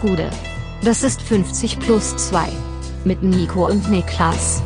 [0.00, 0.30] Gude.
[0.82, 2.48] Das ist 50 plus 2.
[3.04, 4.62] Mit Nico und Niklas.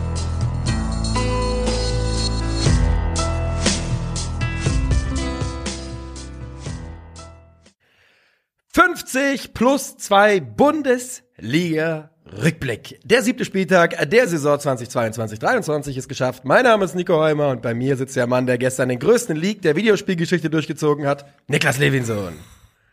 [8.73, 12.11] »50 plus 2 Bundesliga
[12.43, 13.01] Rückblick.
[13.05, 16.45] Der siebte Spieltag der Saison 2022-23 ist geschafft.
[16.45, 19.37] Mein Name ist Nico Heimer und bei mir sitzt der Mann, der gestern den größten
[19.37, 22.35] League der Videospielgeschichte durchgezogen hat, Niklas Levinson.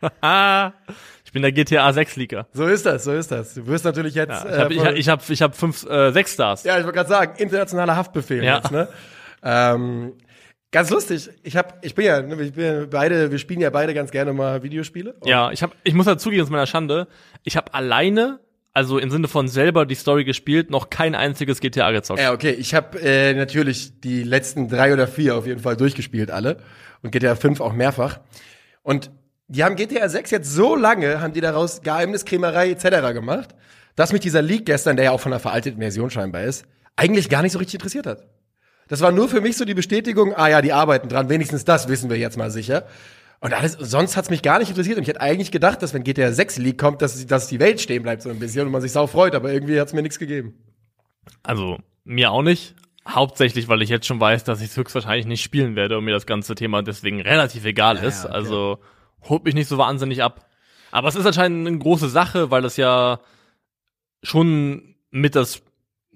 [1.31, 2.45] ich bin der GTA 6 Leaker.
[2.51, 3.53] So ist das, so ist das.
[3.53, 4.43] Du wirst natürlich jetzt.
[4.43, 6.65] Ja, ich habe äh, ich hab, ich hab fünf, äh, sechs Stars.
[6.65, 8.57] Ja, ich wollte gerade sagen, internationaler Haftbefehl Ja.
[8.57, 8.89] jetzt, ne?
[9.41, 10.11] Ähm,
[10.71, 11.29] ganz lustig.
[11.43, 14.11] Ich hab, ich bin ja, ne, ich bin ja beide, wir spielen ja beide ganz
[14.11, 15.13] gerne mal Videospiele.
[15.21, 17.07] Und Ja, ich hab, ich muss dazugeben, zu meiner Schande,
[17.45, 18.41] ich habe alleine,
[18.73, 22.19] also im Sinne von selber die Story gespielt, noch kein einziges GTA gezockt.
[22.19, 22.51] Ja, okay.
[22.51, 26.57] Ich habe äh, natürlich die letzten drei oder vier auf jeden Fall durchgespielt, alle.
[27.03, 28.19] Und GTA 5 auch mehrfach.
[28.83, 29.11] Und
[29.51, 33.13] die haben GTA 6 jetzt so lange, haben die daraus Geheimniskrämerei etc.
[33.13, 33.49] gemacht,
[33.95, 37.29] dass mich dieser Leak gestern, der ja auch von einer veralteten Version scheinbar ist, eigentlich
[37.29, 38.25] gar nicht so richtig interessiert hat.
[38.87, 41.87] Das war nur für mich so die Bestätigung, ah ja, die arbeiten dran, wenigstens das
[41.89, 42.85] wissen wir jetzt mal sicher.
[43.41, 44.97] Und alles, sonst hat's mich gar nicht interessiert.
[44.97, 47.81] Und ich hätte eigentlich gedacht, dass wenn GTA 6 Leak kommt, dass, dass die Welt
[47.81, 50.19] stehen bleibt so ein bisschen und man sich sau freut, aber irgendwie hat's mir nichts
[50.19, 50.53] gegeben.
[51.43, 52.75] Also, mir auch nicht.
[53.07, 56.13] Hauptsächlich, weil ich jetzt schon weiß, dass ich es höchstwahrscheinlich nicht spielen werde und mir
[56.13, 58.23] das ganze Thema deswegen relativ egal Ja, ist.
[58.23, 58.35] ja, okay.
[58.37, 58.79] Also,
[59.29, 60.47] holt mich nicht so wahnsinnig ab.
[60.91, 63.19] Aber es ist anscheinend eine große Sache, weil das ja
[64.23, 65.61] schon mit das,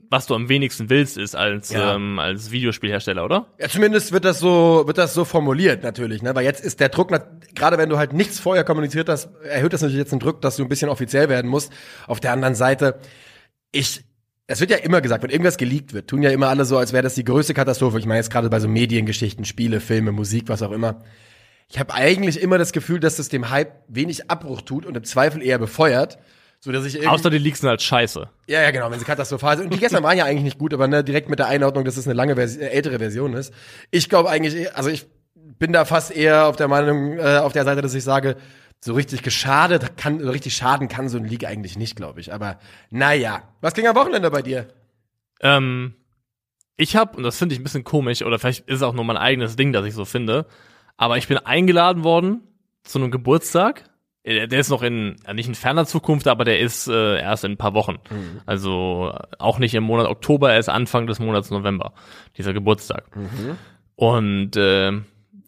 [0.09, 1.95] was du am wenigsten willst, ist als, Ja.
[1.95, 3.47] ähm, als Videospielhersteller, oder?
[3.59, 6.35] Ja, zumindest wird das so, wird das so formuliert natürlich, ne?
[6.35, 7.09] Weil jetzt ist der Druck,
[7.55, 10.57] gerade wenn du halt nichts vorher kommuniziert hast, erhöht das natürlich jetzt den Druck, dass
[10.57, 11.71] du ein bisschen offiziell werden musst.
[12.07, 12.99] Auf der anderen Seite,
[13.71, 14.03] ich,
[14.47, 16.93] es wird ja immer gesagt, wenn irgendwas geleakt wird, tun ja immer alle so, als
[16.93, 17.97] wäre das die größte Katastrophe.
[17.97, 21.01] Ich meine jetzt gerade bei so Mediengeschichten, Spiele, Filme, Musik, was auch immer.
[21.67, 25.03] Ich habe eigentlich immer das Gefühl, dass das dem Hype wenig Abbruch tut und im
[25.03, 26.19] Zweifel eher befeuert,
[26.59, 28.29] so dass ich irgendwie Außer die Leaks sind halt scheiße.
[28.47, 29.65] ja, ja, genau, wenn sie katastrophal sind.
[29.65, 31.97] Und die gestern waren ja eigentlich nicht gut, aber ne, direkt mit der Einordnung, dass
[31.97, 33.53] es eine lange Versi äh, ältere Version ist.
[33.91, 35.05] Ich glaube eigentlich, also ich
[35.35, 38.35] bin da fast eher auf der Meinung, äh, auf der Seite, dass ich sage,
[38.83, 42.33] so richtig geschadet kann, so richtig schaden kann so ein League eigentlich nicht, glaube ich.
[42.33, 42.59] Aber
[42.89, 43.43] naja.
[43.61, 44.67] Was ging am Wochenende bei dir?
[45.41, 45.95] Ähm,
[46.77, 49.05] ich habe, und das finde ich ein bisschen komisch, oder vielleicht ist es auch nur
[49.05, 50.45] mein eigenes Ding, das ich so finde,
[50.97, 52.41] aber ich bin eingeladen worden
[52.83, 53.89] zu einem Geburtstag.
[54.23, 57.51] Äh, Der ist noch in, nicht in ferner Zukunft, aber der ist äh, erst in
[57.53, 57.97] ein paar Wochen.
[58.45, 61.93] Also äh, auch nicht im Monat Oktober, er ist Anfang des Monats November,
[62.37, 63.05] dieser Geburtstag.
[63.95, 64.91] Und äh,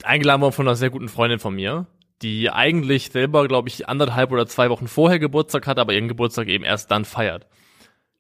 [0.04, 1.88] eingeladen worden von einer sehr guten Freundin von mir,
[2.22, 6.48] die eigentlich selber, glaube ich, anderthalb oder zwei Wochen vorher Geburtstag hat, aber ihren Geburtstag
[6.48, 7.48] eben erst dann feiert.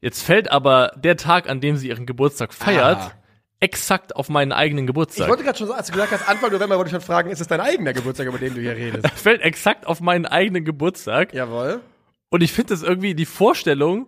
[0.01, 3.11] Jetzt fällt aber der Tag, an dem sie ihren Geburtstag feiert, Ah.
[3.59, 5.29] Exakt auf meinen eigenen Ich Geburtstag.
[5.29, 7.47] wollte gerade schon, als du gesagt hast, Anfang November, wollte ich schon fragen, ist es
[7.47, 9.07] dein eigener Geburtstag, über den du hier redest?
[9.19, 11.33] fällt exakt auf meinen eigenen Geburtstag.
[11.33, 11.81] Jawohl.
[12.29, 14.07] Und ich finde das irgendwie die Vorstellung,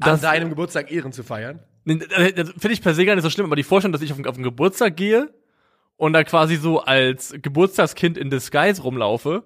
[0.00, 1.60] An dass deinem Geburtstag Ehren zu feiern.
[1.84, 4.16] Das finde ich per se gar nicht so schlimm, aber die Vorstellung, dass ich auf,
[4.18, 5.32] den- auf den Geburtstag gehe
[5.96, 9.44] und da quasi so als Geburtstagskind in Disguise rumlaufe,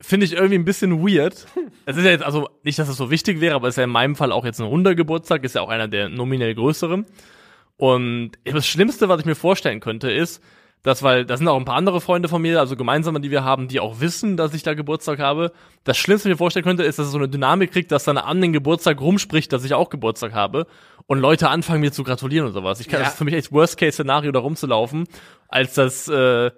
[0.00, 1.46] finde ich irgendwie ein bisschen weird.
[1.86, 3.84] Es ist ja jetzt, also nicht, dass es so wichtig wäre, aber es ist ja
[3.84, 7.04] in meinem Fall auch jetzt ein runder Geburtstag, ist ja auch einer der nominell größeren.
[7.76, 10.42] Und das Schlimmste, was ich mir vorstellen könnte, ist,
[10.82, 13.42] dass, weil, da sind auch ein paar andere Freunde von mir, also gemeinsame, die wir
[13.42, 15.50] haben, die auch wissen, dass ich da Geburtstag habe.
[15.82, 18.04] Das Schlimmste, was ich mir vorstellen könnte, ist, dass es so eine Dynamik kriegt, dass
[18.04, 20.66] dann an den Geburtstag rumspricht, dass ich auch Geburtstag habe
[21.06, 22.80] und Leute anfangen, mir zu gratulieren und sowas.
[22.80, 23.04] Ich kann, Ja.
[23.04, 25.06] das ist für mich echt Worst-Case-Szenario, da rumzulaufen,
[25.48, 26.50] als das, äh,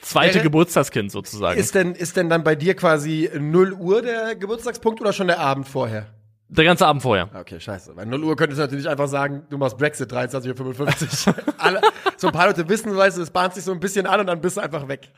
[0.00, 1.58] zweite Geburtstagskind sozusagen.
[1.58, 5.40] Ist denn, ist denn dann bei dir quasi 0 Uhr der Geburtstagspunkt oder schon der
[5.40, 6.06] Abend vorher?
[6.48, 7.28] Der ganze Abend vorher.
[7.34, 7.94] Okay, scheiße.
[7.94, 11.34] Bei 0 Uhr könntest du natürlich einfach sagen, du machst Brexit 23.55 Uhr.
[11.58, 11.80] Alle,
[12.16, 14.26] so ein paar Leute wissen, weißt du, es bahnt sich so ein bisschen an und
[14.26, 15.10] dann bist du einfach weg.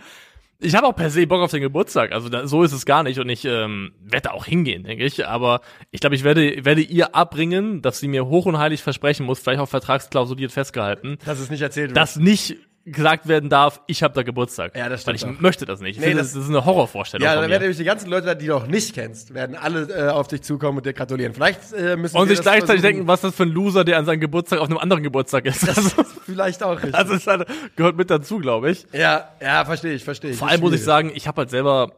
[0.60, 3.04] Ich habe auch per se Bock auf den Geburtstag, also da, so ist es gar
[3.04, 5.24] nicht und ich ähm, werde auch hingehen, denke ich.
[5.24, 5.60] Aber
[5.92, 9.38] ich glaube, ich werde, werde ihr abbringen, dass sie mir hoch und heilig versprechen muss,
[9.38, 11.96] vielleicht auch vertragsklausuliert festgehalten, Dass es nicht erzählt wird.
[11.96, 12.56] dass nicht
[12.92, 14.76] gesagt werden darf, ich habe da Geburtstag.
[14.76, 15.42] Ja, das Weil stimmt ich auch.
[15.42, 15.96] möchte das nicht.
[15.96, 18.34] Ich Nee, finde, das- das, ist eine Horrorvorstellung ja, dann werden nämlich die ganzen Leute,
[18.36, 21.34] die du noch nicht kennst, werden alle äh, auf dich zukommen und dir gratulieren.
[21.34, 22.82] Vielleicht äh, müssen Und sich das gleichzeitig versuchen.
[22.82, 25.46] denken, was ist das für ein Loser, der an seinem Geburtstag auf einem anderen Geburtstag
[25.46, 25.68] ist.
[25.68, 26.92] Also, Vielleicht auch richtig.
[26.92, 27.46] das ist halt,
[27.76, 28.86] gehört mit dazu, glaube ich.
[28.92, 30.36] ja, ja, verstehe ich, verstehe ich.
[30.36, 31.92] Vor Ist allem muss ich sagen, ich habe halt selber,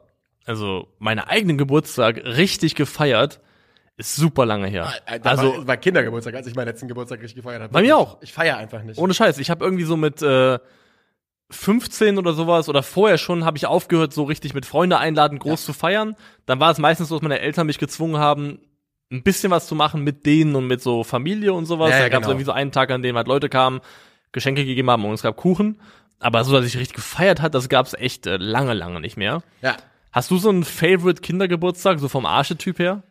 [0.44, 3.40] also meinen eigenen Geburtstag richtig gefeiert,
[3.96, 4.90] ist super lange her.
[5.04, 7.72] Äh, da Also war, war Kindergeburtstag, als ich meinen letzten Geburtstag richtig gefeiert habe.
[7.72, 8.16] Bei mir auch.
[8.22, 8.98] Ich feiere einfach nicht.
[8.98, 10.58] ohne Scheiß, ich habe irgendwie so mit äh,
[11.50, 15.64] 15 oder sowas oder vorher schon habe ich aufgehört, so richtig mit Freunde einladen, groß
[15.64, 16.16] zu feiern.
[16.46, 18.60] Dann war es meistens so, dass meine Eltern mich gezwungen haben,
[19.10, 21.90] ein bisschen was zu machen mit denen und mit so Familie und sowas.
[21.90, 22.32] Ja, ja, da gab es genau.
[22.32, 23.80] irgendwie so einen Tag, an dem halt Leute kamen,
[24.32, 25.80] Geschenke gegeben haben und es gab Kuchen.
[26.20, 29.16] Aber so, dass ich richtig gefeiert hat, das gab es echt äh, lange, lange nicht
[29.16, 29.42] mehr.
[29.62, 29.76] ja.
[30.12, 33.04] Hast du so einen Favorite Kindergeburtstag, so vom Arschetyp her?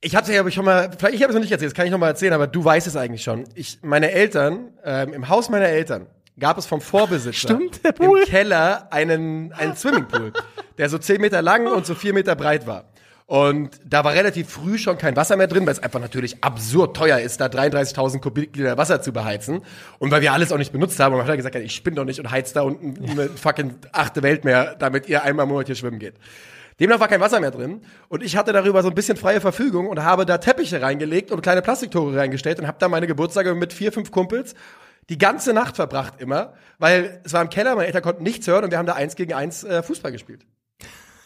[0.00, 1.90] Ich hatte ja schon mal, vielleicht ich habe es noch nicht erzählt, das kann ich
[1.90, 3.44] noch mal erzählen, aber du weißt es eigentlich schon.
[3.56, 6.06] Ich, meine Eltern, ähm, im Haus meiner Eltern
[6.38, 8.20] gab es vom Vorbesitzer Stimmt, der Pool.
[8.20, 10.32] im Keller einen, einen Swimmingpool,
[10.78, 12.84] der so 10 Meter lang und so 4 Meter breit war.
[13.26, 16.96] Und da war relativ früh schon kein Wasser mehr drin, weil es einfach natürlich absurd
[16.96, 19.62] teuer ist, da 33.000 Kubikliter Wasser zu beheizen.
[19.98, 21.14] Und weil wir alles auch nicht benutzt haben.
[21.14, 24.22] Und man hat gesagt, ich spinne doch nicht und heiz da unten eine fucking achte
[24.22, 26.14] Welt mehr, damit ihr einmal im Monat hier schwimmen geht.
[26.78, 29.88] Demnach war kein Wasser mehr drin und ich hatte darüber so ein bisschen freie Verfügung
[29.88, 33.72] und habe da Teppiche reingelegt und kleine Plastiktore reingestellt und habe da meine Geburtstage mit
[33.72, 34.54] vier, fünf Kumpels
[35.10, 38.64] die ganze Nacht verbracht immer, weil es war im Keller, meine Eltern konnten nichts hören
[38.64, 40.46] und wir haben da eins gegen eins äh, Fußball gespielt.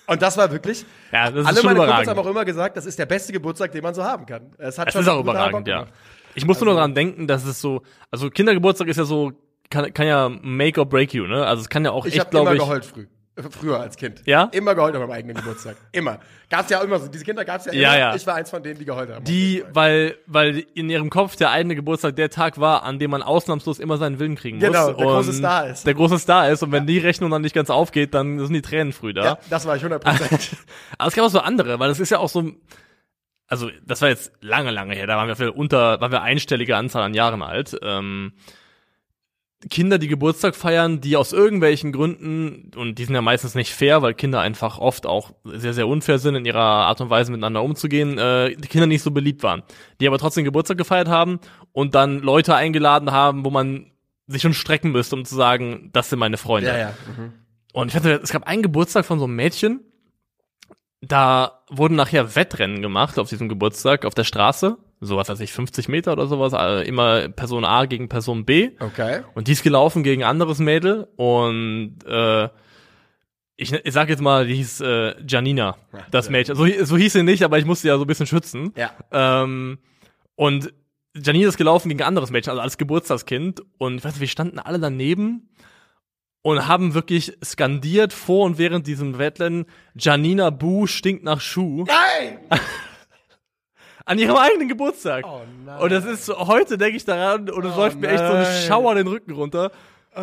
[0.06, 0.84] Und das war wirklich.
[1.12, 2.08] Ja, das ist alle schon meine Kumpels überragend.
[2.10, 4.52] haben auch immer gesagt, das ist der beste Geburtstag, den man so haben kann.
[4.58, 5.86] Es hat Es schon ist auch überragend, ja.
[6.34, 9.32] Ich musste nur dran denken, dass es so, also Kindergeburtstag ist ja so,
[9.70, 11.44] kann, kann ja make or break you, ne?
[11.44, 12.62] Also es kann ja auch Ich echt, habe immer glaube ich.
[12.62, 13.06] geheult früh.
[13.50, 14.22] Früher als Kind.
[14.24, 14.48] Ja?
[14.52, 15.76] Immer geheult an meinem eigenen Geburtstag.
[15.92, 16.20] Immer.
[16.48, 17.08] Gab's ja immer so.
[17.08, 17.82] Diese Kinder gab's ja immer.
[17.82, 18.14] Ja, ja.
[18.14, 19.24] Ich war eins von denen, die geheult haben.
[19.26, 23.22] Die, weil, weil in ihrem Kopf der eigene Geburtstag der Tag war, an dem man
[23.22, 24.66] ausnahmslos immer seinen Willen kriegen muss.
[24.66, 25.86] Genau, der große Star ist.
[25.86, 28.62] Der große Star ist und wenn die Rechnung dann nicht ganz aufgeht, dann sind die
[28.62, 29.24] Tränen früh da.
[29.24, 30.56] Ja, das war ich 100 Prozent.
[30.98, 32.52] Aber es gab auch so andere, weil das ist ja auch so,
[33.48, 37.02] also das war jetzt lange, lange her, da waren wir unter, waren wir einstellige Anzahl
[37.02, 37.76] an Jahren alt.
[37.82, 38.32] Ähm,
[39.70, 44.02] Kinder, die Geburtstag feiern, die aus irgendwelchen Gründen, und die sind ja meistens nicht fair,
[44.02, 47.62] weil Kinder einfach oft auch sehr, sehr unfair sind in ihrer Art und Weise miteinander
[47.62, 49.62] umzugehen, äh, die Kinder nicht so beliebt waren.
[50.00, 51.40] Die aber trotzdem Geburtstag gefeiert haben
[51.72, 53.90] und dann Leute eingeladen haben, wo man
[54.26, 56.68] sich schon strecken müsste, um zu sagen, das sind meine Freunde.
[56.68, 56.94] ja, ja.
[57.16, 57.32] Mhm.
[57.72, 59.80] Und ich hatte, es gab einen Geburtstag von so einem Mädchen,
[61.02, 64.78] da wurden nachher Wettrennen gemacht auf diesem Geburtstag auf der Straße.
[65.00, 68.70] Sowas weiß ich, 50 Meter oder sowas, äh, immer Person A gegen Person B.
[68.80, 69.20] Okay.
[69.34, 72.48] Und die ist gelaufen gegen ein anderes Mädel und äh,
[73.56, 75.76] ich, ich sag jetzt mal, die hieß äh, Janina,
[76.10, 76.56] das Mädchen.
[76.56, 78.72] So, so hieß sie nicht, aber ich musste sie ja so ein bisschen schützen.
[78.76, 78.90] Ja.
[79.12, 79.78] Ähm,
[80.34, 80.72] und
[81.14, 83.62] Janina ist gelaufen gegen ein anderes Mädchen, also als Geburtstagskind.
[83.78, 85.48] Und ich weiß nicht, wir standen alle daneben
[86.42, 91.84] und haben wirklich skandiert vor und während diesem Wettrennen, Janina Bu stinkt nach Schuh.
[91.84, 92.38] Nein!
[94.06, 95.24] An ihrem eigenen Geburtstag.
[95.26, 95.80] Oh nein.
[95.80, 98.46] Und das ist heute denke ich daran und es Oh läuft mir echt so ein.
[98.66, 99.72] Schauer den Rücken runter.
[100.16, 100.20] Oh.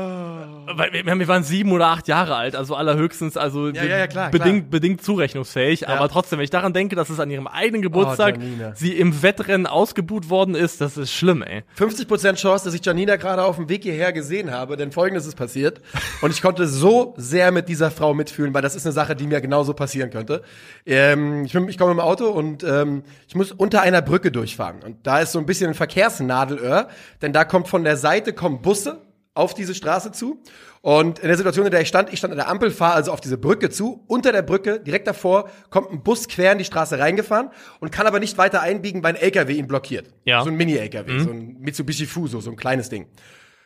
[0.75, 4.07] Weil wir, wir waren sieben oder acht Jahre alt, also allerhöchstens, also Ja, ja, ja,
[4.07, 4.69] klar, bedingt, klar.
[4.71, 5.87] bedingt zurechnungsfähig.
[5.87, 8.73] Aber trotzdem, wenn ich daran denke, dass es an ihrem eigenen Geburtstag Janina.
[8.75, 11.63] sie im Wettrennen ausgebuht worden ist, das ist schlimm, ey.
[11.77, 15.35] 50% Chance, dass ich Janina gerade auf dem Weg hierher gesehen habe, denn folgendes ist
[15.35, 15.79] passiert.
[16.21, 19.27] Und ich konnte so sehr mit dieser Frau mitfühlen, weil das ist eine Sache, die
[19.27, 20.41] mir genauso passieren könnte.
[20.87, 24.81] Ähm, ich, bin- ich komme im Auto und ähm, ich muss unter einer Brücke durchfahren.
[24.83, 26.87] Und da ist so ein bisschen ein Verkehrsnadelöhr,
[27.21, 29.01] denn da kommt von der Seite kommen Busse
[29.33, 30.41] auf diese Straße zu.
[30.81, 33.11] Und in der Situation, in der ich stand, ich stand an der Ampel, fahre also
[33.11, 34.03] auf diese Brücke zu.
[34.07, 37.49] Unter der Brücke, direkt davor, kommt ein Bus quer in die Straße reingefahren
[37.79, 40.13] und kann aber nicht weiter einbiegen, weil ein LKW ihn blockiert.
[40.25, 40.43] Ja.
[40.43, 43.07] So ein Mini-LKW, so ein Mitsubishi Fuso, so ein kleines Ding.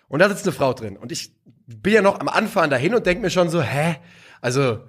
[0.07, 0.95] Und da sitzt eine Frau drin.
[0.95, 1.33] Und ich
[1.65, 3.97] bin ja noch am Anfahren dahin und denke mir schon so, hä?
[4.39, 4.79] Also,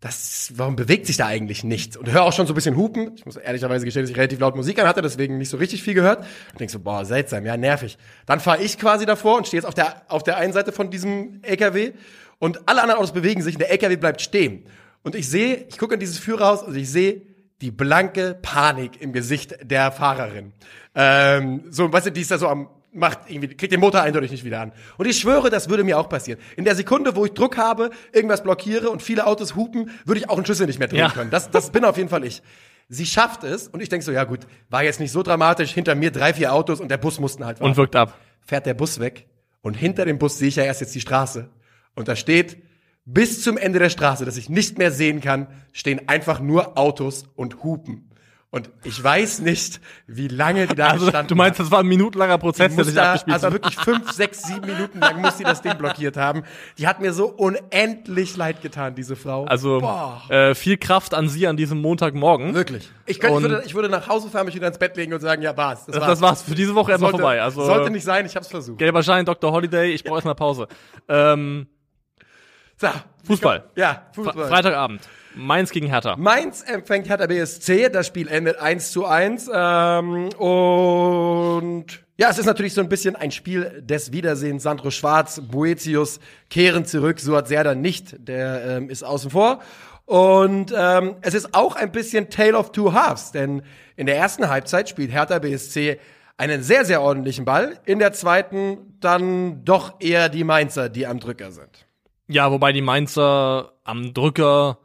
[0.00, 1.96] das, warum bewegt sich da eigentlich nichts?
[1.96, 3.12] Und höre auch schon so ein bisschen hupen.
[3.16, 5.82] Ich muss ehrlicherweise gestehen, dass ich relativ laut Musik an hatte, deswegen nicht so richtig
[5.82, 6.24] viel gehört.
[6.52, 7.96] Und denk so, boah, seltsam, ja, nervig.
[8.26, 10.90] Dann fahre ich quasi davor und stehe jetzt auf der, auf der einen Seite von
[10.90, 11.92] diesem LKW
[12.38, 14.66] und alle anderen Autos bewegen sich und der LKW bleibt stehen.
[15.02, 17.22] Und ich sehe, ich gucke in dieses Führerhaus und ich sehe
[17.62, 20.52] die blanke Panik im Gesicht der Fahrerin.
[20.94, 24.30] Ähm, so, weißt du, die ist da so am, macht irgendwie, kriegt den Motor eindeutig
[24.30, 24.72] nicht wieder an.
[24.98, 26.40] Und ich schwöre, das würde mir auch passieren.
[26.56, 30.28] In der Sekunde, wo ich Druck habe, irgendwas blockiere und viele Autos hupen, würde ich
[30.30, 31.10] auch einen Schlüssel nicht mehr drehen Ja.
[31.10, 31.30] können.
[31.30, 32.42] Das, das bin auf jeden Fall ich.
[32.88, 35.94] Sie schafft es und ich denke so, ja gut, war jetzt nicht so dramatisch, hinter
[35.94, 38.16] mir drei, vier Autos und der Bus mussten halt warten Und wirkt ab.
[38.40, 39.26] fährt der Bus weg
[39.60, 41.48] und hinter dem Bus sehe ich ja erst jetzt die Straße.
[41.96, 42.58] Und da steht,
[43.04, 47.24] bis zum Ende der Straße, dass ich nicht mehr sehen kann, stehen einfach nur Autos
[47.34, 48.10] und Hupen.
[48.50, 52.38] Und ich weiß nicht, wie lange die da Also, du meinst, das war ein minutenlanger
[52.38, 53.52] Prozess, der sich da, abgespielt also hat.
[53.52, 56.42] wirklich fünf, sechs, sieben Minuten lang muss sie das Ding blockiert haben.
[56.78, 59.44] Die hat mir so unendlich leid getan, diese Frau.
[59.46, 59.80] Also
[60.30, 62.54] äh, viel Kraft an Sie an diesem Montagmorgen.
[62.54, 62.88] wirklich.
[63.04, 65.20] Ich, könnte, ich, würde, ich würde nach Hause fahren, mich wieder ins Bett legen und
[65.20, 65.84] sagen, ja, war's.
[65.86, 67.42] Das, Das, das war's für diese Woche erstmal vorbei.
[67.42, 68.78] Also sollte nicht sein, ich hab's versucht.
[68.78, 69.52] gelber Schein, Dr.
[69.52, 70.68] Holiday, ich brauche erstmal Pause.
[71.08, 71.66] Ähm,
[72.78, 72.88] So,
[73.26, 73.64] Fußball.
[73.74, 74.48] ja, Fre- Fußball.
[74.48, 75.00] Freitagabend.
[75.36, 76.16] Mainz gegen Hertha.
[76.16, 79.50] Mainz empfängt Hertha BSC, das Spiel endet 1 zu 1.
[79.52, 84.62] Ähm, und ja, es ist natürlich so ein bisschen ein Spiel des Wiedersehens.
[84.62, 89.60] Sandro Schwarz, Boetius kehren zurück, Suat Serdar nicht, der ähm, ist außen vor.
[90.06, 93.62] Und ähm, es ist auch ein bisschen Tale of Two Halves, denn
[93.96, 95.98] in der ersten Halbzeit spielt Hertha BSC
[96.38, 97.78] einen sehr, sehr ordentlichen Ball.
[97.84, 101.86] In der zweiten dann doch eher die Mainzer, die am Drücker sind.
[102.28, 104.78] Ja, wobei die Mainzer am Drücker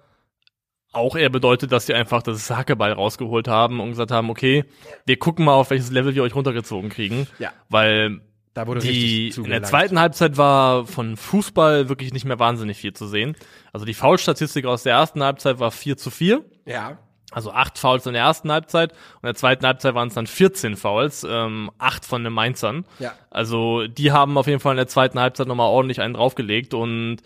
[0.91, 4.65] auch eher bedeutet, dass sie einfach das Hackeball rausgeholt haben und gesagt haben, okay,
[5.05, 7.27] wir gucken mal, auf welches Level wir euch runtergezogen kriegen.
[7.39, 7.51] Ja.
[7.69, 8.19] Weil
[8.53, 12.93] Da wurde die in der zweiten Halbzeit war von Fußball wirklich nicht mehr wahnsinnig viel
[12.93, 13.37] zu sehen.
[13.71, 16.43] Also die Foulstatistik aus der ersten Halbzeit war 4 zu 4.
[16.65, 16.97] Ja.
[17.33, 20.27] Also acht Fouls in der ersten Halbzeit und in der zweiten Halbzeit waren es dann
[20.27, 22.83] 14 Fouls, ähm, acht von den Mainzern.
[22.99, 23.13] Ja.
[23.29, 27.19] Also die haben auf jeden Fall in der zweiten Halbzeit nochmal ordentlich einen draufgelegt und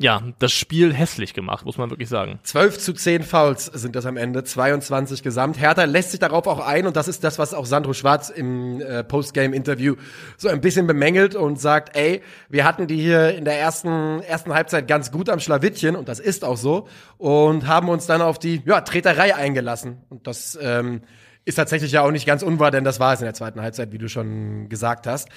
[0.00, 2.40] ja, das Spiel hässlich gemacht, muss man wirklich sagen.
[2.44, 5.60] 12 zu 10 Fouls sind das am Ende, 22 gesamt.
[5.60, 8.80] Hertha lässt sich darauf auch ein und das ist das, was auch Sandro Schwarz im
[8.80, 9.96] äh, Postgame-Interview
[10.38, 14.54] so ein bisschen bemängelt und sagt, ey, wir hatten die hier in der ersten, ersten
[14.54, 16.88] Halbzeit ganz gut am Schlawittchen und das ist auch so
[17.18, 21.02] und haben uns dann auf die ja, Treterei eingelassen und das ähm,
[21.44, 23.92] ist tatsächlich ja auch nicht ganz unwahr, denn das war es in der zweiten Halbzeit,
[23.92, 25.28] wie du schon gesagt hast.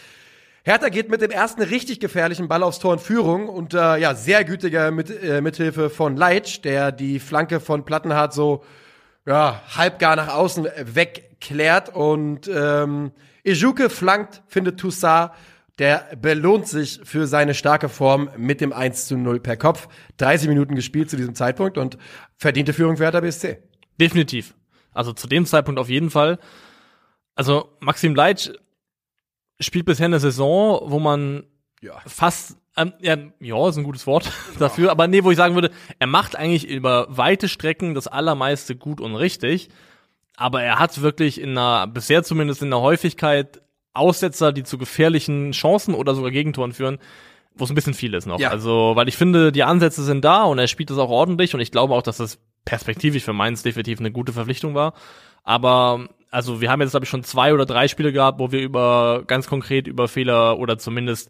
[0.66, 4.16] Hertha geht mit dem ersten richtig gefährlichen Ball aufs Tor in Führung und äh, ja,
[4.16, 8.64] sehr gütiger mit, äh, Mithilfe von Leitsch, der die Flanke von Plattenhardt so
[9.26, 13.12] ja, halbgar nach außen wegklärt und ähm,
[13.44, 15.32] Ejuke flankt, findet Toussaint,
[15.80, 19.90] der belohnt sich für seine starke Form mit dem 1 zu 0 per Kopf.
[20.18, 21.98] 30 Minuten gespielt zu diesem Zeitpunkt und
[22.38, 23.58] verdiente Führung für Hertha BSC.
[24.00, 24.54] Definitiv.
[24.94, 26.40] Also zu dem Zeitpunkt auf jeden Fall.
[27.36, 28.52] Also Maxim Leitsch
[29.60, 31.44] spielt bisher eine Saison, wo man
[31.82, 31.94] Ja.
[32.06, 35.72] fast, ähm, ja, ja, ist ein gutes Wort dafür, aber nee, wo ich sagen würde,
[36.00, 39.70] er macht eigentlich über weite Strecken das Allermeiste gut und richtig,
[40.36, 43.62] aber er hat wirklich in einer, bisher zumindest in der Häufigkeit
[43.96, 46.98] Aussetzer, die zu gefährlichen Chancen oder sogar Gegentoren führen,
[47.54, 48.40] wo es ein bisschen viel ist noch.
[48.40, 48.50] Ja.
[48.50, 51.60] Also, weil ich finde, die Ansätze sind da und er spielt das auch ordentlich und
[51.62, 54.94] ich glaube auch, dass das perspektivisch für Mainz definitiv eine gute Verpflichtung war.
[55.44, 58.62] Aber also wir haben jetzt, glaube ich, schon zwei oder drei Spiele gehabt, wo wir
[58.62, 61.30] über ganz konkret über Fehler oder zumindest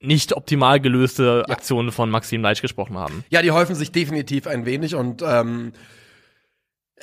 [0.00, 3.24] nicht optimal gelöste Aktionen von Maxim Leitsch gesprochen haben.
[3.30, 5.72] Ja, die häufen sich definitiv ein wenig und ähm,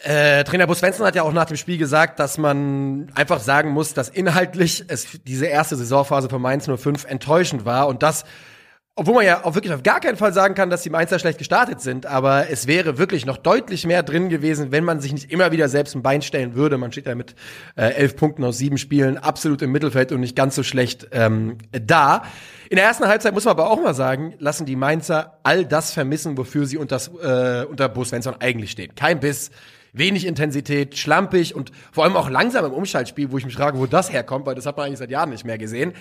[0.04, 3.72] äh, Trainer Bo Svensson hat ja auch nach dem Spiel gesagt, dass man einfach sagen
[3.72, 8.26] muss, dass inhaltlich es diese erste Saisonphase von Mainz 05 enttäuschend war und das
[8.96, 11.38] obwohl man ja auch wirklich auf gar keinen Fall sagen kann, dass die Mainzer schlecht
[11.38, 15.32] gestartet sind, aber es wäre wirklich noch deutlich mehr drin gewesen, wenn man sich nicht
[15.32, 16.78] immer wieder selbst ein Bein stellen würde.
[16.78, 17.36] Man steht ja mit
[17.78, 21.58] äh, elf Punkten aus sieben Spielen absolut im Mittelfeld und nicht ganz so schlecht ähm,
[21.72, 22.24] da.
[22.70, 25.94] In der ersten Halbzeit muss man aber auch mal sagen, lassen die Mainzer all das
[25.94, 28.94] vermissen, wofür sie unter, äh, unter Bo Svensson eigentlich stehen.
[28.96, 29.52] Kein Biss,
[29.94, 33.86] wenig Intensität, schlampig und vor allem auch langsam im Umschaltspiel, wo ich mich frage, wo
[33.86, 35.94] das herkommt, weil das hat man eigentlich seit Jahren nicht mehr gesehen.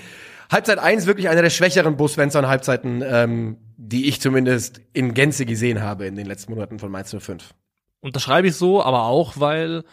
[0.50, 5.46] Halbzeit 1 wirklich einer der schwächeren Bo Svensson Halbzeiten, ähm, die ich zumindest in Gänze
[5.46, 7.54] gesehen habe in den letzten Monaten von Mainz 05.
[8.00, 9.84] Unterschreibe ich so, aber auch, weil,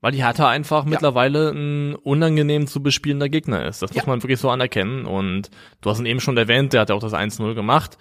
[0.00, 3.82] weil die Hertha einfach mittlerweile ein unangenehm zu bespielender Gegner ist.
[3.82, 4.08] Das muss Ja.
[4.10, 5.06] man wirklich so anerkennen.
[5.06, 5.50] Und
[5.80, 7.96] du hast ihn eben schon erwähnt, der hat ja auch das 1-0 gemacht.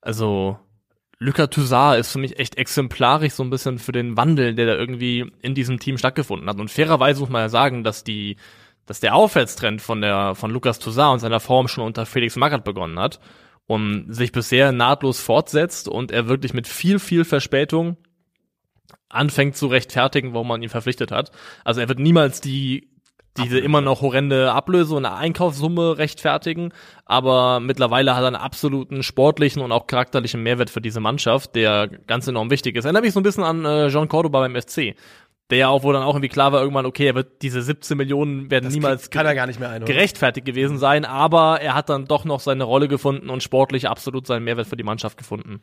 [0.00, 0.58] Also,
[1.22, 4.74] Lucas Toussaint ist für mich echt exemplarisch so ein bisschen für den Wandel, der da
[4.74, 6.58] irgendwie in diesem Team stattgefunden hat.
[6.58, 8.36] Und fairerweise muss man ja sagen, dass die,
[8.86, 12.64] dass der Aufwärtstrend von der, von Lucas Toussaint und seiner Form schon unter Felix Magath
[12.64, 13.20] begonnen hat
[13.66, 17.96] und sich bisher nahtlos fortsetzt und er wirklich mit viel, viel Verspätung
[19.08, 21.30] anfängt zu rechtfertigen, warum man ihn verpflichtet hat.
[21.64, 22.91] Also er wird niemals die
[23.38, 26.72] diese immer noch horrende Ablöse und Einkaufssumme rechtfertigen,
[27.06, 31.88] aber mittlerweile hat er einen absoluten sportlichen und auch charakterlichen Mehrwert für diese Mannschaft, der
[32.06, 32.84] ganz enorm wichtig ist.
[32.84, 34.94] Erinnert mich so ein bisschen an äh, Jean Cordoba beim FC,
[35.50, 37.96] der ja auch, wo dann auch irgendwie klar war, irgendwann, okay, er wird diese 17
[37.96, 39.86] Millionen werden niemals kann er gar nicht mehr einholen.
[39.86, 44.26] gerechtfertigt gewesen sein, aber er hat dann doch noch seine Rolle gefunden und sportlich absolut
[44.26, 45.60] seinen Mehrwert für die Mannschaft gefunden.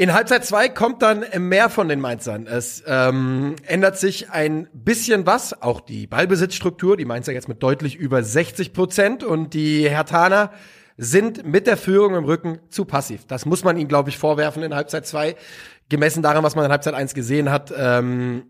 [0.00, 2.46] In Halbzeit 2 kommt dann mehr von den Mainzern.
[2.46, 6.96] Es ähm, ändert sich ein bisschen was, auch die Ballbesitzstruktur.
[6.96, 10.52] Die Mainzer jetzt mit deutlich über 60 Prozent und die Hertaner
[10.96, 13.26] sind mit der Führung im Rücken zu passiv.
[13.26, 15.36] Das muss man ihnen, glaube ich, vorwerfen in Halbzeit 2.
[15.90, 18.44] Gemessen daran, was man in Halbzeit 1 gesehen hat, ähm,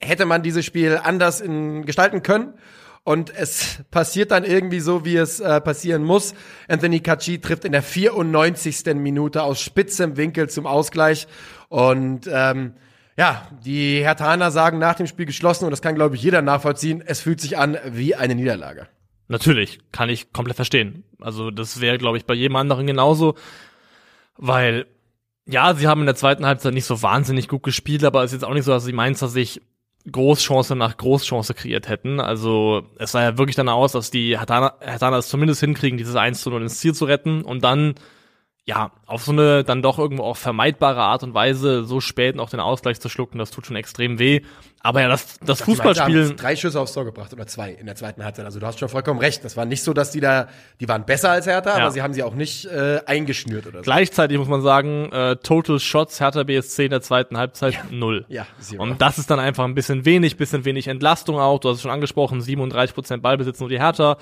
[0.00, 2.58] hätte man dieses Spiel anders in, gestalten können.
[3.04, 6.34] Und es passiert dann irgendwie so, wie es äh, passieren muss.
[6.68, 8.94] Anthony Kachi trifft in der 94.
[8.94, 11.28] Minute aus spitzem Winkel zum Ausgleich.
[11.68, 12.72] Und ähm,
[13.18, 17.02] ja, die Hertaner sagen nach dem Spiel geschlossen, und das kann, glaube ich, jeder nachvollziehen,
[17.04, 18.88] es fühlt sich an wie eine Niederlage.
[19.28, 21.04] Natürlich, kann ich komplett verstehen.
[21.20, 23.34] Also das wäre, glaube ich, bei jedem anderen genauso,
[24.36, 24.86] weil
[25.46, 28.40] ja, sie haben in der zweiten Halbzeit nicht so wahnsinnig gut gespielt, aber es ist
[28.40, 29.60] jetzt auch nicht so, dass die Mainzer sich
[30.10, 32.20] Großchance nach Großchance kreiert hätten.
[32.20, 36.16] Also es sah ja wirklich danach aus, dass die Hatana, Hatana es zumindest hinkriegen, dieses
[36.16, 37.94] 1 zu 0 ins Ziel zu retten und dann
[38.66, 42.48] ja, auf so eine dann doch irgendwo auch vermeidbare Art und Weise so spät noch
[42.48, 44.40] den Ausgleich zu schlucken, das tut schon extrem weh.
[44.80, 48.22] Aber ja, das, das Fußballspielen, drei Schüsse aufs Tor gebracht oder zwei in der zweiten
[48.22, 48.44] Halbzeit.
[48.44, 49.42] Also du hast schon vollkommen recht.
[49.44, 50.48] Das war nicht so, dass die da,
[50.80, 51.84] die waren besser als Hertha, Ja.
[51.84, 53.82] aber sie haben sie auch nicht äh, eingeschnürt oder so.
[53.82, 58.24] gleichzeitig muss man sagen, äh, Total Shots Hertha BSC in der zweiten Halbzeit null.
[58.28, 58.82] Ja, zero.
[58.82, 61.60] Und das ist dann einfach ein bisschen wenig, bisschen wenig Entlastung auch.
[61.60, 64.16] Du hast es schon angesprochen, 37% Ballbesitz nur die Hertha.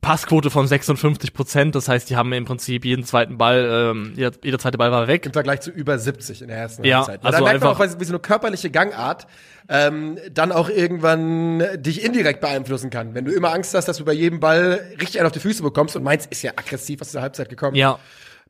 [0.00, 4.30] Passquote von 56 Prozent, das heißt, die haben im Prinzip jeden zweiten Ball, ähm, jeder,
[4.44, 5.26] jeder zweite Ball war weg.
[5.26, 7.24] Im Vergleich zu über 70 in der ersten Ja, Halbzeit.
[7.24, 9.26] also da merkt man einfach- auch, wie so eine körperliche Gangart
[9.68, 13.14] ähm, dann auch irgendwann dich indirekt beeinflussen kann.
[13.14, 15.62] Wenn du immer Angst hast, dass du bei jedem Ball richtig einen auf die Füße
[15.62, 17.98] bekommst und meinst, ist ja aggressiv aus der Halbzeit gekommen, Ja,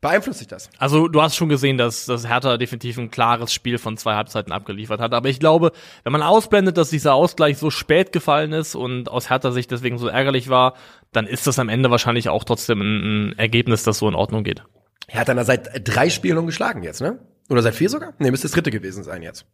[0.01, 0.69] beeinflusst sich das.
[0.77, 4.51] Also du hast schon gesehen, dass, dass Hertha definitiv ein klares Spiel von zwei Halbzeiten
[4.51, 5.13] abgeliefert hat.
[5.13, 5.71] Aber ich glaube,
[6.03, 9.97] wenn man ausblendet, dass dieser Ausgleich so spät gefallen ist und aus Hertha Sicht deswegen
[9.97, 10.75] so ärgerlich war,
[11.11, 14.43] dann ist das am Ende wahrscheinlich auch trotzdem ein, ein Ergebnis, das so in Ordnung
[14.43, 14.63] geht.
[15.07, 17.19] Hertha hat seit drei Spielen ungeschlagen jetzt, ne?
[17.49, 18.13] Oder seit vier sogar?
[18.19, 19.45] Nee, müsste das dritte gewesen sein jetzt.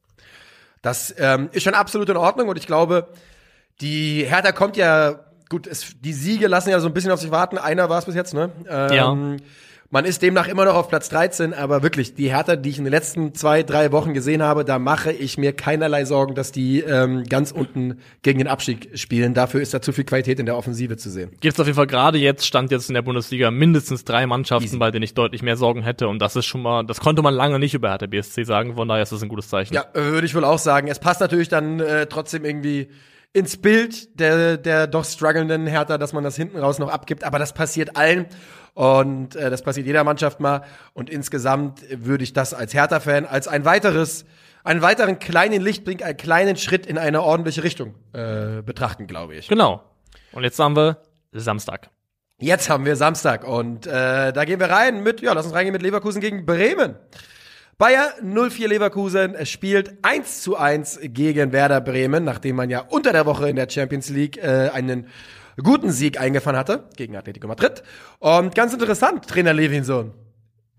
[0.81, 3.07] Das ähm, ist schon absolut in Ordnung und ich glaube,
[3.81, 7.31] die Hertha kommt ja, gut, es, die Siege lassen ja so ein bisschen auf sich
[7.31, 7.57] warten.
[7.57, 8.51] Einer war es bis jetzt, ne?
[8.69, 9.37] Ähm, Ja.
[9.91, 12.85] Man ist demnach immer noch auf Platz 13, aber wirklich, die Hertha, die ich in
[12.85, 16.79] den letzten zwei, drei Wochen gesehen habe, da mache ich mir keinerlei Sorgen, dass die
[16.79, 19.35] ähm, ganz unten gegen den Abstieg spielen.
[19.35, 21.29] Dafür ist da zu viel Qualität in der Offensive zu sehen.
[21.39, 24.65] Gibt es auf jeden Fall gerade jetzt, stand jetzt in der Bundesliga mindestens drei Mannschaften,
[24.65, 24.77] Easy.
[24.77, 26.07] bei denen ich deutlich mehr Sorgen hätte.
[26.07, 28.87] Und das ist schon mal, das konnte man lange nicht über Hertha BSC sagen, von
[28.87, 29.75] daher ist das ein gutes Zeichen.
[29.75, 30.87] Ja, äh, würde ich wohl auch sagen.
[30.87, 32.87] Es passt natürlich dann äh, trotzdem irgendwie
[33.33, 37.23] ins Bild der, der doch strugglenden Hertha, dass man das hinten raus noch abgibt.
[37.23, 38.25] Aber das passiert allen.
[38.75, 40.61] Und äh, das passiert jeder Mannschaft mal.
[40.93, 44.25] Und insgesamt würde ich das als Hertha-Fan als ein weiteres,
[44.63, 49.47] einen weiteren kleinen Lichtblick, einen kleinen Schritt in eine ordentliche Richtung äh, betrachten, glaube ich.
[49.47, 49.81] Genau.
[50.33, 50.97] Und jetzt haben wir
[51.31, 51.89] Samstag.
[52.37, 55.71] Jetzt haben wir Samstag und äh, da gehen wir rein mit, ja, lass uns reingehen
[55.71, 56.95] mit Leverkusen gegen Bremen.
[57.77, 63.25] Bayer 04 Leverkusen spielt 1 zu 1 gegen Werder Bremen, nachdem man ja unter der
[63.25, 65.07] Woche in der Champions League äh, einen
[65.63, 67.83] guten Sieg eingefahren hatte gegen Atletico Madrid.
[68.19, 70.13] Und ganz interessant, Trainer Levinson.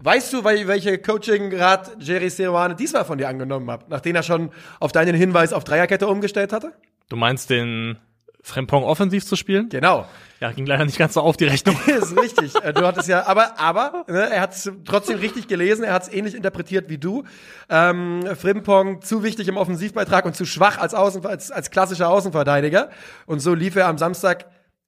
[0.01, 4.51] Weißt du, wel- welche Coaching-Rat Jerry Seoane diesmal von dir angenommen hat, nachdem er schon
[4.79, 6.73] auf deinen Hinweis auf Dreierkette umgestellt hatte?
[7.09, 7.97] Du meinst den
[8.43, 9.71] Frempong offensiv zu spielen?
[9.71, 10.07] Genau.
[10.39, 11.77] Ja, ging leider nicht ganz so auf die Rechnung.
[11.87, 12.55] ist richtig.
[12.63, 16.03] Äh, Du hattest ja, aber, aber, ne, er hat es trotzdem richtig gelesen, er hat
[16.03, 17.25] es ähnlich interpretiert wie du.
[17.71, 22.91] Ähm, Frimpong zu wichtig im Offensivbeitrag und zu schwach als, Außen, als, als klassischer Außenverteidiger.
[23.25, 24.45] Und so lief er am Samstag,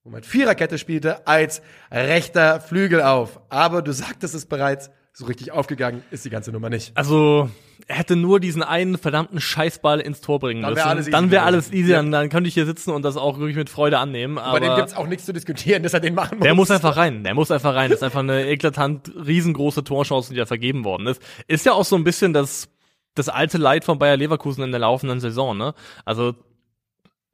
[0.09, 1.61] wo man Viererkette spielte, als
[1.93, 3.41] rechter Flügel auf.
[3.51, 6.97] Aber du sagtest es bereits, so richtig aufgegangen ist die ganze Nummer nicht.
[6.97, 7.51] Also,
[7.89, 10.85] er hätte nur diesen einen verdammten Scheißball ins Tor bringen Dann müssen.
[10.85, 13.17] wär alles easy dann wäre alles easy, dann, dann könnte ich hier sitzen und das
[13.19, 14.39] auch wirklich mit Freude annehmen.
[14.39, 16.45] Aber Bei dem gibt's auch nichts zu diskutieren, dass er den machen muss.
[16.45, 17.23] der muss einfach rein.
[17.25, 17.91] Der muss einfach rein.
[17.91, 21.21] Das ist einfach eine eklatant riesengroße Torchance, die da vergeben worden ist.
[21.49, 22.69] Ist ja auch so ein bisschen das,
[23.15, 25.75] das alte Leid von Bayer Leverkusen in der laufenden Saison, ne?
[26.07, 26.35] Also,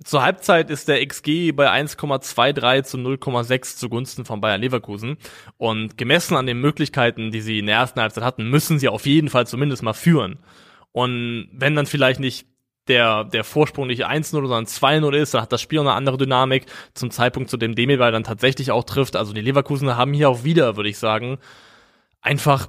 [0.05, 5.17] zur Halbzeit ist der XG bei 1,23 zu 0,6 zugunsten von Bayern Leverkusen.
[5.57, 9.07] Und gemessen an den Möglichkeiten, die sie in der ersten Halbzeit hatten, müssen sie auf
[9.07, 10.39] jeden Fall zumindest mal führen.
[10.93, 12.47] Und wenn dann vielleicht nicht
[12.87, 16.19] der, der Vorsprung nicht 1-0, sondern 2-0 ist, dann hat das Spiel auch eine andere
[16.19, 19.17] Dynamik zum Zeitpunkt, zu dem Demirbay dann tatsächlich auch trifft.
[19.17, 21.39] Also die Leverkusener haben hier auch wieder, würde ich sagen,
[22.21, 22.69] einfach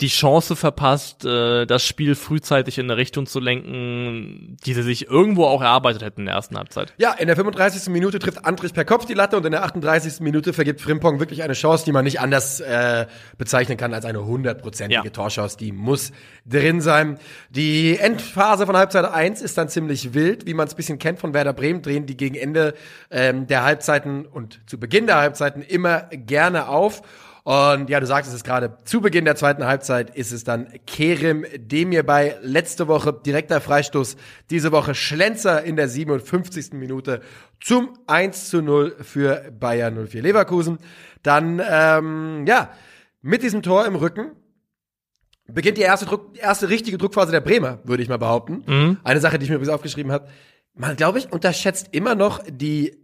[0.00, 5.08] die Chance verpasst, äh, das Spiel frühzeitig in eine Richtung zu lenken, die sie sich
[5.08, 6.92] irgendwo auch erarbeitet hätten in der ersten Halbzeit.
[6.98, 7.92] Ja, in der 35.
[7.92, 10.18] Minute trifft Andrich per Kopf die Latte und in der 38.
[10.18, 13.06] Minute vergibt Frimpong wirklich eine Chance, die man nicht anders äh,
[13.38, 15.10] bezeichnen kann als eine hundertprozentige Ja.
[15.10, 15.56] Torchance.
[15.56, 16.10] Die muss
[16.44, 17.18] drin sein.
[17.50, 21.34] Die Endphase von Halbzeit 1 ist dann ziemlich wild, wie man es bisschen kennt von
[21.34, 22.74] Werder Bremen, drehen die gegen Ende
[23.12, 27.02] ähm, der Halbzeiten und zu Beginn der Halbzeiten immer gerne auf.
[27.44, 31.44] Und ja, du sagtest es gerade, zu Beginn der zweiten Halbzeit ist es dann Kerem
[31.54, 32.36] Demirbay.
[32.40, 34.16] Letzte Woche direkter Freistoß,
[34.48, 36.72] diese Woche Schlenzer in der 57.
[36.72, 37.20] Minute
[37.60, 40.78] zum 1 zu 0 für Bayern 04 Leverkusen.
[41.22, 42.70] Dann, ähm, ja,
[43.20, 44.30] mit diesem Tor im Rücken
[45.46, 48.64] beginnt die erste, Druck, erste richtige Druckphase der Bremer, würde ich mal behaupten.
[49.04, 50.28] Eine Sache, die ich mir übrigens aufgeschrieben habe.
[50.74, 53.03] Man, glaube ich, unterschätzt immer noch die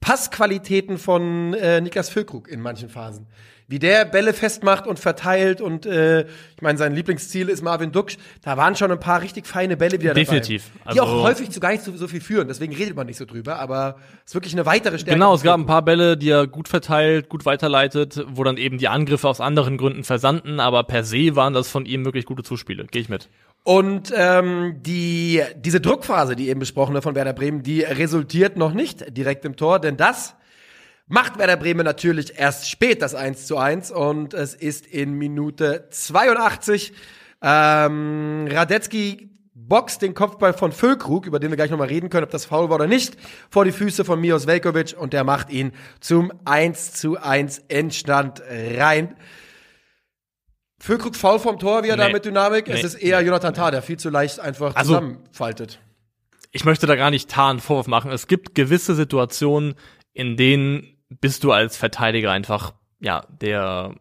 [0.00, 3.26] Passqualitäten von äh, Niklas Füllkrug in manchen Phasen.
[3.68, 8.16] Wie der Bälle festmacht und verteilt und äh, ich meine, sein Lieblingsziel ist Marvin Duksch.
[8.42, 10.70] Da waren schon ein paar richtig feine Bälle wieder Definitiv.
[10.84, 10.92] dabei.
[10.94, 13.16] Die Also- auch häufig zu gar nicht so, so viel führen, deswegen redet man nicht
[13.16, 15.14] so drüber, aber es ist wirklich eine weitere Stärke.
[15.18, 18.78] Genau, es gab ein paar Bälle, die er gut verteilt, gut weiterleitet, wo dann eben
[18.78, 22.44] die Angriffe aus anderen Gründen versandten, aber per se waren das von ihm wirklich gute
[22.44, 22.86] Zuspiele.
[22.86, 23.28] Gehe ich mit.
[23.66, 29.16] Und ähm, die, diese Druckphase, die eben besprochene von Werder Bremen, die resultiert noch nicht
[29.16, 30.36] direkt im Tor, denn das
[31.08, 35.88] macht Werder Bremen natürlich erst spät das 1 zu 1 und es ist in Minute
[35.90, 36.92] 82.
[37.42, 42.30] Ähm, Radetzky boxt den Kopfball von Füllkrug, über den wir gleich nochmal reden können, ob
[42.30, 43.16] das faul war oder nicht,
[43.50, 48.42] vor die Füße von Mios Velkovic und der macht ihn zum 1 zu 1 Endstand
[48.48, 49.16] rein.
[50.78, 52.12] Füllkrug faul vom Tor, wie er da Nee.
[52.12, 52.68] mit Dynamik.
[52.68, 52.86] Es Nee.
[52.86, 55.80] ist eher Jonathan Tah, der viel zu leicht einfach Also- zusammenfaltet.
[56.52, 58.10] ich möchte da gar nicht Tar einen Vorwurf machen.
[58.10, 59.74] Es gibt gewisse Situationen,
[60.12, 63.94] in denen bist du als Verteidiger einfach, ja, der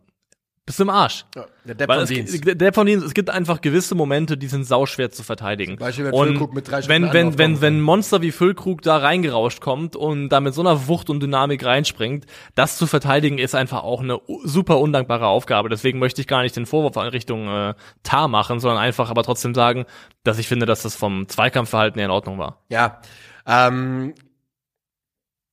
[0.65, 1.25] bist im Arsch.
[1.35, 2.61] Ja, der Depp Weil von es, Dienst.
[2.61, 5.75] der von Dienst, es gibt einfach gewisse Momente, die sind sauschwer zu verteidigen.
[5.75, 9.61] Beispiel, wenn und Füllkrug mit drei wenn, wenn, wenn, wenn Monster wie Füllkrug da reingerauscht
[9.61, 12.25] kommt und da mit so einer Wucht und Dynamik reinspringt,
[12.55, 15.69] das zu verteidigen ist einfach auch eine super undankbare Aufgabe.
[15.69, 19.21] Deswegen möchte ich gar nicht den Vorwurf in Richtung äh, Tar machen, sondern einfach aber
[19.21, 19.85] trotzdem sagen,
[20.23, 22.63] dass ich finde, dass das vom Zweikampfverhalten her in Ordnung war.
[22.69, 23.01] Ja.
[23.47, 24.15] Ähm,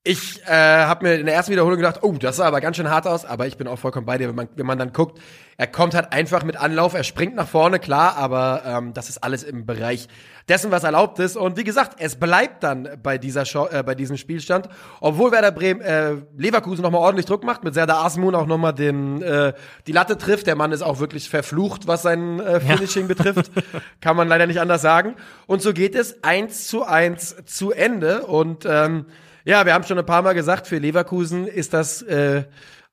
[0.04, 2.90] ich äh, habe mir in der ersten Wiederholung gedacht, oh, das sah aber ganz schön
[2.90, 5.20] hart aus, aber ich bin auch vollkommen bei dir, wenn man, wenn man dann guckt,
[5.56, 9.18] er kommt halt einfach mit Anlauf, er springt nach vorne, klar, aber ähm, das ist
[9.18, 10.08] alles im Bereich
[10.48, 11.36] dessen, was erlaubt ist.
[11.36, 14.68] Und wie gesagt, es bleibt dann bei dieser Show, äh, bei diesem Spielstand,
[15.00, 19.22] obwohl Werder Bremen äh, Leverkusen nochmal ordentlich Druck macht, mit Serdar Asmun auch nochmal den
[19.22, 19.52] äh,
[19.86, 20.48] die Latte trifft.
[20.48, 23.52] Der Mann ist auch wirklich verflucht, was sein äh, Finishing betrifft.
[24.00, 25.14] Kann man leider nicht anders sagen.
[25.46, 28.26] Und so geht es eins zu eins zu Ende.
[28.26, 29.06] Und ähm,
[29.44, 32.44] ja, wir haben schon ein paar Mal gesagt, für Leverkusen ist das äh,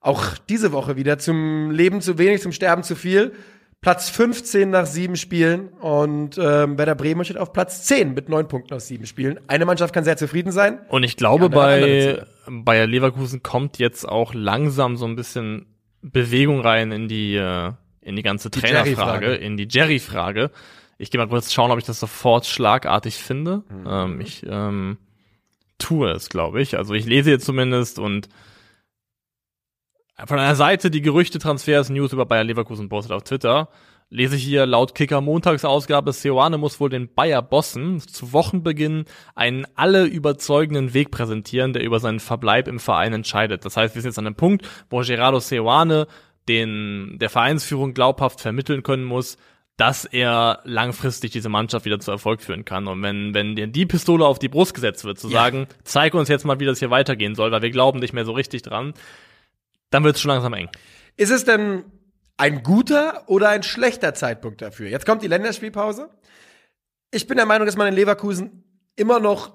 [0.02, 3.34] auch diese Woche wieder zum Leben zu wenig, zum Sterben zu viel.
[3.82, 8.50] Platz 15 nach sieben Spielen und ähm, Werder Bremen steht auf Platz 10 mit neun
[8.50, 9.40] Punkten aus sieben Spielen.
[9.48, 10.80] Eine Mannschaft kann sehr zufrieden sein.
[10.90, 15.66] Und ich glaube, bei Bayer Leverkusen kommt jetzt auch langsam so ein bisschen
[16.02, 18.96] Bewegung rein in die, äh, in die ganze Jerry-Frage.
[18.96, 20.52] Trainerfrage, in die Jerry-Frage.
[20.98, 23.64] Ich gehe mal kurz schauen, ob ich das sofort schlagartig finde.
[23.70, 23.88] Mhm.
[23.88, 24.98] Ähm, ich ähm,
[25.80, 26.78] tue es, glaube ich.
[26.78, 28.30] Also ich lese jetzt zumindest und
[30.26, 33.70] von einer Seite, die Gerüchte, Transfers, News über Bayer Leverkusen postet auf Twitter,
[34.10, 39.66] lese ich hier laut Kicker Montagsausgabe, Seoane muss wohl den Bayer Bossen zu Wochenbeginn einen
[39.76, 43.64] alle überzeugenden Weg präsentieren, der über seinen Verbleib im Verein entscheidet.
[43.64, 46.08] Das heißt, wir sind jetzt an einem Punkt, wo Gerardo Seoane
[46.48, 49.38] den, der Vereinsführung glaubhaft vermitteln können muss,
[49.80, 52.86] dass er langfristig diese Mannschaft wieder zu Erfolg führen kann.
[52.88, 55.44] Und wenn, wenn dir die Pistole auf die Brust gesetzt wird, zu Ja.
[55.44, 58.26] sagen, zeig uns jetzt mal, wie das hier weitergehen soll, weil wir glauben nicht mehr
[58.26, 58.94] so richtig dran,
[59.90, 60.68] dann wird es schon langsam eng.
[61.16, 61.86] Ist es denn
[62.36, 64.90] ein guter oder ein schlechter Zeitpunkt dafür?
[64.90, 66.10] Jetzt kommt die Länderspielpause.
[67.12, 68.64] Ich bin der Meinung, dass man in Leverkusen
[68.98, 69.54] immer noch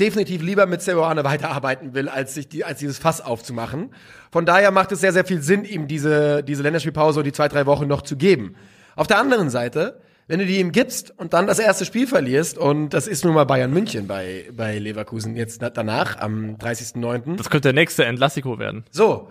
[0.00, 3.94] definitiv lieber mit Seoane weiterarbeiten will, als sich die, als dieses Fass aufzumachen.
[4.32, 7.46] Von daher macht es sehr, sehr viel Sinn, ihm diese, diese Länderspielpause und die zwei,
[7.46, 8.56] drei Wochen noch zu geben.
[8.96, 12.58] Auf der anderen Seite, wenn du die ihm gibst und dann das erste Spiel verlierst,
[12.58, 17.36] und das ist nun mal Bayern München bei, bei Leverkusen jetzt danach, am 30.09.
[17.36, 18.84] Das könnte der nächste Entlassiko werden.
[18.90, 19.28] So.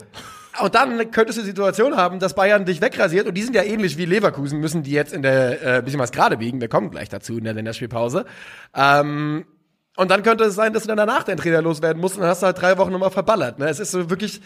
[0.62, 3.64] Und dann könntest du die Situation haben, dass Bayern dich wegrasiert und die sind ja
[3.64, 6.60] ähnlich wie Leverkusen, müssen die jetzt in der äh, bisschen was gerade biegen.
[6.60, 8.26] Wir kommen gleich dazu in der Länderspielpause.
[8.76, 9.46] Ähm,
[9.96, 12.30] und dann könnte es sein, dass du dann danach deinen Trainer loswerden musst und dann
[12.30, 13.60] hast du halt drei Wochen nochmal verballert.
[13.60, 13.70] Ne?
[13.70, 14.42] Es ist so wirklich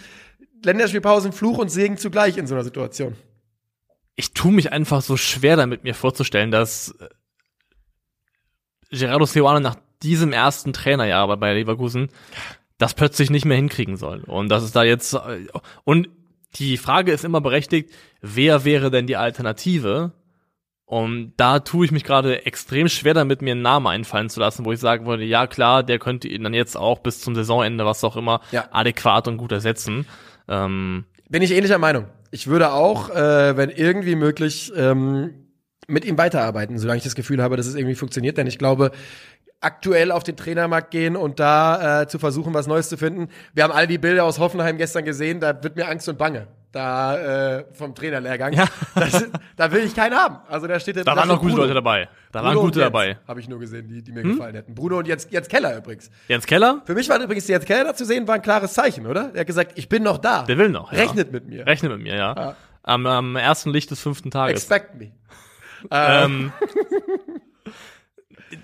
[0.64, 3.16] Länderspielpausen, Fluch und Segen zugleich in so einer Situation.
[4.16, 7.10] Ich tue mich einfach so schwer damit, mir vorzustellen, dass äh,
[8.92, 12.10] Gerardo Seoane nach diesem ersten Trainerjahr bei Leverkusen
[12.78, 14.22] das plötzlich nicht mehr hinkriegen soll.
[14.26, 15.48] Und das ist da jetzt, äh,
[15.84, 16.10] und
[16.56, 20.14] die Frage ist immer berechtigt, wer wäre denn die Alternative?
[20.86, 24.66] Und da tue ich mich gerade extrem schwer damit, mir einen Namen einfallen zu lassen,
[24.66, 27.86] wo ich sagen würde, ja klar, der könnte ihn dann jetzt auch bis zum Saisonende,
[27.86, 28.68] was auch immer, Ja.
[28.72, 30.06] adäquat und gut ersetzen.
[30.48, 32.06] Ähm, Bin ich ähnlicher Meinung.
[32.36, 35.36] Ich würde auch, äh, wenn irgendwie möglich, ähm,
[35.88, 38.38] mit ihm weiterarbeiten, solange ich das Gefühl habe, dass es irgendwie funktioniert.
[38.38, 38.92] Denn ich glaube,
[39.62, 43.30] aktuell auf den Trainermarkt gehen und da äh, zu versuchen, was Neues zu finden.
[43.54, 46.50] Wir haben alle die Bilder aus Hoffenheim gestern gesehen, da wird mir Angst und Bange.
[46.76, 48.52] Da äh, vom Trainerlehrgang.
[48.52, 48.66] Ja.
[48.96, 50.40] Das, da will ich keinen haben.
[50.50, 52.10] Also da steht da waren noch gute Leute dabei.
[52.34, 53.18] Da waren gute dabei.
[53.28, 54.16] Habe ich nur gesehen, die, die Hm?
[54.16, 54.76] mir gefallen hätten.
[54.76, 56.12] Bruno und jetzt, jetzt Keller übrigens.
[56.28, 59.08] Jens Keller, Für mich war übrigens Jens Keller da zu sehen, war ein klares Zeichen,
[59.08, 59.32] oder?
[59.34, 60.44] Er hat gesagt, ich bin noch da.
[60.44, 61.00] Der will noch, ja.
[61.00, 61.66] Rechnet mit mir.
[61.66, 62.36] Rechne mit mir, ja.
[62.36, 62.56] Ja.
[62.84, 64.60] Am, am ersten Licht des fünften Tages.
[64.70, 65.12] Expect me.
[65.92, 66.52] Äh, Ähm,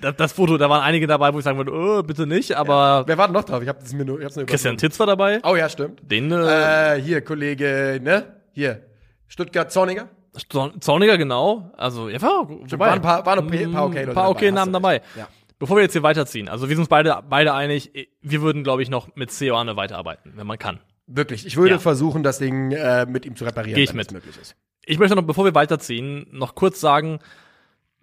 [0.01, 3.03] das, das Foto, da waren einige dabei, wo ich sagen würde, oh, bitte nicht, aber
[3.07, 3.61] Wer war denn noch drauf?
[3.61, 4.77] Ich habe das mir nur, ich hab's nur Christian.
[4.77, 5.39] Titz war dabei.
[5.43, 5.99] Oh ja, stimmt.
[6.09, 8.35] Den äh, Äh, hier, Kollege, ne?
[8.53, 8.83] Hier.
[9.27, 10.09] Stuttgart Zorniger.
[10.49, 11.71] Zorn- Zorniger, genau.
[11.77, 14.51] Also, ja, war, wobei, waren ein paar- waren ein paar okay Ein paar okay dabei,
[14.55, 15.01] Namen dabei.
[15.17, 15.27] Ja.
[15.59, 18.81] Bevor wir jetzt hier weiterziehen, also wir sind uns beide, beide einig, wir würden, glaube
[18.81, 20.79] ich, noch mit Seoane weiterarbeiten, wenn man kann.
[21.05, 21.45] Wirklich.
[21.45, 21.79] Ich würde Ja.
[21.79, 24.07] versuchen, das Ding äh, mit ihm zu reparieren, Geh ich wenn mit.
[24.07, 24.55] es möglich ist.
[24.85, 27.19] Ich möchte noch, bevor wir weiterziehen, noch kurz sagen,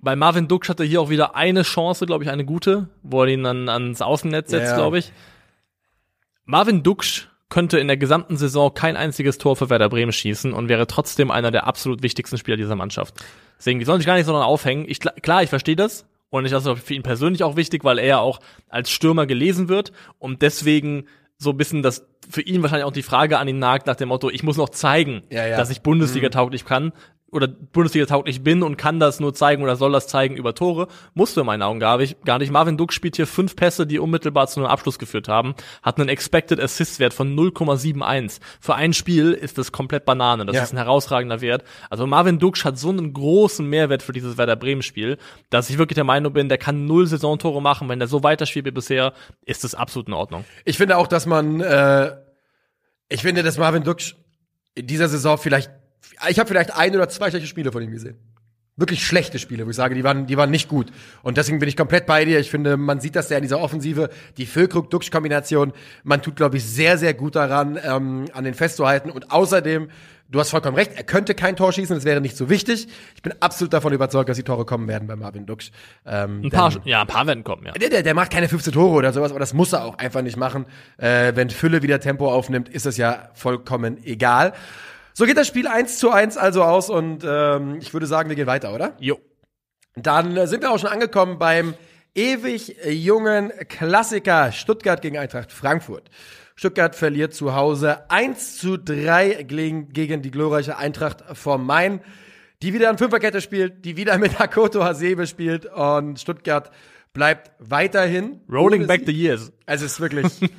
[0.00, 3.28] bei Marvin Duksch hatte hier auch wieder eine Chance, glaube ich, eine gute, wo er
[3.28, 4.76] ihn dann ans Außennetz setzt, Ja.
[4.76, 5.12] glaube ich.
[6.44, 10.68] Marvin Duksch könnte in der gesamten Saison kein einziges Tor für Werder Bremen schießen und
[10.68, 13.14] wäre trotzdem einer der absolut wichtigsten Spieler dieser Mannschaft.
[13.58, 14.84] Deswegen, die sollen sich gar nicht so aufhängen.
[14.88, 16.06] Ich, klar, ich verstehe das.
[16.30, 19.68] Und ich das ist für ihn persönlich auch wichtig, weil er auch als Stürmer gelesen
[19.70, 21.06] wird und deswegen
[21.38, 24.08] so ein bisschen das für ihn wahrscheinlich auch die Frage an ihn nagt nach dem
[24.11, 25.56] Motto, ich muss noch zeigen, Ja, ja.
[25.56, 26.92] dass ich Bundesliga tauglich kann
[27.31, 30.88] oder Bundesliga tauglich bin und kann das nur zeigen oder soll das zeigen über Tore.
[31.12, 32.25] Musst du in meinen Augen gar nicht.
[32.25, 32.51] Gar nicht.
[32.51, 36.09] Marvin Duck spielt hier fünf Pässe, die unmittelbar zu einem Abschluss geführt haben, hat einen
[36.09, 38.41] Expected Assist Wert von 0,71.
[38.61, 40.47] Für ein Spiel ist das komplett Banane.
[40.47, 40.62] Das Ja.
[40.62, 41.64] ist ein herausragender Wert.
[41.91, 45.19] Also Marvin Duksch hat so einen großen Mehrwert für dieses Werder Bremen Spiel,
[45.51, 47.88] dass ich wirklich der Meinung bin, der kann null Saisontore machen.
[47.88, 49.12] Wenn der so weiterspielt wie bisher,
[49.45, 50.45] ist das absolut in Ordnung.
[50.64, 52.17] Ich finde auch, dass man, äh,
[53.11, 54.17] ich finde, dass Marvin Duksch
[54.75, 55.71] in dieser Saison vielleicht,
[56.28, 58.16] ich habe vielleicht ein oder zwei schlechte Spiele von ihm gesehen.
[58.76, 60.92] Wirklich schlechte Spiele, wo ich sage, die waren, die waren nicht gut.
[61.24, 62.38] Und deswegen bin ich komplett bei dir.
[62.38, 65.72] Ich finde, man sieht das ja in dieser Offensive, die Füllkrug-Duxch-Kombination.
[66.04, 69.11] Man tut, glaube ich, sehr, sehr gut daran, ähm, an den festzuhalten.
[69.11, 69.90] Und außerdem,
[70.28, 72.87] du hast vollkommen recht, er könnte kein Tor schießen, das wäre nicht so wichtig.
[73.16, 75.72] Ich bin absolut davon überzeugt, dass die Tore kommen werden bei Marvin Duxch.
[76.06, 77.72] Ähm, Ein paar, denn- ja, ein paar werden kommen, ja.
[77.72, 80.22] der, der, der macht keine 15 Tore oder sowas, aber das muss er auch einfach
[80.22, 80.66] nicht machen.
[80.98, 84.52] Äh, wenn Fülle wieder Tempo aufnimmt, ist es ja vollkommen egal.
[85.18, 88.37] So geht das Spiel 1 zu 1 also aus und ähm, ich würde sagen, wir
[88.37, 88.94] gehen weiter, oder?
[89.00, 89.18] Jo.
[89.96, 91.74] Dann äh, sind wir auch schon angekommen beim
[92.14, 96.09] ewig jungen Klassiker Stuttgart gegen Eintracht Frankfurt.
[96.54, 102.00] Stuttgart verliert zu Hause 1 zu 3 gegen, gegen die glorreiche Eintracht vom Main,
[102.62, 106.70] die wieder an Fünferkette spielt, die wieder mit Hakoto Hasebe spielt und Stuttgart
[107.12, 109.53] bleibt weiterhin Rolling back the years.
[109.66, 110.51] Also es ist wirklich, ich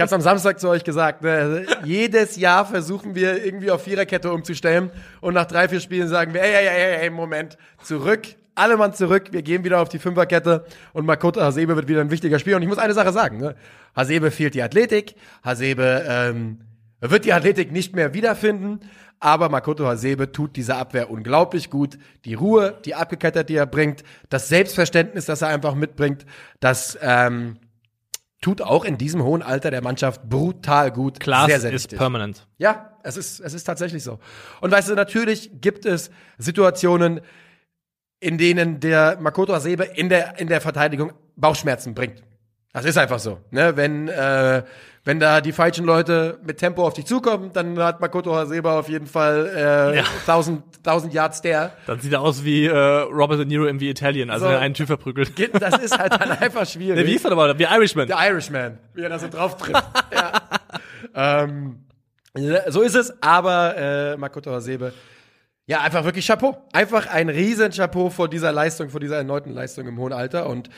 [0.00, 4.32] habe es am Samstag zu euch gesagt, ne, jedes Jahr versuchen wir irgendwie auf Viererkette
[4.32, 4.90] umzustellen
[5.20, 8.92] und nach drei, vier Spielen sagen wir, ey, ey, ey, ey, Moment, zurück, alle Mann
[8.92, 12.56] zurück, wir gehen wieder auf die Fünferkette und Makoto Hasebe wird wieder ein wichtiger Spieler.
[12.56, 13.54] Und ich muss eine Sache sagen, ne?
[13.94, 16.58] Hasebe fehlt die Athletik, Hasebe ähm,
[17.00, 18.80] wird die Athletik nicht mehr wiederfinden,
[19.20, 21.98] aber Makoto Hasebe tut dieser Abwehr unglaublich gut.
[22.24, 26.24] Die Ruhe, die Abgekettet, die er bringt, das Selbstverständnis, das er einfach mitbringt,
[26.60, 27.56] das ähm,
[28.40, 31.20] tut auch in diesem hohen Alter der Mannschaft brutal gut.
[31.20, 31.98] Klaas sehr, sehr ist wichtig.
[31.98, 32.46] permanent.
[32.58, 34.18] Ja, es ist, es ist tatsächlich so.
[34.60, 37.20] Und weißt du, natürlich gibt es Situationen,
[38.20, 42.22] in denen der Makoto Hasebe in der, in der Verteidigung Bauchschmerzen bringt.
[42.72, 43.38] Das ist einfach so.
[43.50, 43.76] Ne?
[43.76, 44.62] Wenn, äh,
[45.04, 48.88] wenn da die falschen Leute mit Tempo auf dich zukommen, dann hat Makoto Hasebe auf
[48.88, 50.04] jeden Fall äh, Ja.
[50.26, 51.72] 1000, 1000 Yards der.
[51.86, 54.54] Dann sieht er aus wie äh, Robert De Niro im The Italien, also So.
[54.54, 55.32] einen Typ verprügelt.
[55.60, 57.06] Das ist halt dann einfach schwierig.
[57.06, 57.58] Wie hieß er aber?
[57.58, 58.06] Wie Irishman.
[58.06, 59.84] Der Irishman, wie er da so drauf trifft.
[60.12, 60.32] ja.
[61.14, 61.84] ähm,
[62.68, 64.92] so ist es, aber äh, Makoto Hasebe,
[65.66, 66.56] ja, einfach wirklich Chapeau.
[66.72, 70.48] Einfach ein riesen Chapeau vor dieser Leistung, vor dieser erneuten Leistung im hohen Alter.
[70.48, 70.70] Und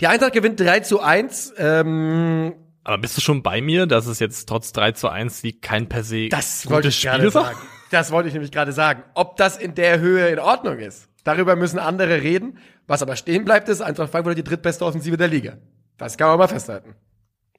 [0.00, 1.54] die Eintracht gewinnt 3 zu 1.
[1.58, 5.60] Ähm, Aber bist du schon bei mir, dass es jetzt trotz 3 zu 1 wie
[5.60, 7.44] kein per se das gutes wollte ich Spiel war?
[7.44, 7.58] sagen.
[7.90, 9.02] Das wollte ich nämlich gerade sagen.
[9.14, 12.58] Ob das in der Höhe in Ordnung ist, darüber müssen andere reden.
[12.86, 15.58] Was aber stehen bleibt, ist Eintracht Frankfurt hat die drittbeste Offensive der Liga.
[15.98, 16.94] Das kann man mal festhalten.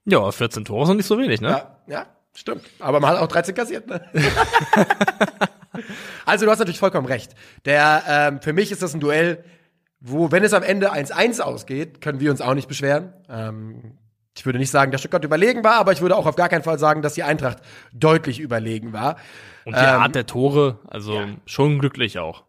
[0.06, 1.50] Ja, 14 Tore sind nicht so wenig, ne?
[1.50, 2.64] Ja, ja, stimmt.
[2.80, 4.02] Aber man hat auch 13 kassiert, ne?
[6.26, 7.36] also du hast natürlich vollkommen recht.
[7.66, 9.44] Der, ähm, für mich ist das ein Duell,
[10.02, 13.14] wo, wenn es am Ende 1-1 ausgeht, können wir uns auch nicht beschweren.
[13.30, 13.98] Ähm,
[14.36, 16.64] ich würde nicht sagen, dass Stuttgart überlegen war, aber ich würde auch auf gar keinen
[16.64, 17.60] Fall sagen, dass die Eintracht
[17.94, 19.18] deutlich überlegen war.
[19.66, 22.44] Und die Ähm, Art der Tore, also schon glücklich auch.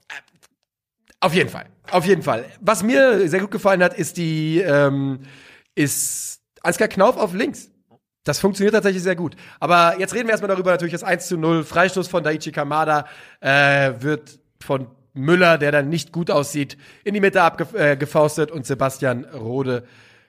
[1.21, 2.47] Auf jeden Fall, auf jeden Fall.
[2.61, 5.21] Was mir sehr gut gefallen hat, ist die, ähm,
[5.75, 7.71] ist Ansgar Knauf auf links.
[8.25, 9.35] Das funktioniert tatsächlich sehr gut.
[9.61, 13.07] Aber jetzt reden wir erstmal darüber, natürlich das 1 zu 0, Freistoß von Daichi Kamada,
[13.41, 18.67] äh, wird von Müller, der dann nicht gut aussieht, in die Mitte abgefaustet äh, und
[18.67, 19.85] Sebastian Rode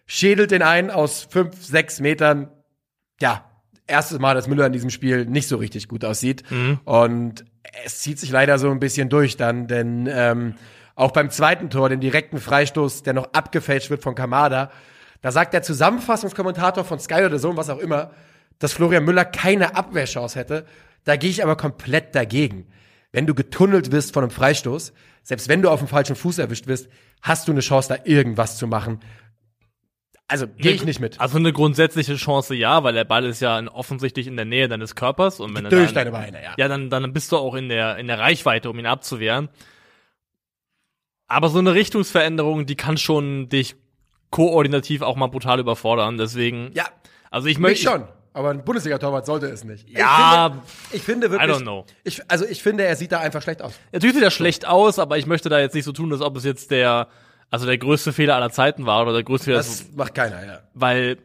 [0.06, 2.50] schädelt den einen aus fünf, sechs Metern.
[3.22, 3.46] Ja,
[3.88, 6.44] erstes Mal, dass Müller in diesem Spiel nicht so richtig gut aussieht.
[6.86, 7.46] Und
[7.86, 10.56] es zieht sich leider so ein bisschen durch dann, denn ähm,
[10.96, 14.72] auch beim zweiten Tor, dem direkten Freistoß, der noch abgefälscht wird von Kamada,
[15.22, 18.12] da sagt der Zusammenfassungskommentator von Sky oder so, und was auch immer,
[18.60, 20.66] dass Florian Müller keine Abwehrchance hätte.
[21.06, 22.68] Da gehe ich aber komplett dagegen.
[23.14, 26.68] Wenn du getunnelt wirst von einem Freistoß, selbst wenn du auf dem falschen Fuß erwischt
[26.68, 26.90] wirst,
[27.22, 29.00] hast du eine Chance, da irgendwas zu machen.
[30.28, 31.22] Also gehe ich nicht mit.
[31.22, 34.96] Also eine grundsätzliche Chance ja, weil der Ball ist ja offensichtlich in der Nähe deines
[34.96, 36.56] Körpers und wenn Durch dann, deine Beine, ja.
[36.58, 39.50] Ja, dann, dann bist du auch in der, in der Reichweite, um ihn abzuwehren.
[41.28, 43.76] Aber so eine Richtungsveränderung, die kann schon dich
[44.32, 46.18] koordinativ auch mal brutal überfordern.
[46.18, 46.86] Deswegen, Ja,
[47.30, 47.84] also ich möchte.
[47.90, 48.08] schon.
[48.34, 49.88] Aber ein Bundesliga-Torwart sollte es nicht.
[49.90, 51.50] Ja, ich finde, ich finde wirklich.
[51.52, 51.86] I don't know.
[52.04, 53.74] Ich, also ich finde, er sieht da einfach schlecht aus.
[53.92, 56.36] Natürlich sieht er schlecht aus, aber ich möchte da jetzt nicht so tun, als ob
[56.38, 57.08] es jetzt der,
[57.52, 60.60] also der größte Fehler aller Zeiten war oder der größte Fehler, Das macht keiner, ja.
[60.74, 61.18] weil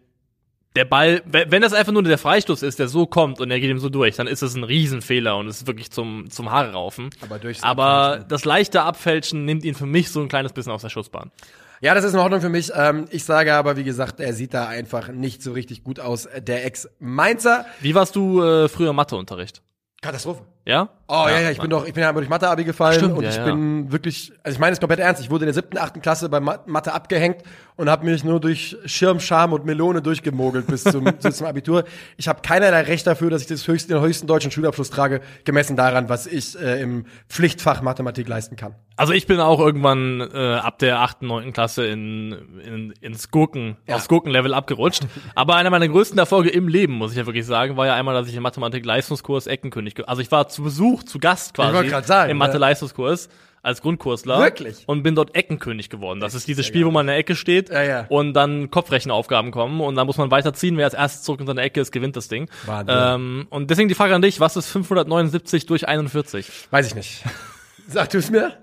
[0.77, 3.59] der Ball, we- wenn das einfach nur der Freistoß ist, der so kommt und er
[3.59, 6.51] geht ihm so durch, dann ist es ein Riesenfehler und es ist wirklich zum, zum
[6.51, 7.09] Haare raufen.
[7.23, 10.83] Aber durchs Aber das leichte Abfälschen nimmt ihn für mich so ein kleines bisschen aus
[10.83, 11.33] der Schussbahn.
[11.81, 12.73] Ja, das ist in Ordnung für mich.
[12.75, 16.29] Ähm, ich sage aber, wie gesagt, er sieht da einfach nicht so richtig gut aus.
[16.37, 17.67] Der Ex-Mainzer.
[17.81, 19.63] Wie warst du äh, früher im Matheunterricht?
[20.01, 20.43] Katastrophe.
[20.69, 20.91] Ja?
[21.11, 23.31] Oh ja, ja, ich bin doch, ich bin ja durch Mathe-Abi gefallen Stimmt, und ja,
[23.31, 23.45] ich ja.
[23.47, 25.23] bin wirklich, also ich meine es komplett ernst.
[25.23, 27.39] Ich wurde in der siebten, achten Klasse bei Ma- Mathe abgehängt
[27.77, 31.85] und habe mich nur durch Schirm, Scham und Melone durchgemogelt bis zum, bis zum Abitur.
[32.19, 35.77] Ich habe keinerlei Recht dafür, dass ich das höchste, den höchsten deutschen Schulabschluss trage, gemessen
[35.77, 38.75] daran, was ich äh, im Pflichtfach Mathematik leisten kann.
[38.97, 43.79] Also ich bin auch irgendwann äh, ab der achten, neunten Klasse in, in, ins Gurken,
[43.87, 43.95] Ja.
[43.97, 45.05] aufs Gurkenlevel abgerutscht.
[45.35, 48.15] Aber einer meiner größten Erfolge im Leben, muss ich ja wirklich sagen, war ja einmal,
[48.15, 52.31] dass ich im Mathematik-Leistungskurs Eckenkönig, ge- also ich war zu Besuch, zu Gast quasi sagen,
[52.31, 52.45] im ne?
[52.45, 53.29] Mathe-Leistungskurs
[53.63, 54.41] als Grundkursler.
[54.41, 54.83] Wirklich?
[54.87, 56.19] Und bin dort Eckenkönig geworden.
[56.21, 58.07] Das ist dieses Spiel, wo man in der Ecke steht Ja, ja.
[58.09, 60.77] und dann Kopfrechenaufgaben kommen und dann muss man weiterziehen.
[60.77, 62.51] Wer als erstes zurück in seine Ecke ist, gewinnt das Ding.
[62.67, 62.97] Wahnsinn.
[62.99, 66.51] Ähm, und deswegen die Frage an dich, was ist 579 durch 41?
[66.71, 67.23] Weiß ich nicht.
[67.89, 68.57] Sag du es mir?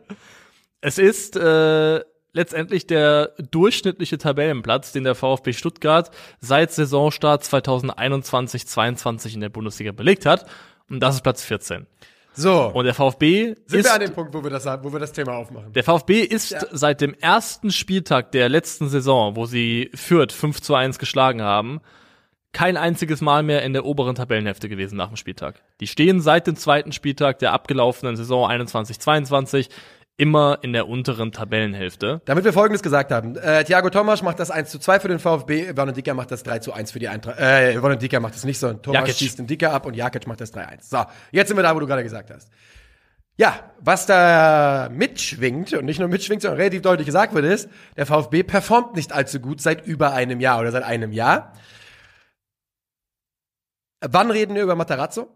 [0.81, 2.01] Es ist äh,
[2.33, 10.25] letztendlich der durchschnittliche Tabellenplatz, den der VfB Stuttgart seit Saisonstart 2021-22 in der Bundesliga belegt
[10.25, 10.45] hat.
[10.89, 11.87] Und das ist Platz 14.
[12.37, 14.99] So, Und der VfB sind ist wir an dem Punkt, wo wir das, wo wir
[14.99, 15.71] das Thema aufmachen.
[15.71, 16.61] der VfB ist Ja.
[16.71, 21.79] seit dem ersten Spieltag der letzten Saison, wo sie Fürth 5 zu 1 geschlagen haben,
[22.51, 25.61] kein einziges Mal mehr in der oberen Tabellenhälfte gewesen nach dem Spieltag.
[25.79, 29.69] Die stehen seit dem zweiten Spieltag der abgelaufenen Saison 21-22
[30.17, 32.21] immer in der unteren Tabellenhälfte.
[32.25, 33.35] Damit wir Folgendes gesagt haben.
[33.35, 36.43] Äh, Thiago Thomas macht das 1 zu 2 für den VfB, Werner Dicker macht das
[36.43, 37.37] 3 zu 1 für die Eintracht.
[37.37, 38.73] Äh, Werner Dicker macht das nicht so.
[38.73, 39.15] Thomas Jakic.
[39.15, 40.89] schießt den Dicker ab und Jakic macht das 3-1.
[40.89, 42.49] So, jetzt sind wir da, wo du gerade gesagt hast.
[43.37, 48.05] Ja, was da mitschwingt und nicht nur mitschwingt, sondern relativ deutlich gesagt wird, ist, der
[48.05, 51.51] VfB performt nicht allzu gut seit über einem Jahr oder seit einem Jahr.
[53.99, 55.27] Wann reden wir über Matarazzo?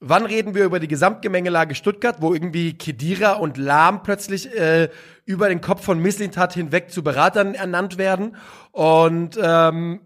[0.00, 4.90] Wann reden wir über die Gesamtgemengelage Stuttgart, wo irgendwie Kedira und Lahm plötzlich äh,
[5.24, 8.36] über den Kopf von Misslintat hinweg zu Beratern ernannt werden?
[8.72, 10.00] Und ähm,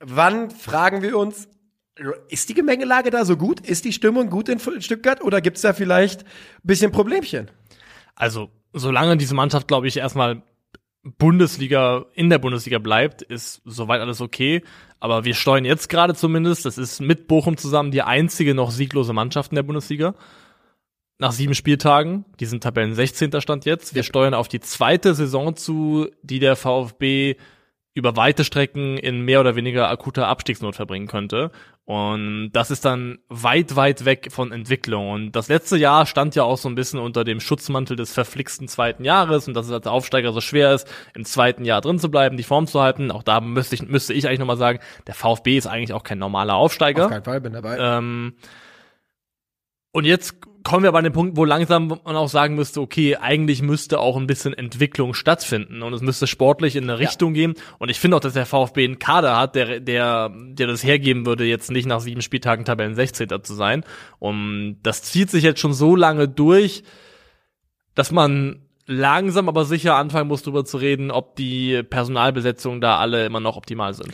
[0.00, 1.48] wann fragen wir uns,
[2.28, 3.60] ist die Gemengelage da so gut?
[3.60, 6.24] Ist die Stimmung gut in Stuttgart oder gibt's da vielleicht
[6.64, 7.48] bisschen Problemchen?
[8.16, 10.42] Also, solange diese Mannschaft, glaube ich, erstmal
[11.16, 14.62] Bundesliga, in der Bundesliga bleibt, ist soweit alles okay.
[15.00, 19.12] Aber wir steuern jetzt gerade zumindest, das ist mit Bochum zusammen die einzige noch sieglose
[19.12, 20.14] Mannschaft in der Bundesliga.
[21.18, 23.40] Nach sieben Spieltagen, die sind Tabellen 16.
[23.40, 23.94] Stand jetzt.
[23.94, 27.36] Wir steuern auf die zweite Saison zu, die der VfB
[27.94, 31.50] über weite Strecken in mehr oder weniger akuter Abstiegsnot verbringen könnte.
[31.88, 35.10] Und das ist dann weit, weit weg von Entwicklung.
[35.10, 38.68] Und das letzte Jahr stand ja auch so ein bisschen unter dem Schutzmantel des verflixten
[38.68, 42.10] zweiten Jahres und dass es als Aufsteiger so schwer ist, im zweiten Jahr drin zu
[42.10, 43.10] bleiben, die Form zu halten.
[43.10, 46.18] Auch da müsste ich, müsste ich eigentlich nochmal sagen, der VfB ist eigentlich auch kein
[46.18, 47.06] normaler Aufsteiger.
[47.06, 47.78] Auf keinen Fall, bin dabei.
[47.80, 48.34] Ähm,
[49.92, 50.36] und jetzt
[50.68, 53.98] kommen wir aber an den Punkt, wo langsam man auch sagen müsste, okay, eigentlich müsste
[54.00, 57.54] auch ein bisschen Entwicklung stattfinden und es müsste sportlich in eine Richtung gehen.
[57.78, 61.24] Und ich finde auch, dass der VfB einen Kader hat, der, der, der das hergeben
[61.24, 63.28] würde, jetzt nicht nach sieben Spieltagen Tabellen 16.
[63.42, 63.82] zu sein.
[64.18, 66.82] Und das zieht sich jetzt schon so lange durch,
[67.94, 73.24] dass man langsam aber sicher anfangen muss, darüber zu reden, ob die Personalbesetzungen da alle
[73.24, 74.12] immer noch optimal sind.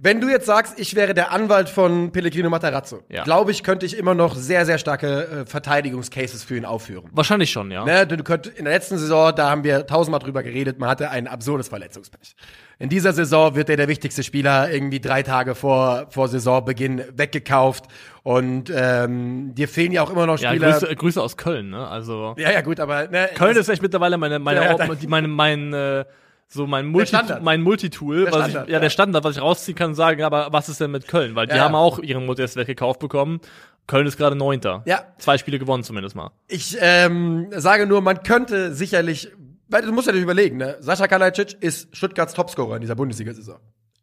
[0.00, 3.24] Wenn du jetzt sagst, ich wäre der Anwalt von Pellegrino Matarazzo, Ja.
[3.24, 7.10] glaube ich, könnte ich immer noch sehr, sehr starke äh, Verteidigungscases für ihn aufführen.
[7.10, 7.84] Wahrscheinlich schon, ja.
[7.84, 11.10] Ne, du könnt, in der letzten Saison, da haben wir tausendmal drüber geredet, man hatte
[11.10, 12.36] ein absurdes Verletzungspech.
[12.78, 17.86] In dieser Saison wird er der wichtigste Spieler irgendwie drei Tage vor, vor Saisonbeginn weggekauft.
[18.22, 20.72] Und ähm, dir fehlen ja auch immer noch Ja, Spieler.
[20.78, 21.88] Grüße, Grüße aus Köln, ne?
[21.88, 25.08] Also ja, ja, gut, aber ne, Köln ist echt mittlerweile meine meine Ja, da- die-
[25.08, 26.04] meine mein äh,
[26.48, 28.80] so mein Multi mein Multitool, Der was Standard, ich, ja, ja.
[28.80, 31.34] der Standard, was ich rausziehen kann, und sagen, aber was ist denn mit Köln?
[31.34, 31.78] Weil die Ja, haben ja.
[31.78, 33.40] auch ihren Modest weggekauft bekommen.
[33.86, 34.82] Köln ist gerade Neunter.
[34.86, 35.02] Ja.
[35.18, 36.30] Zwei Spiele gewonnen zumindest mal.
[36.46, 39.30] Ich ähm, sage nur, man könnte sicherlich,
[39.68, 40.76] weil du musst ja nicht überlegen, ne?
[40.80, 43.58] Sascha Kalajdzic ist Stuttgarts Topscorer in dieser Bundesliga-Saison.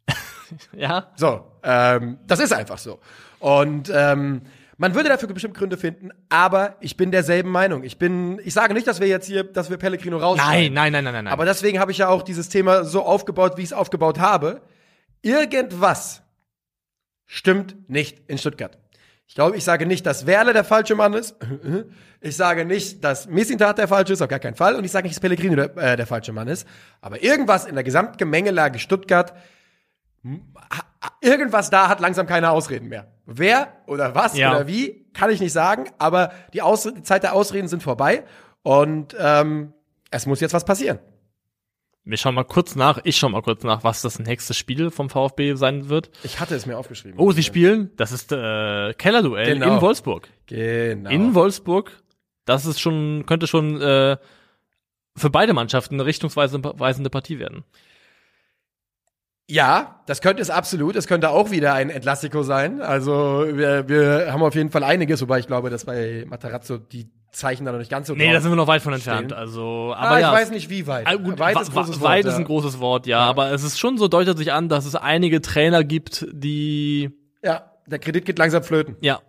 [0.76, 1.08] Ja.
[1.16, 3.00] So, ähm, das ist einfach so.
[3.40, 4.42] Und ähm,
[4.78, 7.82] man würde dafür bestimmt Gründe finden, aber ich bin derselben Meinung.
[7.82, 10.74] Ich bin, ich sage nicht, dass wir jetzt hier, dass wir Pellegrino rausschneiden.
[10.74, 11.32] Nein, nein, nein, nein, nein.
[11.32, 14.60] Aber deswegen habe ich ja auch dieses Thema so aufgebaut, wie ich es aufgebaut habe.
[15.22, 16.22] Irgendwas
[17.24, 18.78] stimmt nicht in Stuttgart.
[19.28, 21.36] Ich glaube, ich sage nicht, dass Werle der falsche Mann ist.
[22.20, 24.74] Ich sage nicht, dass Missintat der falsche ist, auf gar keinen Fall.
[24.74, 26.66] Und ich sage nicht, dass Pellegrino der, äh, der falsche Mann ist.
[27.00, 29.34] Aber irgendwas in der Gesamtgemengelage Stuttgart,
[31.20, 33.12] irgendwas da hat langsam keine Ausreden mehr.
[33.26, 34.50] Wer oder was Ja.
[34.52, 35.84] oder wie, kann ich nicht sagen.
[35.98, 38.24] Aber die, Aus die Zeit der Ausreden sind vorbei.
[38.62, 39.72] Und ähm,
[40.10, 40.98] es muss jetzt was passieren.
[42.04, 45.10] Wir schauen mal kurz nach, ich schau mal kurz nach, was das nächste Spiel vom
[45.10, 46.10] VfB sein wird.
[46.22, 47.18] Ich hatte es mir aufgeschrieben.
[47.18, 49.74] Oh, sie spielen, das ist äh, Kellerduell Genau.
[49.74, 50.28] in Wolfsburg.
[50.46, 51.10] Genau.
[51.10, 51.90] In Wolfsburg,
[52.44, 54.16] das ist schon, könnte schon äh,
[55.16, 57.64] für beide Mannschaften eine richtungsweisende Partie werden.
[59.48, 60.96] Ja, das könnte es absolut.
[60.96, 62.80] Es könnte auch wieder ein Entlastico sein.
[62.80, 67.08] Also wir, wir haben auf jeden Fall einiges, wobei ich glaube, dass bei Matarazzo die
[67.30, 69.26] Zeichen da noch nicht ganz so Nee, da sind wir noch weit von entfernt.
[69.30, 69.38] stehen.
[69.38, 71.06] Also, Ah, aber ich ja, weiß nicht, wie weit.
[71.06, 72.46] Ah, gut, weit ist großes weit Wort, ist ein ja.
[72.46, 75.84] großes Wort, ja, aber es ist schon so, deutet sich an, dass es einige Trainer
[75.84, 77.10] gibt, die,
[77.44, 78.96] Ja, der Kredit geht langsam flöten.
[79.00, 79.20] ja,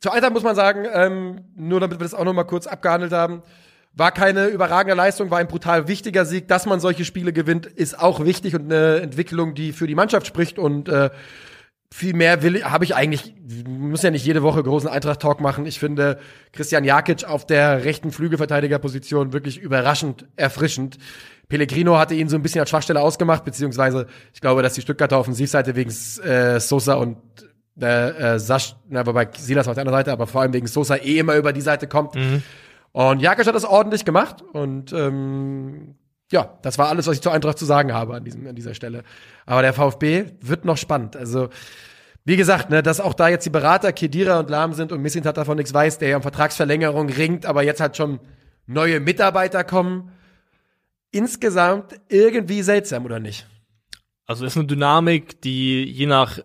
[0.00, 3.12] Zu Eintracht muss man sagen, ähm, nur damit wir das auch noch mal kurz abgehandelt
[3.12, 3.42] haben,
[3.98, 6.46] war keine überragende Leistung, war ein brutal wichtiger Sieg.
[6.46, 10.26] Dass man solche Spiele gewinnt, ist auch wichtig und eine Entwicklung, die für die Mannschaft
[10.26, 10.58] spricht.
[10.58, 11.10] Und äh,
[11.92, 13.34] viel mehr will habe ich eigentlich,
[13.66, 15.66] müssen ja nicht jede Woche großen Eintracht-Talk machen.
[15.66, 16.20] Ich finde
[16.52, 20.98] Christian Jakic auf der rechten Flügelverteidigerposition wirklich überraschend erfrischend.
[21.48, 25.18] Pellegrino hatte ihn so ein bisschen als Schwachstelle ausgemacht, beziehungsweise ich glaube, dass die Stuttgarter
[25.18, 25.90] Offensivseite wegen
[26.22, 27.16] äh, Sosa und
[27.80, 30.94] äh, äh, Sasch, na, wobei Silas auf der anderen Seite, aber vor allem wegen Sosa
[30.96, 32.14] eh immer über die Seite kommt.
[32.92, 35.94] Und Jakic hat das ordentlich gemacht und ähm,
[36.32, 38.74] ja, das war alles, was ich zur Eintracht zu sagen habe an, diesem, an dieser
[38.74, 39.02] Stelle.
[39.46, 41.16] Aber der VfB wird noch spannend.
[41.16, 41.48] Also,
[42.24, 45.24] wie gesagt, ne, dass auch da jetzt die Berater Kedira und Lahm sind und Missint
[45.24, 48.20] hat davon nichts weiß, der ja um Vertragsverlängerung ringt, aber jetzt halt schon
[48.66, 50.12] neue Mitarbeiter kommen.
[51.10, 53.46] Insgesamt irgendwie seltsam, oder nicht?
[54.28, 56.38] also ist eine Dynamik, die je nach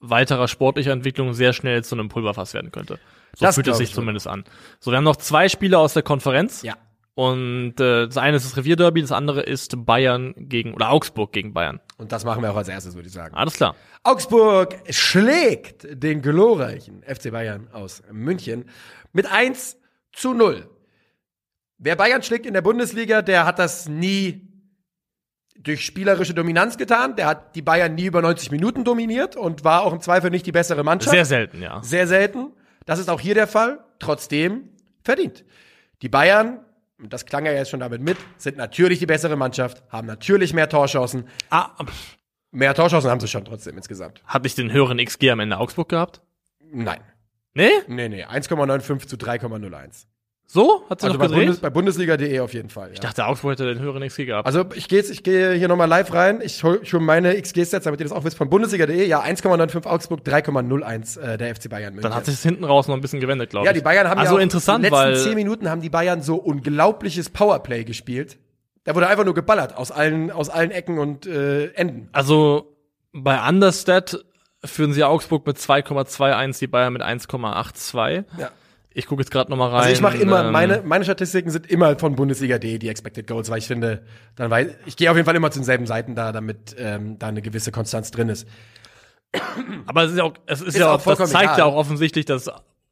[0.00, 2.98] weiterer sportlicher Entwicklung sehr schnell zu einem Pulverfass werden könnte.
[3.36, 4.44] So Das fühlt es sich ich zumindest an.
[4.80, 6.62] So, wir haben noch zwei Spiele aus der Konferenz.
[6.62, 6.76] Ja.
[7.14, 11.52] Und äh, das eine ist das Revierderby, das andere ist Bayern gegen oder Augsburg gegen
[11.52, 11.80] Bayern.
[11.96, 13.34] Und das machen wir auch als erstes, würde ich sagen.
[13.34, 13.74] Alles klar.
[14.04, 18.66] Augsburg schlägt den glorreichen FC Bayern aus München
[19.12, 19.78] mit 1
[20.12, 20.68] zu 0.
[21.78, 24.48] Wer Bayern schlägt in der Bundesliga, der hat das nie
[25.58, 27.16] durch spielerische Dominanz getan.
[27.16, 30.46] Der hat die Bayern nie über 90 Minuten dominiert und war auch im Zweifel nicht
[30.46, 31.10] die bessere Mannschaft.
[31.10, 31.82] Sehr selten, ja.
[31.82, 32.52] Sehr selten.
[32.88, 33.84] Das ist auch hier der Fall.
[33.98, 34.70] Trotzdem
[35.02, 35.44] verdient.
[36.00, 36.64] Die Bayern,
[36.98, 40.70] das klang ja jetzt schon damit mit, sind natürlich die bessere Mannschaft, haben natürlich mehr
[40.70, 41.28] Torchancen.
[41.50, 41.72] Ah,
[42.50, 44.22] Mehr Torchancen haben sie schon trotzdem insgesamt.
[44.24, 46.22] hat nicht den höheren XG am Ende Augsburg gehabt?
[46.72, 47.00] Nein.
[47.52, 47.68] Nee?
[47.88, 50.06] Nee, nee, 1,95 zu 3,01.
[50.50, 50.82] So?
[50.88, 51.44] Hat sie Also noch bei, gedreht?
[51.44, 52.88] Bundes, bei Bundesliga.de auf jeden Fall.
[52.92, 53.02] ich Ja.
[53.02, 54.46] dachte, Augsburg hätte den höheren XG gehabt.
[54.46, 56.40] Also ich gehe jetzt, ich gehe hier nochmal live rein.
[56.42, 59.06] Ich hole schon meine XG-Sets, damit ihr das auch wisst, von Bundesliga.de.
[59.06, 62.10] Ja, 1,95 Augsburg, 3,01 äh, der FC Bayern München.
[62.10, 63.68] Dann hat sich hinten raus noch ein bisschen gewendet, glaube ich.
[63.68, 66.22] ja, die Bayern haben also ja interessant, die letzten weil zehn Minuten haben die Bayern
[66.22, 68.38] so unglaubliches Powerplay gespielt.
[68.84, 72.08] Da wurde einfach nur geballert aus allen, aus allen Ecken und äh, Enden.
[72.12, 72.74] Also
[73.12, 74.24] bei Understat
[74.64, 78.24] führen sie Augsburg mit 2,21, die Bayern mit 1,82.
[78.38, 78.50] Ja.
[78.98, 79.82] Ich gucke jetzt gerade noch mal rein.
[79.82, 83.48] Also ich mache immer, ähm, meine, meine Statistiken sind immer von Bundesliga.de, die Expected Goals,
[83.48, 84.02] weil ich finde,
[84.34, 87.28] dann weiß, ich gehe auf jeden Fall immer zu denselben Seiten da, damit ähm, da
[87.28, 88.48] eine gewisse Konstanz drin ist.
[89.86, 91.58] Aber es ist ja auch, es ist, Ist ja auch auch, das zeigt egal.
[91.58, 92.50] ja auch offensichtlich, dass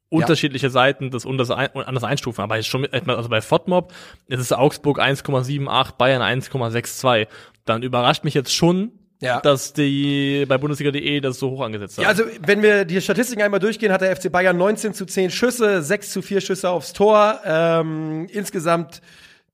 [0.09, 2.41] unterschiedliche Seiten das anders, ein, anders einstufen.
[2.41, 3.93] Aber schon also bei FODMOB
[4.29, 7.27] ist es Augsburg 1,78, Bayern 1,62.
[7.65, 9.41] Dann überrascht mich jetzt schon, Ja.
[9.41, 12.03] dass die bei Bundesliga.de das so hoch angesetzt haben.
[12.03, 15.31] Ja, also wenn wir die Statistiken einmal durchgehen, hat der FC Bayern 19 zu 10
[15.31, 17.41] Schüsse, 6 zu 4 Schüsse aufs Tor.
[17.45, 19.01] Ähm, insgesamt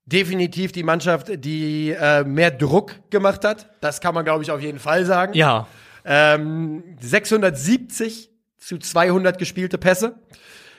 [0.04, 3.70] definitiv die Mannschaft, die äh, mehr Druck gemacht hat.
[3.80, 5.34] Das kann man, glaube ich, auf jeden Fall sagen.
[5.34, 5.66] ja.
[6.04, 10.16] Ähm, 670 zu 200 gespielte Pässe.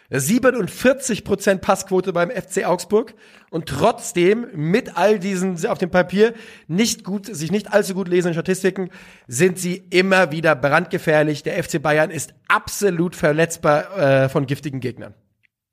[0.10, 3.16] 47 Prozent Passquote beim FC Augsburg
[3.50, 6.34] und trotzdem mit all diesen auf dem Papier
[6.68, 8.90] nicht gut, sich nicht allzu gut lesenden Statistiken
[9.28, 11.44] sind sie immer wieder brandgefährlich.
[11.44, 15.14] Der FC Bayern ist absolut verletzbar äh, von giftigen Gegnern.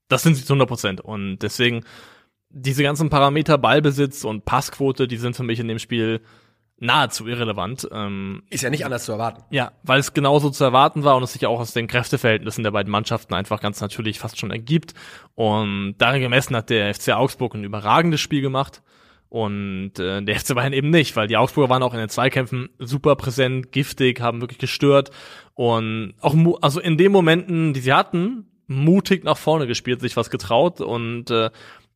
[0.09, 1.01] Das sind sie zu 100 Prozent.
[1.01, 1.85] Und deswegen,
[2.51, 6.21] diese ganzen Parameter Ballbesitz und Passquote, die sind für mich in dem Spiel
[6.81, 7.89] nahezu irrelevant.
[7.93, 9.45] Ähm, Ist ja nicht anders zu erwarten.
[9.51, 12.71] ja, weil es genauso zu erwarten war und es sich auch aus den Kräfteverhältnissen der
[12.73, 14.95] beiden Mannschaften einfach ganz natürlich fast schon ergibt.
[15.35, 18.83] Und darin gemessen hat der FC Augsburg ein überragendes Spiel gemacht.
[19.29, 22.69] Und äh, der FC Bayern eben nicht, weil die Augsburger waren auch in den Zweikämpfen
[22.81, 25.11] super präsent, giftig, haben wirklich gestört
[25.55, 30.17] und auch mu also in den Momenten, die sie hatten, mutig nach vorne gespielt, sich
[30.17, 31.51] was getraut und äh,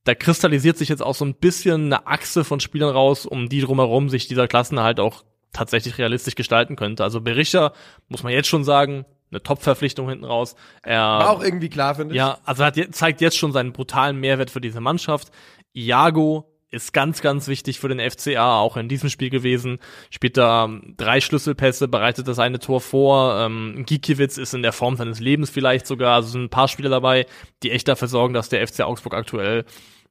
[0.05, 3.61] da kristallisiert sich jetzt auch so ein bisschen eine Achse von Spielern raus, um die
[3.61, 7.02] drumherum sich dieser Klassen halt auch tatsächlich realistisch gestalten könnte.
[7.05, 7.72] Also Berisha,
[8.09, 10.55] muss man jetzt schon sagen, eine Top-Verpflichtung hinten raus.
[10.82, 12.18] Er, War auch irgendwie klar, finde ich.
[12.18, 15.30] ja, also hat, je- zeigt jetzt schon seinen brutalen Mehrwert für diese Mannschaft.
[15.72, 19.78] Iago ist ganz, ganz wichtig für den FCA, auch in diesem Spiel gewesen.
[20.11, 23.38] Spielt da ähm, drei Schlüsselpässe, bereitet das eine Tor vor.
[23.40, 26.16] Ähm, Gikiewicz ist in der Form seines Lebens vielleicht sogar.
[26.16, 27.26] Also sind ein paar Spieler dabei,
[27.62, 29.64] die echt dafür sorgen, dass der FC Augsburg aktuell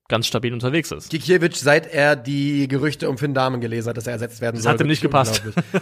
[0.10, 1.10] ganz stabil unterwegs ist.
[1.10, 4.64] Gikiewicz, seit er die Gerüchte um Finn Dahmen gelesen hat, dass er ersetzt werden Das
[4.64, 4.74] soll.
[4.74, 5.42] hat ihm nicht gepasst.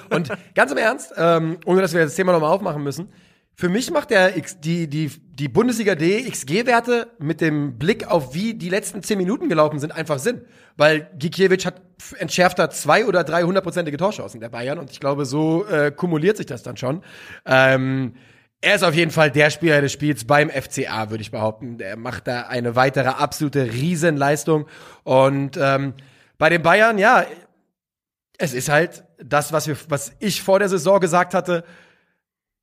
[0.09, 3.09] Und ganz im Ernst, ähm, ohne dass wir das Thema nochmal aufmachen müssen,
[3.53, 8.33] für mich macht der X, die, die, die Bundesliga D XG-Werte mit dem Blick auf
[8.33, 10.41] wie die letzten zehn Minuten gelaufen sind einfach Sinn.
[10.77, 11.81] Weil Gikiewicz hat
[12.17, 16.45] entschärfter zwei oder drei hundertprozentige Torchancen der Bayern und ich glaube, so äh, kumuliert sich
[16.45, 17.03] das dann schon.
[17.45, 18.13] Ähm,
[18.61, 21.79] er ist auf jeden Fall der Spieler des Spiels beim FCA, würde ich behaupten.
[21.79, 24.67] Der macht da eine weitere absolute Riesenleistung.
[25.03, 25.95] Und ähm,
[26.37, 27.25] bei den Bayern, ja,
[28.37, 31.63] es ist halt das, was, wir, was ich vor der Saison gesagt hatte.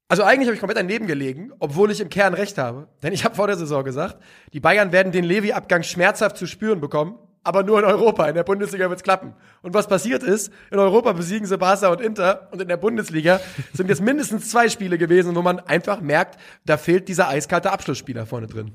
[0.06, 2.88] Also eigentlich habe ich komplett daneben gelegen, obwohl ich im Kern recht habe.
[3.02, 4.22] Denn ich habe vor der Saison gesagt,
[4.52, 7.18] die Bayern werden den Levi-Abgang schmerzhaft zu spüren bekommen,
[7.48, 8.28] aber nur in Europa.
[8.28, 9.32] In der Bundesliga wird's klappen.
[9.62, 13.40] Und was passiert ist, in Europa besiegen sie Barca und Inter und in der Bundesliga
[13.72, 18.26] sind jetzt mindestens zwei Spiele gewesen, wo man einfach merkt, da fehlt dieser eiskalte Abschlussspieler
[18.26, 18.72] vorne drin.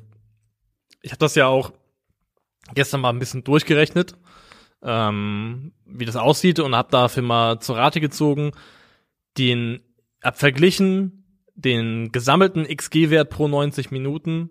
[1.03, 1.71] Ich habe das ja auch
[2.74, 4.15] gestern mal ein bisschen durchgerechnet,
[4.82, 8.53] ähm, wie das aussieht und habe dafür mal zur Rate gezogen,
[9.38, 9.84] den
[10.24, 11.19] hab verglichen
[11.53, 14.49] den gesammelten XG-Wert pro 90 Minuten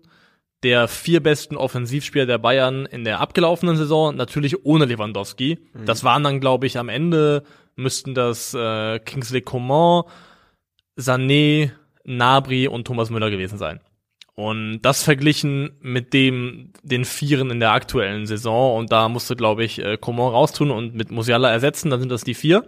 [0.63, 5.59] der vier besten Offensivspieler der Bayern in der abgelaufenen Saison, natürlich ohne Lewandowski.
[5.85, 7.43] Das waren dann, glaube ich, am Ende
[7.75, 10.03] müssten das äh, Kingsley Coman,
[10.97, 11.71] Sané,
[12.05, 13.79] Nabri und Thomas Müller gewesen sein.
[14.35, 18.77] Und das verglichen mit dem, den Vieren in der aktuellen Saison.
[18.77, 21.91] Und da musste, glaube ich, äh, Coman raustun und mit Musiala ersetzen.
[21.91, 22.65] Dann sind das die vier.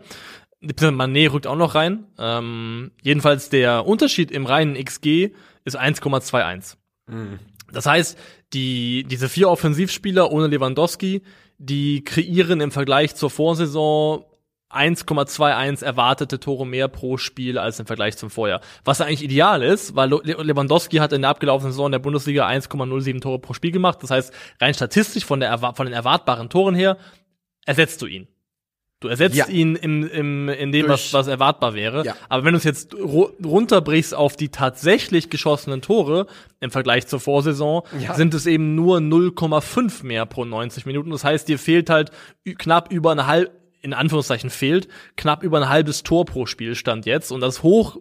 [0.62, 2.06] Mané rückt auch noch rein.
[2.20, 5.32] Ähm, jedenfalls der Unterschied im reinen XG
[5.64, 6.76] ist 1,21.
[7.76, 8.18] Das heißt,
[8.54, 11.22] die, diese vier Offensivspieler ohne Lewandowski,
[11.58, 14.26] die kreieren im Vergleich zur Vorsaison
[14.70, 18.62] 1,21 erwartete Tore mehr pro Spiel als im Vergleich zum Vorjahr.
[18.84, 23.22] Was eigentlich ideal ist, weil Le- Lewandowski hat in der abgelaufenen Saison der Bundesliga 1,07
[23.22, 24.00] Tore pro Spiel gemacht.
[24.02, 26.98] Das heißt, rein statistisch von, der, von den erwartbaren Toren her
[27.66, 28.28] ersetzt du ihn.
[29.06, 29.46] Du ersetzt Ja.
[29.48, 32.04] ihn im, im, in dem, Durch- was, was erwartbar wäre.
[32.04, 32.16] Ja.
[32.28, 36.26] Aber wenn du es jetzt ru runterbrichst auf die tatsächlich geschossenen Tore
[36.60, 38.16] im Vergleich zur Vorsaison, Ja.
[38.16, 41.12] sind es eben nur 0,5 mehr pro 90 Minuten.
[41.12, 42.10] Das heißt, dir fehlt halt
[42.58, 43.52] knapp über eine halb,
[43.82, 44.88] in Anführungszeichen fehlt,
[45.18, 47.32] knapp über ein halbes Tor pro Spielstand jetzt.
[47.32, 47.98] Und das hoch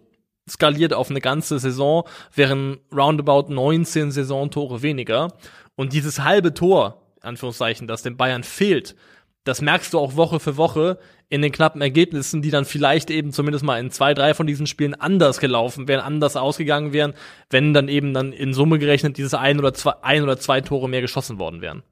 [0.49, 5.35] skaliert auf eine ganze Saison, wären roundabout 19 Saisontore weniger.
[5.77, 8.97] Und dieses halbe Tor, Anführungszeichen, das den Bayern fehlt,
[9.45, 13.33] das merkst du auch Woche für Woche in den knappen Ergebnissen, die dann vielleicht eben
[13.33, 17.15] zumindest mal in zwei, drei von diesen Spielen anders gelaufen wären, anders ausgegangen wären,
[17.51, 20.89] wenn dann eben dann in Summe gerechnet dieses ein oder zwei, ein oder zwei Tore
[20.89, 21.83] mehr geschossen worden wären.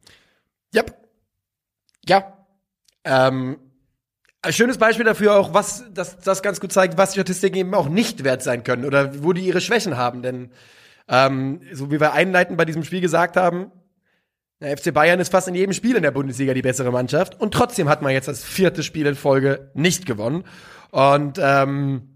[0.74, 0.96] Yep.
[2.08, 2.46] Ja.
[3.04, 3.58] Ähm,
[4.42, 7.88] ein schönes Beispiel dafür auch, was das, das ganz gut zeigt, was Statistiken eben auch
[7.88, 10.22] nicht wert sein können oder wo die ihre Schwächen haben.
[10.22, 10.50] Denn
[11.08, 13.70] ähm, so wie wir einleitend bei diesem Spiel gesagt haben,
[14.62, 17.52] der FC Bayern ist fast in jedem Spiel in der Bundesliga die bessere Mannschaft und
[17.52, 20.44] trotzdem hat man jetzt das vierte Spiel in Folge nicht gewonnen.
[20.90, 22.12] Und ähm,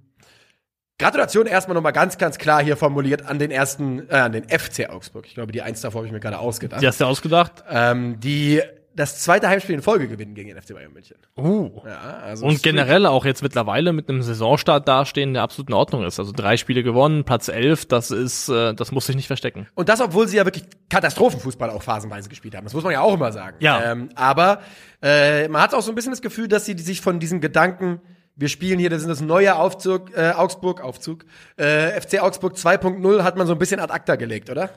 [0.98, 4.88] Gratulation erstmal nochmal ganz, ganz klar hier formuliert an den ersten, äh, an den FC
[4.88, 5.26] Augsburg.
[5.26, 6.80] Ich glaube, die eins davor habe ich mir gerade ausgedacht.
[6.80, 7.64] Die hast du ausgedacht?
[7.68, 8.62] Ähm, die
[8.96, 11.16] das zweite Heimspiel in Folge gewinnen gegen den FC Bayern München.
[11.36, 11.82] Uh.
[11.86, 16.04] Ja, also Und generell auch jetzt mittlerweile mit einem Saisonstart dastehen, der absolut in Ordnung
[16.04, 16.18] ist.
[16.18, 19.68] Also drei Spiele gewonnen, Platz elf, das ist, äh, das muss sich nicht verstecken.
[19.74, 22.64] Und das, obwohl sie ja wirklich Katastrophenfußball auch phasenweise gespielt haben.
[22.64, 23.56] Das muss man ja auch immer sagen.
[23.60, 23.92] Ja.
[23.92, 24.60] Ähm, aber
[25.02, 28.00] äh, man hat auch so ein bisschen das Gefühl, dass sie sich von diesem Gedanken,
[28.34, 31.24] wir spielen hier, das ist das neue Aufzug, äh, Augsburg, Aufzug,
[31.56, 34.70] äh, FC Augsburg 2.0 hat man so ein bisschen ad acta gelegt, oder?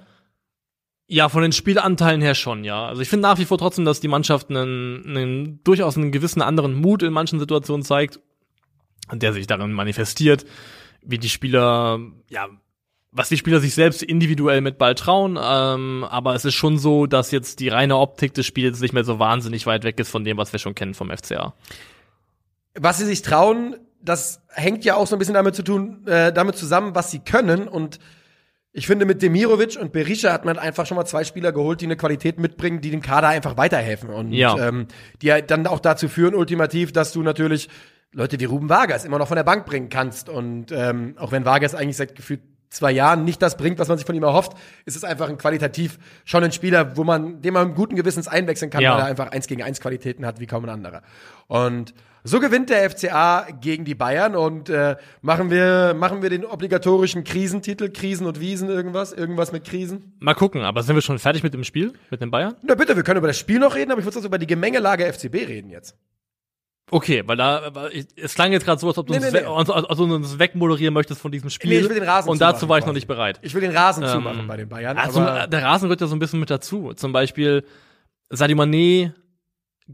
[1.11, 2.85] Ja, von den Spielanteilen her schon, ja.
[2.85, 6.43] Also ich finde nach wie vor trotzdem, dass die Mannschaft einen, einen durchaus einen gewissen
[6.43, 8.19] anderen Mut in manchen Situationen zeigt,
[9.11, 10.45] der sich darin manifestiert,
[11.01, 11.99] wie die Spieler,
[12.29, 12.47] ja,
[13.11, 15.39] was die Spieler sich selbst individuell mit Ball trauen.
[15.41, 19.03] Ähm, aber es ist schon so, dass jetzt die reine Optik des Spiels nicht mehr
[19.03, 21.55] so wahnsinnig weit weg ist von dem, was wir schon kennen vom FCA.
[22.75, 26.31] was sie sich trauen, das hängt ja auch so ein bisschen damit zu tun, äh,
[26.31, 27.67] damit zusammen, was sie können.
[27.67, 27.99] Und
[28.71, 31.85] ich finde, mit Demirovic und Berisha hat man einfach schon mal zwei Spieler geholt, die
[31.85, 34.09] eine Qualität mitbringen, die dem Kader einfach weiterhelfen.
[34.09, 34.67] Und Ja.
[34.67, 34.87] ähm,
[35.21, 37.67] die dann auch dazu führen, ultimativ, dass du natürlich
[38.11, 40.29] Leute wie Ruben Vargas immer noch von der Bank bringen kannst.
[40.29, 43.97] Und ähm, auch wenn Vargas eigentlich seit gefühlt zwei Jahren nicht das bringt, was man
[43.97, 44.51] sich von ihm erhofft,
[44.85, 48.69] ist es einfach ein qualitativ schon ein Spieler, wo man, den man guten Gewissens einwechseln
[48.69, 48.93] kann, Ja.
[48.93, 51.01] weil er einfach eins gegen eins Qualitäten hat wie kaum ein anderer.
[51.47, 56.45] Und so gewinnt der FCA gegen die Bayern und äh, machen wir machen wir den
[56.45, 60.13] obligatorischen Krisentitel, Krisen und Wiesen irgendwas, irgendwas mit Krisen.
[60.19, 62.55] Mal gucken, aber sind wir schon fertig mit dem Spiel, mit den Bayern?
[62.61, 64.47] Na bitte, wir können über das Spiel noch reden, aber ich würde jetzt über die
[64.47, 65.95] Gemengelage FCB reden jetzt.
[66.91, 69.41] Okay, weil da, ich- es klang jetzt gerade so, als ob du, Nee, uns, nee,
[69.41, 69.45] nee.
[69.45, 71.69] als, als, als du uns wegmoderieren möchtest von diesem Spiel.
[71.69, 72.97] Nee, ich will den Rasen Und dazu war ich noch quasi.
[72.97, 73.39] nicht bereit.
[73.43, 74.97] Ich will den Rasen Ähm, zumachen bei den Bayern.
[74.97, 76.93] Also, der Rasen gehört ja so ein bisschen mit dazu.
[76.95, 77.63] Zum Beispiel,
[78.31, 79.11] Sadio Mané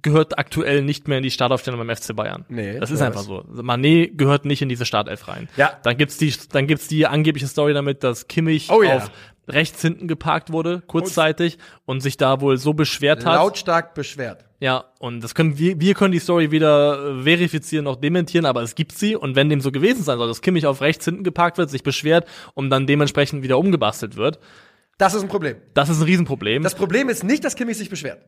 [0.01, 2.45] gehört aktuell nicht mehr in die Startaufstellung beim FC Bayern.
[2.49, 3.07] Nee, das ist weiß.
[3.07, 3.43] einfach so.
[3.61, 5.47] Mané gehört nicht in diese Startelf rein.
[5.57, 5.79] Ja.
[5.83, 8.97] Dann gibt's die, dann gibt's die angebliche Story damit, dass Kimmich Oh ja.
[8.97, 9.11] auf
[9.47, 13.35] rechts hinten geparkt wurde, kurzzeitig, und sich da wohl so beschwert hat.
[13.35, 14.43] Lautstark beschwert.
[14.59, 18.63] Ja, und das können wir, wir können die Story weder äh, verifizieren noch dementieren, aber
[18.63, 19.15] es gibt sie.
[19.15, 21.83] Und wenn dem so gewesen sein soll, dass Kimmich auf rechts hinten geparkt wird, sich
[21.83, 22.25] beschwert
[22.55, 24.39] und dann dementsprechend wieder umgebastelt wird,
[24.97, 25.57] Das ist ein Problem.
[25.75, 26.63] das ist ein Riesenproblem.
[26.63, 28.23] Das Problem ist nicht, dass Kimmich sich beschwert.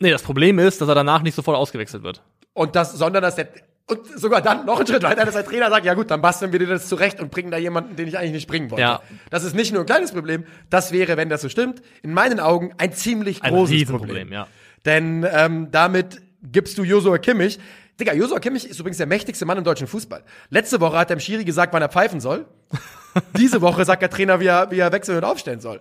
[0.00, 2.22] Nee, das Problem ist, dass er danach nicht sofort ausgewechselt wird.
[2.52, 3.48] Und das, sondern dass der,
[3.86, 6.52] und sogar dann noch einen Schritt weiter, dass der Trainer sagt, ja gut, dann basteln
[6.52, 8.82] wir dir das zurecht und bringen da jemanden, den ich eigentlich nicht bringen wollte.
[8.82, 9.00] Ja.
[9.30, 12.40] Das ist nicht nur ein kleines Problem, das wäre, wenn das so stimmt, in meinen
[12.40, 14.32] Augen ein ziemlich Ein großes Riesenproblem, Problem.
[14.32, 14.46] ja.
[14.84, 17.58] Denn ähm, damit gibst du Josua Kimmich.
[17.98, 20.22] Digga, Josua Kimmich ist übrigens der mächtigste Mann im deutschen Fußball.
[20.50, 22.46] Letzte Woche hat der Schiri gesagt, wann er pfeifen soll.
[23.36, 25.80] Diese Woche sagt der Trainer, wie er, wie er wechseln und aufstellen soll.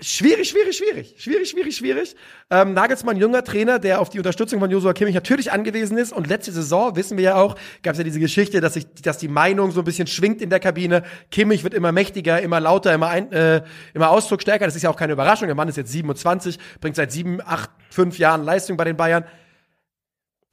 [0.00, 1.14] Schwierig, schwierig, schwierig.
[1.18, 2.16] Schwierig, schwierig, schwierig.
[2.50, 6.12] Ähm, Nagelsmann, junger Trainer, der auf die Unterstützung von Josua Kimmich natürlich angewiesen ist.
[6.12, 9.18] Und letzte Saison, wissen wir ja auch, gab es ja diese Geschichte, dass, sich, dass
[9.18, 11.04] die Meinung so ein bisschen schwingt in der Kabine.
[11.30, 13.62] Kimmich wird immer mächtiger, immer lauter, immer, ein, äh,
[13.94, 14.64] immer ausdrucksstärker.
[14.64, 15.46] Das ist ja auch keine Überraschung.
[15.46, 19.24] Der Mann ist jetzt 27, bringt seit sieben, acht, fünf Jahren Leistung bei den Bayern.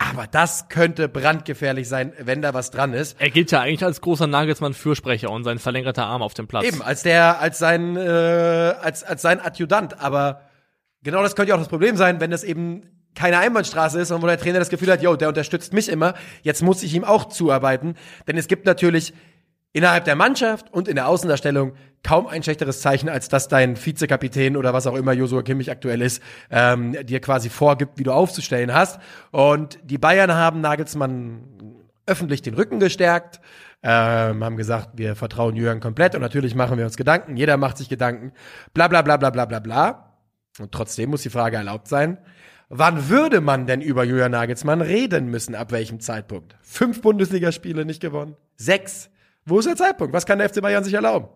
[0.09, 3.19] Aber das könnte brandgefährlich sein, wenn da was dran ist.
[3.19, 6.65] Er gilt ja eigentlich als großer Nagelsmann-Fürsprecher und sein verlängerter Arm auf dem Platz.
[6.65, 10.01] Eben, als der, als sein, äh, als, als sein Adjutant.
[10.01, 10.41] Aber
[11.03, 12.83] genau das könnte ja auch das Problem sein, wenn das eben
[13.13, 16.13] keine Einbahnstraße ist, sondern wo der Trainer das Gefühl hat, yo, der unterstützt mich immer,
[16.41, 17.95] jetzt muss ich ihm auch zuarbeiten.
[18.27, 19.13] Denn es gibt natürlich
[19.73, 24.57] innerhalb der Mannschaft und in der Außendarstellung kaum ein schlechteres Zeichen, als dass dein Vizekapitän
[24.57, 28.73] oder was auch immer Josua Kimmich aktuell ist, ähm, dir quasi vorgibt, wie du aufzustellen
[28.73, 28.99] hast.
[29.31, 31.43] Und die Bayern haben Nagelsmann
[32.05, 33.39] öffentlich den Rücken gestärkt,
[33.83, 37.77] ähm, haben gesagt, wir vertrauen Jürgen komplett und natürlich machen wir uns Gedanken, jeder macht
[37.77, 38.33] sich Gedanken,
[38.73, 40.17] bla bla bla bla bla bla bla.
[40.59, 42.17] Und trotzdem muss die Frage erlaubt sein,
[42.67, 46.57] wann würde man denn über Julian Nagelsmann reden müssen, ab welchem Zeitpunkt?
[46.61, 48.35] Fünf Bundesligaspiele nicht gewonnen?
[48.57, 49.09] Sechs?
[49.45, 50.13] Wo ist der Zeitpunkt?
[50.13, 51.27] Was kann der FC Bayern sich erlauben?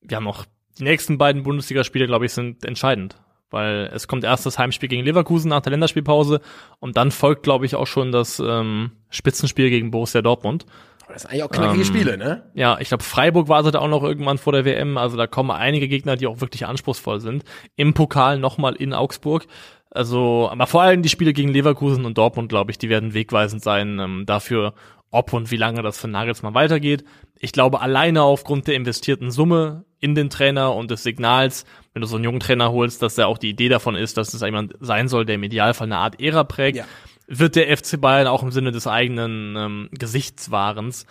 [0.00, 0.44] Wir haben noch
[0.78, 3.16] die nächsten beiden Bundesligaspiele, glaube ich, sind entscheidend.
[3.50, 6.40] Weil es kommt erst das Heimspiel gegen Leverkusen nach der Länderspielpause
[6.80, 10.66] und dann folgt, glaube ich, auch schon das ähm, Spitzenspiel gegen Borussia Dortmund.
[11.08, 12.50] Das sind eigentlich auch knackige Ähm, Spiele, ne?
[12.54, 14.98] Ja, ich glaube, Freiburg wartet auch noch irgendwann vor der WM.
[14.98, 17.44] Also da kommen einige Gegner, die auch wirklich anspruchsvoll sind.
[17.76, 19.46] Im Pokal nochmal in Augsburg.
[19.90, 23.62] Also, aber vor allem die Spiele gegen Leverkusen und Dortmund, glaube ich, die werden wegweisend
[23.62, 24.74] sein ähm, dafür,
[25.10, 27.04] ob und wie lange das für Nagelsmann weitergeht.
[27.38, 32.08] Ich glaube, alleine aufgrund der investierten Summe in den Trainer und des Signals, wenn du
[32.08, 34.74] so einen jungen Trainer holst, dass da auch die Idee davon ist, dass es jemand
[34.80, 36.84] sein soll, der im Idealfall eine Art Ära prägt, Ja.
[37.26, 41.06] wird der FC Bayern auch im Sinne des eigenen ähm, Gesichtswahrens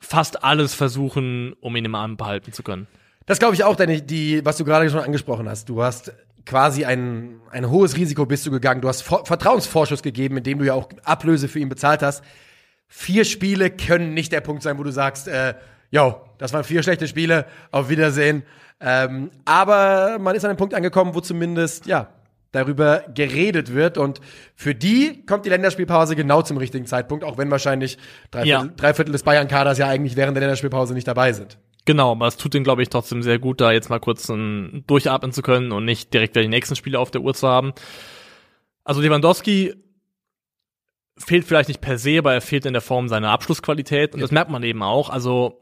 [0.00, 2.86] fast alles versuchen, um ihn im Arm behalten zu können.
[3.26, 5.68] Das glaube ich auch, denn die, was du gerade schon angesprochen hast.
[5.68, 6.12] Du hast
[6.44, 8.82] quasi ein, ein hohes Risiko bist du gegangen.
[8.82, 12.22] Du hast Vor Vertrauensvorschuss gegeben, indem du ja auch Ablöse für ihn bezahlt hast.
[12.96, 15.54] Vier Spiele können nicht der Punkt sein, wo du sagst, äh,
[15.90, 18.44] yo, das waren vier schlechte Spiele, auf Wiedersehen.
[18.80, 22.06] Ähm, aber man ist an einem Punkt angekommen, wo zumindest, ja,
[22.52, 23.98] darüber geredet wird.
[23.98, 24.20] Und
[24.54, 27.98] für die kommt die Länderspielpause genau zum richtigen Zeitpunkt, auch wenn wahrscheinlich
[28.30, 28.60] drei, Ja.
[28.60, 31.58] Viertel, drei Viertel des Bayern-Kaders ja eigentlich während der Länderspielpause nicht dabei sind.
[31.86, 34.84] Genau, aber es tut ihm, glaube ich, trotzdem sehr gut, da jetzt mal kurz ein,
[34.86, 37.72] durchatmen zu können und nicht direkt wieder die nächsten Spiele auf der Uhr zu haben.
[38.84, 39.74] Also Lewandowski
[41.16, 44.30] fehlt vielleicht nicht per se, aber er fehlt in der Form seiner Abschlussqualität und das
[44.30, 45.10] merkt man eben auch.
[45.10, 45.60] Also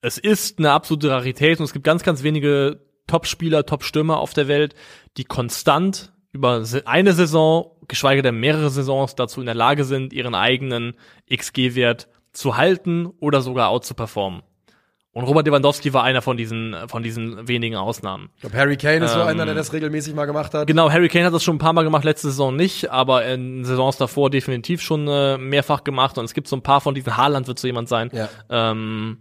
[0.00, 4.48] es ist eine absolute Rarität und es gibt ganz, ganz wenige Top-Spieler, Top-Stürmer auf der
[4.48, 4.74] Welt,
[5.16, 10.34] die konstant über eine Saison, geschweige denn mehrere Saisons dazu in der Lage sind, ihren
[10.34, 10.94] eigenen
[11.30, 14.42] XG-Wert zu halten oder sogar out zu performen.
[15.14, 18.30] Und Robert Lewandowski war einer von diesen, von diesen wenigen Ausnahmen.
[18.36, 20.66] Ich glaube, Harry Kane ist so Ähm, einer, der das regelmäßig mal gemacht hat.
[20.66, 23.62] Genau, Harry Kane hat das schon ein paar Mal gemacht, letzte Saison nicht, aber in
[23.64, 26.16] Saisons davor definitiv schon äh, mehrfach gemacht.
[26.16, 28.10] Und es gibt so ein paar von diesen, Haaland wird so jemand sein.
[28.12, 28.28] Ja.
[28.48, 29.18] Ähm,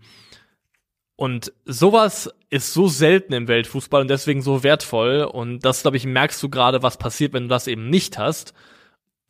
[1.17, 5.23] und sowas ist so selten im Weltfußball und deswegen so wertvoll.
[5.23, 8.53] Und das, glaube ich, merkst du gerade, was passiert, wenn du das eben nicht hast.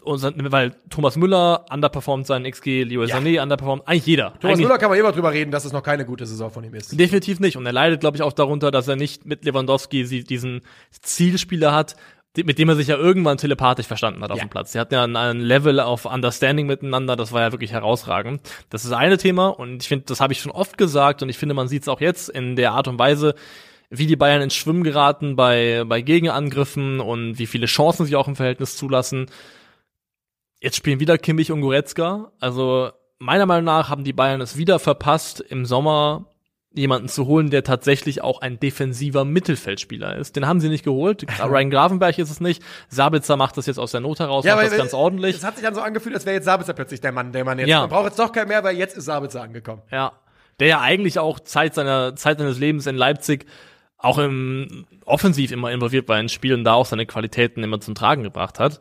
[0.03, 3.17] Und, weil Thomas Müller underperformt seinen XG, Leo Ja.
[3.17, 4.33] Sané underperformt, eigentlich jeder.
[4.39, 6.63] Thomas eigentlich Müller kann man immer drüber reden, dass es noch keine gute Saison von
[6.63, 6.99] ihm ist.
[6.99, 7.55] Definitiv nicht.
[7.57, 10.61] Und er leidet, glaube ich, auch darunter, dass er nicht mit Lewandowski diesen
[11.01, 11.95] Zielspieler hat,
[12.37, 14.45] mit dem er sich ja irgendwann telepathisch verstanden hat auf Ja.
[14.45, 14.71] dem Platz.
[14.71, 18.41] Sie hatten ja ein, Level of Understanding miteinander, das war ja wirklich herausragend.
[18.69, 21.29] Das ist das eine Thema und ich finde, das habe ich schon oft gesagt und
[21.29, 23.35] ich finde, man sieht es auch jetzt in der Art und Weise,
[23.89, 28.29] wie die Bayern ins Schwimmen geraten bei, bei Gegenangriffen und wie viele Chancen sie auch
[28.29, 29.25] im Verhältnis zulassen.
[30.61, 32.31] Jetzt spielen wieder Kimmich und Goretzka.
[32.39, 36.27] Also meiner Meinung nach haben die Bayern es wieder verpasst, im Sommer
[36.73, 40.35] jemanden zu holen, der tatsächlich auch ein defensiver Mittelfeldspieler ist.
[40.35, 41.25] Den haben sie nicht geholt.
[41.43, 42.63] Ryan Gravenberg ist es nicht.
[42.89, 45.35] Sabitzer macht das jetzt aus der Not heraus, macht das ganz ordentlich.
[45.35, 47.57] Es hat sich dann so angefühlt, als wäre jetzt Sabitzer plötzlich der Mann, der man
[47.57, 47.67] jetzt.
[47.67, 47.81] Ja.
[47.81, 49.81] Man braucht jetzt doch keinen mehr, weil jetzt ist Sabitzer angekommen.
[49.91, 50.13] Ja.
[50.59, 53.45] Der ja eigentlich auch Zeit seiner, Zeit seines Lebens in Leipzig
[53.97, 58.23] auch im Offensiv immer involviert war in Spielen, da auch seine Qualitäten immer zum Tragen
[58.23, 58.79] gebracht hat.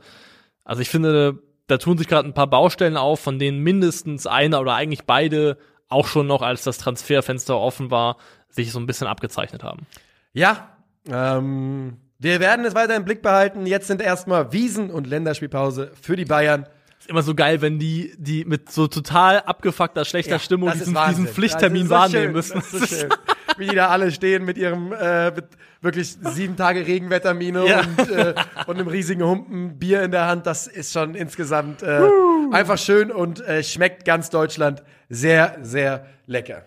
[0.65, 4.61] Also ich finde, da tun sich gerade ein paar Baustellen auf, von denen mindestens einer
[4.61, 5.57] oder eigentlich beide
[5.89, 8.17] auch schon noch, als das Transferfenster offen war,
[8.49, 9.87] sich so ein bisschen abgezeichnet haben.
[10.33, 10.77] Ja,
[11.09, 13.67] ähm, wir werden es weiter im Blick behalten.
[13.67, 16.67] Jetzt sind erstmal Wiesen und Länderspielpause für die Bayern.
[17.11, 21.07] Immer so geil, wenn die, die mit so total abgefuckter, schlechter Stimmung das ist diesen,
[21.09, 22.33] diesen Pflichttermin so wahrnehmen schön.
[22.33, 22.55] müssen.
[22.55, 23.09] Das ist so schön.
[23.57, 25.47] Wie die da alle stehen mit ihrem äh, mit
[25.81, 27.81] wirklich sieben Tage Regenwettermine Ja.
[27.81, 28.35] und, äh,
[28.69, 30.47] und einem riesigen Humpen Bier in der Hand.
[30.47, 32.01] Das ist schon insgesamt äh,
[32.53, 36.65] einfach schön und äh, schmeckt ganz Deutschland sehr, sehr lecker.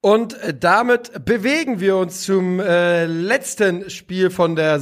[0.00, 4.78] Und äh, damit bewegen wir uns zum äh, letzten Spiel von der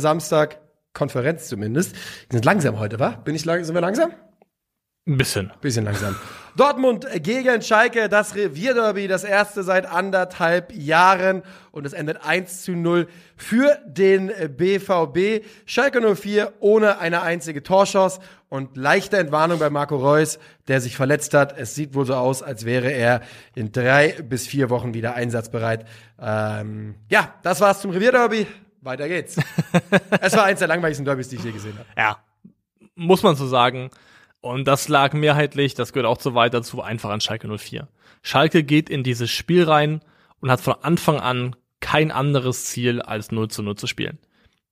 [0.92, 1.94] Samstag-Konferenz zumindest.
[1.94, 3.10] Wir sind langsam heute, wa?
[3.10, 4.12] Bin ich lang sind wir langsam?
[5.06, 5.52] Ein bisschen.
[5.60, 6.14] Bisschen langsam.
[6.56, 12.72] Dortmund gegen Schalke, das Revierderby, das erste seit anderthalb Jahren und es endet 1 zu
[12.72, 15.44] 0 für den BVB.
[15.64, 20.38] Schalke 04 ohne eine einzige Torchance und leichte Entwarnung bei Marco Reus,
[20.68, 21.58] der sich verletzt hat.
[21.58, 23.22] Es sieht wohl so aus, als wäre er
[23.56, 25.84] in drei bis vier Wochen wieder einsatzbereit.
[26.20, 28.46] Ähm, ja, das war's zum Revierderby.
[28.82, 29.36] Weiter geht's.
[30.20, 31.88] es war eins der langweiligsten Derbys, die ich je gesehen habe.
[31.96, 32.18] Ja,
[32.94, 33.90] muss man so sagen.
[34.40, 37.88] Und das lag mehrheitlich, das gehört auch so weit dazu, einfach an Schalke 04.
[38.22, 40.00] Schalke geht in dieses Spiel rein
[40.40, 44.18] und hat von Anfang an kein anderes Ziel, als 0 zu 0 zu spielen.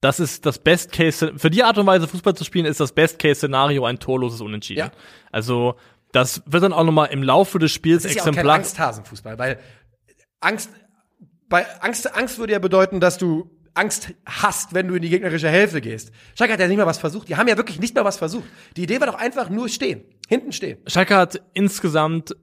[0.00, 2.92] Das ist das Best Case, für die Art und Weise Fußball zu spielen, ist das
[2.92, 4.80] Best Case Szenario ein torloses Unentschieden.
[4.80, 4.92] Ja.
[5.30, 5.76] Also,
[6.10, 8.56] das wird dann auch nochmal im Laufe des Spiels Das ist ja auch kein exemplar.
[8.56, 9.60] Angsthasenfußball, weil
[10.40, 10.70] Angst,
[11.48, 15.48] bei Angst, Angst würde ja bedeuten, dass du Angst hast, wenn du in die gegnerische
[15.48, 16.12] Hälfte gehst.
[16.36, 17.28] Schalke hat ja nicht mal was versucht.
[17.28, 18.44] Die haben ja wirklich nicht mal was versucht.
[18.76, 20.02] Die Idee war doch einfach nur stehen.
[20.28, 20.78] Hinten stehen.
[20.86, 22.36] Schalke hat insgesamt,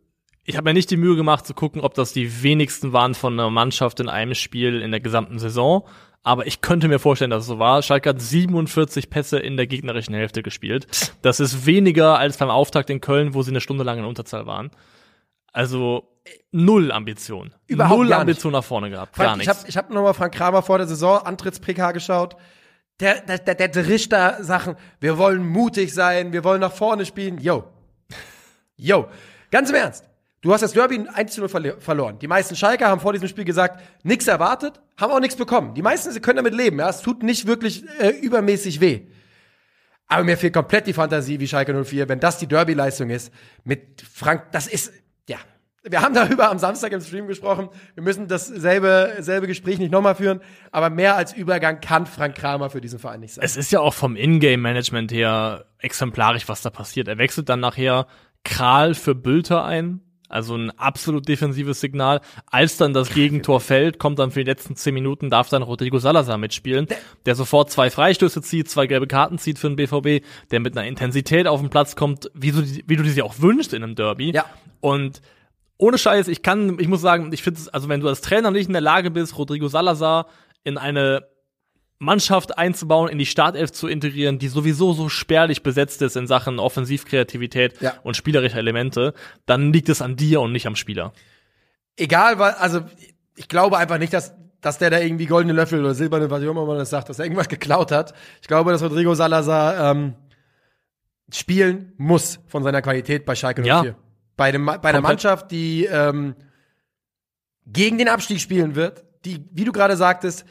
[0.43, 3.33] ich habe mir nicht die Mühe gemacht zu gucken, ob das die wenigsten waren von
[3.33, 5.87] einer Mannschaft in einem Spiel in der gesamten Saison.
[6.23, 7.81] Aber ich könnte mir vorstellen, dass es so war.
[7.81, 10.87] Schalke hat 47 Pässe in der gegnerischen Hälfte gespielt.
[11.21, 14.45] Das ist weniger als beim Auftakt in Köln, wo sie eine Stunde lang in Unterzahl
[14.45, 14.71] waren.
[15.53, 16.16] Also
[16.51, 17.53] null Ambition.
[17.67, 18.13] Überhaupt null.
[18.13, 19.15] Ambition nach vorne gehabt.
[19.15, 19.57] Frank, gar ich nichts.
[19.59, 22.35] habe ich hab nochmal Frank Kramer vor der Saison Antritts-PK geschaut.
[22.99, 24.75] Der, der, der, der drischt da Sachen.
[24.99, 26.33] Wir wollen mutig sein.
[26.33, 27.37] Wir wollen nach vorne spielen.
[27.39, 27.65] Yo.
[28.75, 29.07] Yo.
[29.51, 30.03] Ganz im Ernst.
[30.41, 32.19] Du hast das Derby 1 zu 0 verli- verloren.
[32.19, 35.73] Die meisten Schalker haben vor diesem Spiel gesagt, nichts erwartet, haben auch nichts bekommen.
[35.73, 36.79] Die meisten sie können damit leben.
[36.79, 36.89] Ja?
[36.89, 39.01] Es tut nicht wirklich äh, übermäßig weh.
[40.07, 43.31] Aber mir fehlt komplett die Fantasie wie Schalke 04, wenn das die Derby-Leistung ist.
[43.63, 44.93] Mit Frank, das ist.
[45.89, 47.69] Wir haben darüber am Samstag im Stream gesprochen.
[47.95, 50.41] Wir müssen dasselbe selbe Gespräch nicht nochmal führen.
[50.71, 53.43] Aber mehr als Übergang kann Frank Kramer für diesen Verein nicht sein.
[53.45, 57.07] Es ist ja auch vom Ingame-Management her exemplarisch, was da passiert.
[57.07, 58.07] Er wechselt dann nachher
[58.43, 60.01] Kral für Bülter ein.
[60.29, 62.19] Also ein absolut defensives Signal.
[62.47, 65.99] Als dann das Gegentor fällt, kommt dann für die letzten zehn Minuten, darf dann Rodrigo
[65.99, 66.85] Salazar mitspielen,
[67.25, 70.85] der sofort zwei Freistöße zieht, zwei gelbe Karten zieht für den BVB, der mit einer
[70.85, 73.83] Intensität auf den Platz kommt, wie du, die- wie du die sie auch wünschst in
[73.83, 74.31] einem Derby.
[74.33, 74.43] Ja.
[74.81, 75.21] Und
[75.77, 78.51] ohne Scheiß, ich kann, ich muss sagen, ich finde es, also wenn du als Trainer
[78.51, 80.27] nicht in der Lage bist, Rodrigo Salazar
[80.63, 81.27] in eine
[81.99, 86.59] Mannschaft einzubauen, in die Startelf zu integrieren, die sowieso so spärlich besetzt ist in Sachen
[86.59, 87.93] Offensivkreativität Ja.
[88.03, 89.13] und spielerische Elemente,
[89.45, 91.13] dann liegt es an dir und nicht am Spieler.
[91.95, 92.81] Egal, weil, also,
[93.35, 96.51] ich glaube einfach nicht, dass, dass der da irgendwie goldene Löffel oder silberne, was auch
[96.51, 98.13] immer man das sagt, dass er irgendwas geklaut hat.
[98.41, 100.13] Ich glaube, dass Rodrigo Salazar ähm,
[101.31, 103.69] spielen muss von seiner Qualität bei Schalke 04.
[103.69, 103.95] Ja.
[104.37, 105.01] Bei, dem, bei einer.
[105.01, 106.35] Mannschaft, die ähm,
[107.65, 110.45] gegen den Abstieg spielen wird, die, wie du gerade sagtest,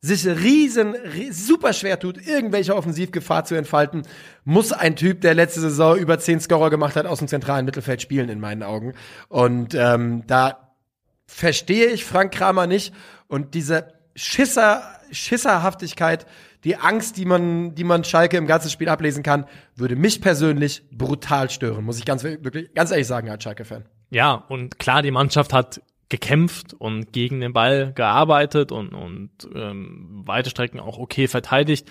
[0.00, 4.02] sich riesen, ri- super schwer tut, irgendwelche Offensivgefahr zu entfalten,
[4.44, 8.02] muss ein Typ, der letzte Saison über zehn Scorer gemacht hat, aus dem zentralen Mittelfeld
[8.02, 8.92] spielen, in meinen Augen.
[9.28, 10.74] Und ähm, da
[11.26, 12.94] verstehe ich Frank Kramer nicht.
[13.28, 16.26] Und diese Schisser, Schisserhaftigkeit,
[16.64, 19.46] die Angst, die man, die man Schalke im ganzen Spiel ablesen kann,
[19.76, 23.84] würde mich persönlich brutal stören, muss ich ganz, wirklich, ganz ehrlich sagen, als Schalke-Fan.
[24.10, 30.22] Ja, und klar, die Mannschaft hat gekämpft und gegen den Ball gearbeitet und, und ähm,
[30.26, 31.90] weite Strecken auch okay verteidigt.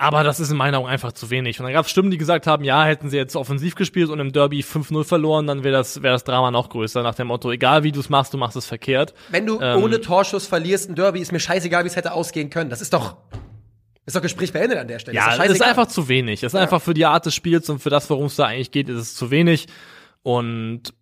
[0.00, 1.58] Aber das ist in meiner Augen einfach zu wenig.
[1.58, 4.20] Und dann gab es Stimmen, die gesagt haben, ja, hätten sie jetzt offensiv gespielt und
[4.20, 7.50] im Derby 5-0 verloren, dann wäre das, wär das Drama noch größer, nach dem Motto,
[7.50, 9.12] egal wie du es machst, du machst es verkehrt.
[9.30, 12.48] Wenn du Ähm, ohne Torschuss verlierst ein Derby, ist mir scheißegal, wie es hätte ausgehen
[12.48, 12.70] können.
[12.70, 13.16] Das ist doch,
[14.06, 15.16] ist doch Gespräch beendet an der Stelle.
[15.16, 16.44] Ja, ist ist einfach zu wenig.
[16.44, 18.70] Es ist einfach für die Art des Spiels und für das, worum es da eigentlich
[18.70, 19.66] geht, ist es zu wenig.
[20.22, 20.94] Und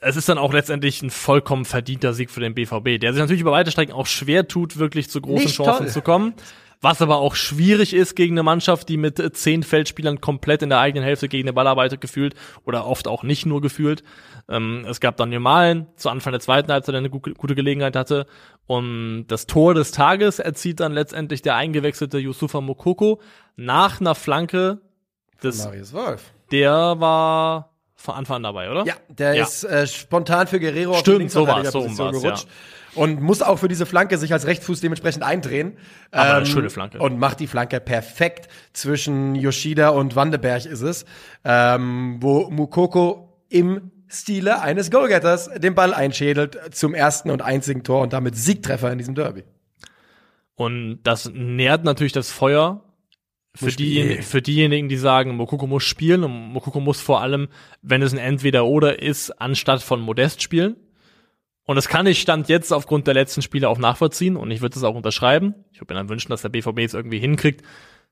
[0.00, 3.40] es ist dann auch letztendlich ein vollkommen verdienter Sieg für den BVB, der sich natürlich
[3.40, 5.88] über weite Strecken auch schwer tut, wirklich zu großen Nicht Chancen toll.
[5.92, 6.34] zu kommen.
[6.82, 10.68] Was aber auch schwierig ist gegen eine Mannschaft, die mit äh, zehn Feldspielern komplett in
[10.68, 14.02] der eigenen Hälfte gegen den Ball arbeitet gefühlt oder oft auch nicht nur gefühlt.
[14.48, 17.94] Ähm, es gab dann Malen zu Anfang der zweiten Halbzeit, der eine gu gute Gelegenheit
[17.94, 18.26] hatte.
[18.66, 23.20] Und das Tor des Tages erzielt dann letztendlich der eingewechselte Yusufa Mokoko
[23.54, 24.80] nach einer Flanke
[25.42, 26.32] des, Marius Wolf.
[26.50, 28.84] der war von Anfang an dabei, oder?
[28.84, 29.44] Ja, der Ja.
[29.44, 32.48] ist äh, spontan für Guerrero auf Stimmt, die Linksverteidigerposition so war's, so war's, gerutscht.
[32.94, 35.78] Und muss auch für diese Flanke sich als Rechtsfuß dementsprechend eindrehen.
[36.10, 36.98] Aber eine schöne Flanke.
[36.98, 38.48] Und macht die Flanke perfekt.
[38.72, 41.06] Zwischen Yoshida und Wandeberg ist es.
[41.44, 48.02] Ähm, wo Mukoko im Stile eines Goalgetters den Ball einschädelt zum ersten und einzigen Tor
[48.02, 49.44] und damit Siegtreffer in diesem Derby.
[50.54, 52.84] Und das nährt natürlich das Feuer
[53.54, 57.48] für, die, für diejenigen, die sagen, Mokoko muss spielen und Mokoko muss vor allem,
[57.82, 60.76] wenn es ein Entweder-Oder ist, anstatt von Modest spielen.
[61.72, 64.76] Und das kann ich Stand jetzt aufgrund der letzten Spiele auch nachvollziehen und ich würde
[64.76, 65.54] es auch unterschreiben.
[65.72, 67.62] Ich würde mir dann wünschen, dass der BVB es irgendwie hinkriegt,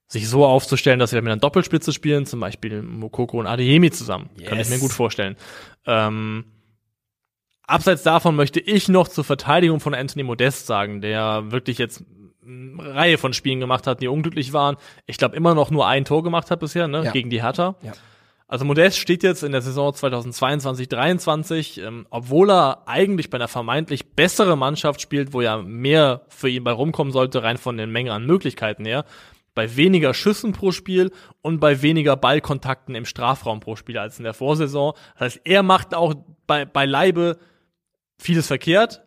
[0.07, 4.31] sich so aufzustellen, dass wir mit einer Doppelspitze spielen, zum Beispiel Mokoko und Adeyemi zusammen.
[4.45, 4.71] Kann ich Yes.
[4.71, 5.37] mir gut vorstellen.
[5.87, 6.47] Ähm,
[7.67, 12.03] abseits davon möchte ich noch zur Verteidigung von Anthony Modest sagen, der wirklich jetzt
[12.47, 14.77] eine Reihe von Spielen gemacht hat, die unglücklich waren.
[15.07, 17.11] Ich glaube immer noch nur ein Tor gemacht hat bisher, ne, Ja.
[17.13, 17.77] gegen die Hertha.
[17.83, 17.93] Ja.
[18.51, 24.17] Also Modest steht jetzt in der Saison 2022-23, ähm, obwohl er eigentlich bei einer vermeintlich
[24.17, 28.11] bessere Mannschaft spielt, wo ja mehr für ihn bei rumkommen sollte, rein von den Mengen
[28.11, 29.05] an Möglichkeiten her,
[29.55, 34.25] bei weniger Schüssen pro Spiel und bei weniger Ballkontakten im Strafraum pro Spiel als in
[34.25, 34.95] der Vorsaison.
[35.13, 36.15] Das heißt, er macht auch
[36.49, 37.39] bei, bei Leibe
[38.19, 39.05] vieles verkehrt,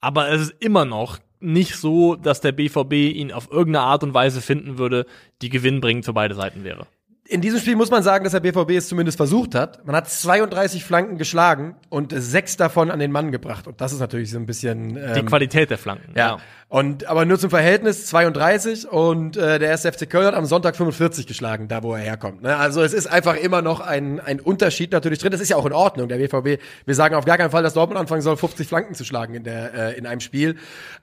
[0.00, 4.12] aber es ist immer noch nicht so, dass der BVB ihn auf irgendeine Art und
[4.12, 5.06] Weise finden würde,
[5.40, 6.88] die gewinnbringend für beide Seiten wäre.
[7.32, 9.86] In diesem Spiel muss man sagen, dass der BVB es zumindest versucht hat.
[9.86, 13.66] Man hat 32 Flanken geschlagen und sechs davon an den Mann gebracht.
[13.66, 16.12] Und das ist natürlich so ein bisschen ähm, Die Qualität der Flanken.
[16.14, 16.36] Ja.
[16.68, 20.76] Und aber nur zum Verhältnis 32 und äh, der erste FC Köln hat am Sonntag
[20.76, 22.42] 45 geschlagen, da wo er herkommt.
[22.42, 22.54] Ne?
[22.54, 25.32] Also es ist einfach immer noch ein, ein Unterschied natürlich drin.
[25.32, 26.08] Das ist ja auch in Ordnung.
[26.08, 29.04] Der BVB, wir sagen auf gar keinen Fall, dass Dortmund anfangen soll, 50 Flanken zu
[29.06, 30.56] schlagen in der äh, in einem Spiel.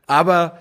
[0.06, 0.60] Aber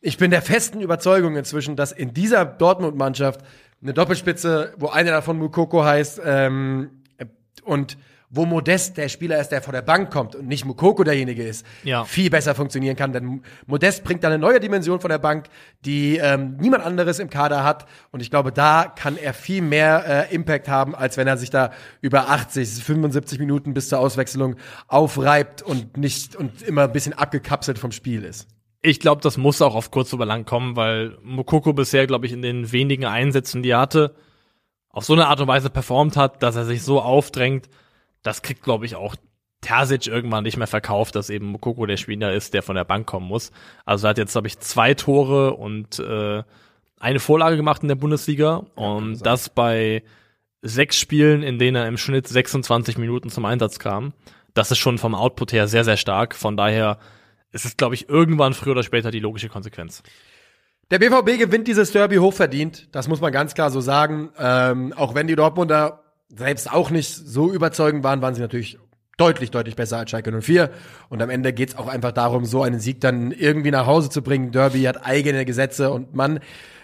[0.00, 3.40] ich bin der festen Überzeugung inzwischen, dass in dieser Dortmund-Mannschaft
[3.82, 6.90] eine Doppelspitze, wo einer davon Mukoko heißt, ähm,
[7.64, 7.96] und
[8.30, 11.64] wo Modest der Spieler ist, der vor der Bank kommt und nicht Mukoko derjenige ist,
[11.82, 12.04] Ja.
[12.04, 13.12] viel besser funktionieren kann.
[13.14, 15.46] Denn Modest bringt da eine neue Dimension von der Bank,
[15.86, 17.86] die ähm, niemand anderes im Kader hat.
[18.10, 21.48] Und ich glaube, da kann er viel mehr äh, Impact haben, als wenn er sich
[21.48, 21.70] da
[22.02, 24.56] über 80, 75 Minuten bis zur Auswechslung
[24.88, 28.46] aufreibt und nicht und immer ein bisschen abgekapselt vom Spiel ist.
[28.80, 32.32] Ich glaube, das muss auch auf kurz oder lang kommen, weil Mokoko bisher, glaube ich,
[32.32, 34.14] in den wenigen Einsätzen, die er hatte,
[34.90, 37.68] auf so eine Art und Weise performt hat, dass er sich so aufdrängt.
[38.22, 39.16] Das kriegt, glaube ich, auch
[39.60, 43.06] Terzic irgendwann nicht mehr verkauft, dass eben Mokoko der Spieler ist, der von der Bank
[43.06, 43.50] kommen muss.
[43.84, 46.42] Also er hat jetzt, glaube ich, zwei Tore und äh,
[47.00, 50.02] eine Vorlage gemacht in der Bundesliga und das bei
[50.62, 54.12] sechs Spielen, in denen er im Schnitt 26 Minuten zum Einsatz kam.
[54.54, 56.34] Das ist schon vom Output her sehr, sehr stark.
[56.34, 56.98] Von daher
[57.52, 60.02] ist es, glaube ich, irgendwann früher oder später die logische Konsequenz.
[60.90, 64.30] Der BVB gewinnt dieses Derby hochverdient, das muss man ganz klar so sagen.
[64.38, 68.78] Ähm, auch wenn die Dortmunder selbst auch nicht so überzeugend waren, waren sie natürlich
[69.18, 70.70] deutlich, deutlich besser als Schalke 04.
[71.10, 74.22] Und am Ende geht's auch einfach darum, so einen Sieg dann irgendwie nach Hause zu
[74.22, 74.50] bringen.
[74.50, 76.40] Derby hat eigene Gesetze und man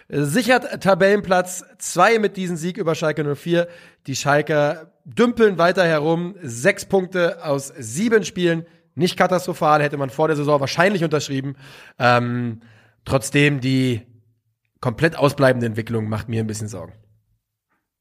[0.08, 3.68] sichert Tabellenplatz zwei mit diesem Sieg über Schalke 04.
[4.06, 6.34] Die Schalker dümpeln weiter herum.
[6.42, 8.66] Sechs Punkte aus sieben Spielen.
[8.94, 11.56] Nicht katastrophal, hätte man vor der Saison wahrscheinlich unterschrieben.
[11.98, 12.60] Ähm,
[13.04, 14.02] trotzdem die
[14.80, 16.92] komplett ausbleibende Entwicklung macht mir ein bisschen Sorgen.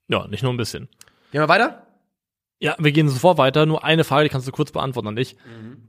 [0.08, 0.90] Ja, nicht nur ein bisschen.
[1.32, 1.88] Gehen wir weiter?
[2.60, 3.66] Ja, wir gehen sofort weiter.
[3.66, 5.36] Nur eine Frage, die kannst du kurz beantworten an dich.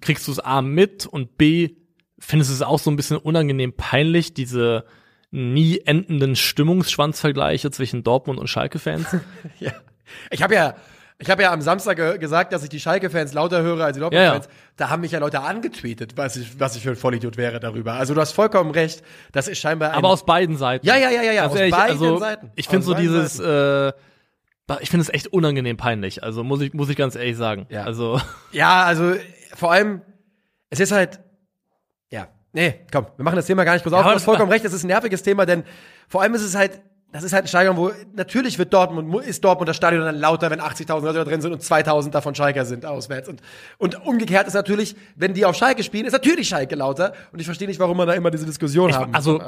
[0.01, 1.77] Kriegst du es A mit und B,
[2.19, 4.85] findest du es auch so ein bisschen unangenehm peinlich, diese
[5.31, 9.17] nie endenden Stimmungsschwanzvergleiche zwischen Dortmund und Schalke-Fans?
[9.61, 9.73] Ja.
[10.31, 10.77] Ich habe ja,
[11.19, 14.01] ich habe ja am Samstag ge gesagt, dass ich die Schalke-Fans lauter höre als die
[14.01, 14.47] Dortmund-Fans.
[14.47, 17.61] Ja, Da haben mich ja Leute angetweetet, was ich, was ich für ein Vollidiot wäre
[17.61, 17.95] darüber.
[17.95, 19.03] Also du hast vollkommen recht.
[19.33, 20.85] Das ist scheinbar ein Aber aus beiden Seiten.
[20.85, 22.51] Ja, ja, ja, ja, ja, Ganz aus ehrlich, beiden also, Seiten.
[22.57, 23.93] Ich finde so dieses, äh,
[24.81, 26.25] ich finde es echt unangenehm peinlich.
[26.25, 27.67] Also muss ich, muss ich ganz ehrlich sagen.
[27.69, 27.85] Ja.
[27.85, 28.21] Also,
[28.53, 29.15] Ja, also
[29.55, 30.03] vor allem,
[30.71, 31.21] es ist halt,
[32.11, 34.01] ja, nee, komm, wir machen das Thema gar nicht groß auf.
[34.01, 35.63] aber Du hast vollkommen recht, das ist ein nerviges Thema, denn
[36.09, 36.81] vor allem ist es halt,
[37.15, 40.19] das ist halt ein Stadion, wo natürlich wird Dortmund, mu- ist Dortmund das Stadion dann
[40.19, 43.29] lauter, wenn 80.000 Leute da drin sind und 2.000 davon Schalker sind auswärts.
[43.29, 43.41] Und,
[43.79, 47.13] und umgekehrt ist natürlich, wenn die auf Schalke spielen, ist natürlich Schalke lauter.
[47.33, 49.41] Und ich verstehe nicht, warum man da immer diese Diskussion Ich- haben also-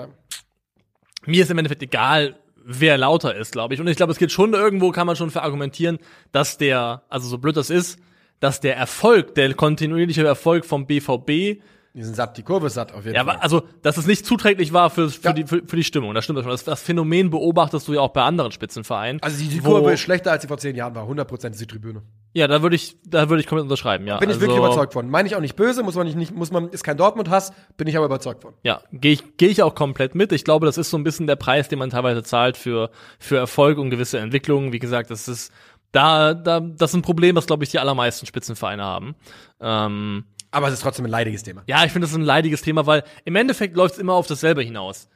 [1.25, 3.81] mir ist im Endeffekt egal, wer lauter ist, glaube ich.
[3.81, 5.99] Und ich glaube, es geht schon irgendwo, kann man schon verargumentieren,
[6.33, 7.99] dass der, also so blöd das ist,
[8.39, 11.61] dass der Erfolg, der kontinuierliche Erfolg vom BVB
[11.97, 13.37] Die sind satt, die Kurve ist satt auf jeden ja, Fall.
[13.37, 15.33] aber also, dass es nicht zuträglich war für, für, Ja.
[15.33, 16.13] die, für, für die Stimmung.
[16.13, 16.51] Das stimmt schon.
[16.51, 19.23] Das, das Phänomen beobachtest du ja auch bei anderen Spitzenvereinen.
[19.23, 21.09] Also die, die Kurve ist schlechter, als sie vor zehn Jahren war.
[21.09, 22.03] 100% ist die Tribüne.
[22.35, 24.19] Ja, da würde ich, da würde ich komplett unterschreiben, ja.
[24.19, 25.09] Bin ich also, wirklich überzeugt von.
[25.09, 27.97] Meine ich auch nicht böse, muss man nicht, muss man, ist kein Dortmund-Hass, bin ich
[27.97, 28.53] aber überzeugt von.
[28.63, 30.33] Ja, gehe ich, geh ich auch komplett mit.
[30.33, 33.39] Ich glaube, das ist so ein bisschen der Preis, den man teilweise zahlt für, für
[33.39, 34.75] Erfolg und gewisse Entwicklungen.
[34.75, 35.51] Wie gesagt, das ist,
[35.93, 39.15] da, da, das ist ein Problem, was, glaube ich, die allermeisten Spitzenvereine haben.
[39.59, 41.63] Ähm, Aber es ist trotzdem ein leidiges Thema.
[41.67, 44.27] Ja, ich finde das ist ein leidiges Thema, weil im Endeffekt läuft es immer auf
[44.27, 45.09] dasselbe hinaus.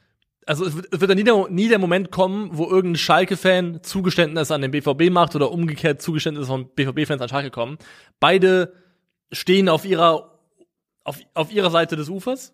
[0.47, 3.81] Also es wird, es wird dann nie der, nie der Moment kommen, wo irgendein Schalke-Fan
[3.83, 7.79] Zugeständnis an den BVB macht oder umgekehrt Zugeständnisse von BVB-Fans an Schalke kommen.
[8.19, 8.73] Beide
[9.33, 10.39] stehen auf ihrer
[11.05, 12.53] auf, auf ihrer Seite des Ufers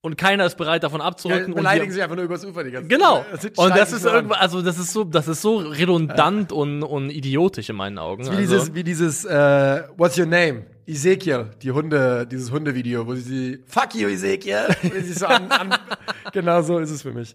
[0.00, 1.46] und keiner ist bereit davon Ja, abzurücken.
[1.52, 3.24] und beleidigen wir- sich einfach nur übers Ufer die ganze Genau.
[3.38, 7.10] Sind Und das ist irgendwo, also das ist so, das ist so redundant und, und
[7.10, 8.24] idiotisch in meinen Augen.
[8.26, 10.66] Wie also, dieses, wie dieses, äh, What's your name?
[10.86, 15.74] Ezekiel, die Hunde, dieses Hundevideo, wo sie fuck you, Ezekiel, wo sie so an, an,
[16.32, 17.34] genau so ist es für mich.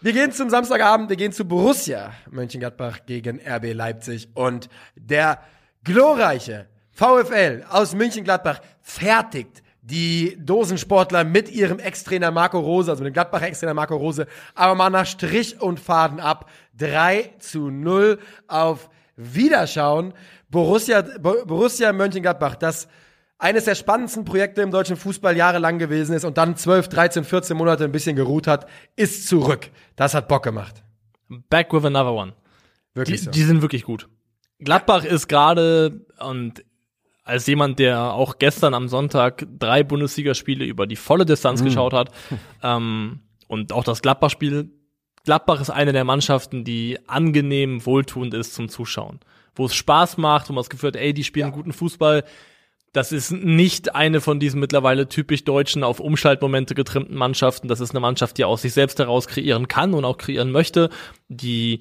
[0.00, 5.40] Wir gehen zum Samstagabend, wir gehen zu Borussia Mönchengladbach gegen RB Leipzig und der
[5.82, 13.14] glorreiche VfL aus Mönchengladbach fertigt die Dosensportler mit ihrem Ex-Trainer Marco Rose, also mit dem
[13.14, 16.50] Gladbacher Ex-Trainer Marco Rose, aber mal nach Strich und Faden ab.
[16.78, 18.18] 3 zu 0
[18.48, 20.12] auf Wiederschauen.
[20.50, 22.88] Borussia, Bo- Borussia Mönchengladbach, das
[23.38, 27.56] eines der spannendsten Projekte im deutschen Fußball jahrelang gewesen ist und dann 12, 13, 14
[27.56, 28.66] Monate ein bisschen geruht hat,
[28.96, 29.70] ist zurück.
[29.94, 30.82] Das hat Bock gemacht.
[31.50, 32.32] back with another one.
[32.32, 33.30] Die, Wirklich so.
[33.30, 34.08] die sind wirklich gut.
[34.58, 36.64] Gladbach ist gerade und
[37.24, 42.10] als jemand, der auch gestern am Sonntag drei Bundesligaspiele über die volle Distanz geschaut hat
[42.62, 44.70] ähm, und auch das Gladbach-Spiel,
[45.24, 49.18] Gladbach ist eine der Mannschaften, die angenehm wohltuend ist zum Zuschauen,
[49.56, 52.24] wo es Spaß macht, wo man das Gefühl hat, ey, die spielen guten Fußball.
[52.92, 57.68] Das ist nicht eine von diesen mittlerweile typisch deutschen, auf Umschaltmomente getrimmten Mannschaften.
[57.68, 60.88] Das ist eine Mannschaft, die aus sich selbst heraus kreieren kann und auch kreieren möchte,
[61.28, 61.80] die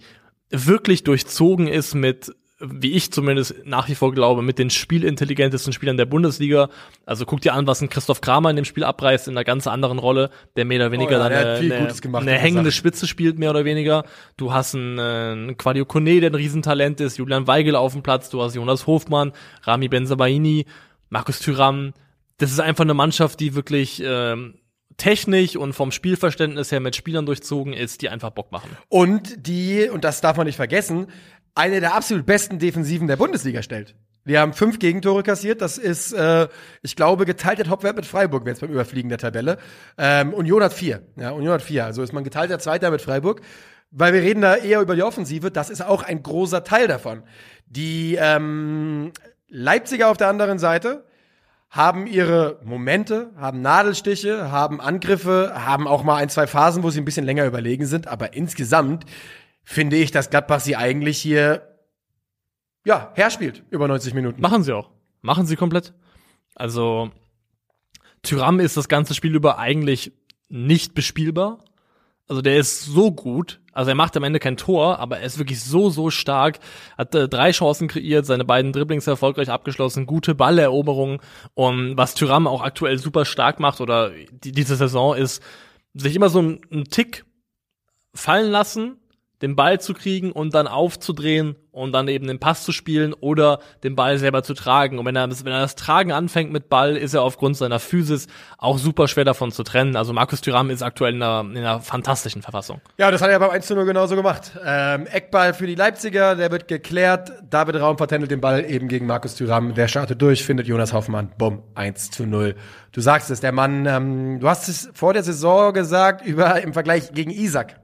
[0.49, 2.35] wirklich durchzogen ist mit,
[2.69, 6.69] wie ich zumindest nach wie vor glaube, mit den spielintelligentesten Spielern der Bundesliga.
[7.05, 9.67] Also guck dir an, was ein Christoph Kramer in dem Spiel abreißt, in einer ganz
[9.67, 12.77] anderen Rolle, der mehr oder weniger Oh ja, dann eine, eine, eine hängende Sache.
[12.77, 14.05] Spitze spielt, mehr oder weniger.
[14.37, 18.03] Du hast einen, äh, einen Quadio Kone, der ein Riesentalent ist, Julian Weigel auf dem
[18.03, 19.31] Platz, du hast Jonas Hofmann,
[19.63, 20.65] Rami Benzabaini,
[21.09, 21.93] Markus Thüram.
[22.37, 24.55] Das ist einfach eine Mannschaft, die wirklich ähm,
[24.97, 28.69] technisch und vom Spielverständnis her mit Spielern durchzogen ist, die einfach Bock machen.
[28.87, 31.07] Und die, und das darf man nicht vergessen,
[31.55, 33.95] eine der absolut besten Defensiven der Bundesliga stellt.
[34.27, 35.61] Die haben fünf Gegentore kassiert.
[35.61, 36.47] Das ist, äh,
[36.81, 39.57] ich glaube, geteilter Topwert mit Freiburg, jetzt beim Überfliegen der Tabelle.
[39.97, 41.03] Ähm, Union hat vier.
[41.15, 41.85] Ja, Union hat vier.
[41.85, 43.41] Also ist man geteilter Zweiter mit Freiburg.
[43.91, 45.51] Weil wir reden da eher über die Offensive.
[45.51, 47.23] Das ist auch ein großer Teil davon.
[47.67, 49.11] Die ähm,
[49.47, 51.05] Leipziger auf der anderen Seite
[51.69, 56.99] haben ihre Momente, haben Nadelstiche, haben Angriffe, haben auch mal ein, zwei Phasen, wo sie
[56.99, 58.07] ein bisschen länger überlegen sind.
[58.07, 59.05] Aber insgesamt
[59.65, 61.77] finde ich, dass Gladbach sie eigentlich hier
[62.85, 64.41] ja, herspielt über 90 Minuten.
[64.41, 64.91] Machen sie auch.
[65.21, 65.93] Machen sie komplett.
[66.53, 67.11] Also,
[68.21, 70.13] Tyram ist das ganze Spiel über eigentlich
[70.47, 71.59] nicht bespielbar.
[72.27, 73.61] Also der ist so gut.
[73.71, 76.59] Also er macht am Ende kein Tor, aber er ist wirklich so, so stark.
[76.97, 81.19] Hat äh, drei Chancen kreiert, seine beiden Dribblings erfolgreich abgeschlossen, gute Balleroberungen.
[81.53, 85.43] Und was Tyram auch aktuell super stark macht oder die, diese Saison ist,
[85.93, 87.25] sich immer so einen, Tick
[88.13, 88.97] fallen lassen,
[89.41, 93.59] den Ball zu kriegen und dann aufzudrehen und dann eben den Pass zu spielen oder
[93.83, 94.97] den Ball selber zu tragen.
[94.97, 98.27] Und wenn er, wenn er das Tragen anfängt mit Ball, ist er aufgrund seiner Physis
[98.57, 99.97] auch super schwer davon zu trennen.
[99.97, 102.79] Also Markus Thuram ist aktuell in einer, in einer fantastischen Verfassung.
[102.97, 104.51] Ja, das hat er beim 1 zu 0 genauso gemacht.
[104.65, 107.33] Ähm, Eckball für die Leipziger, der wird geklärt.
[107.49, 109.73] David Raum vertändelt den Ball eben gegen Markus Thüram.
[109.73, 111.33] Der startet durch, findet Jonas Hoffmann.
[111.37, 112.55] Bumm, 1 zu 0.
[112.93, 116.71] Du sagst es, der Mann, ähm, du hast es vor der Saison gesagt, über im
[116.71, 117.75] Vergleich gegen Isaac.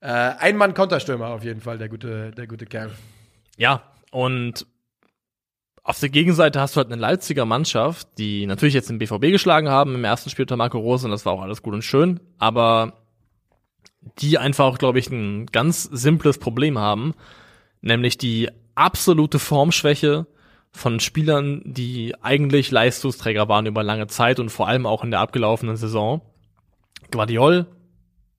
[0.00, 2.90] Äh, ein Mann Konterstürmer auf jeden Fall, der gute, der gute Kerl.
[3.56, 4.66] Ja, und
[5.82, 9.68] auf der Gegenseite hast du halt eine Leipziger Mannschaft, die natürlich jetzt den BVB geschlagen
[9.68, 12.20] haben im ersten Spiel unter Marco Rose und das war auch alles gut und schön,
[12.38, 12.94] aber
[14.18, 17.14] die einfach glaube ich, ein ganz simples Problem haben,
[17.82, 20.26] nämlich die absolute Formschwäche
[20.72, 25.20] von Spielern, die eigentlich Leistungsträger waren über lange Zeit und vor allem auch in der
[25.20, 26.20] abgelaufenen Saison.
[27.10, 27.66] Guardiol,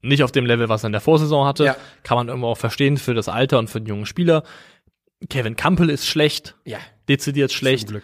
[0.02, 1.76] nicht auf dem Level, was er in der Vorsaison hatte, Ja.
[2.04, 4.44] kann man irgendwo auch verstehen für das Alter und für den jungen Spieler.
[5.30, 7.88] Kevin Campbell ist schlecht, Ja, dezidiert zum schlecht.
[7.90, 8.04] Glück.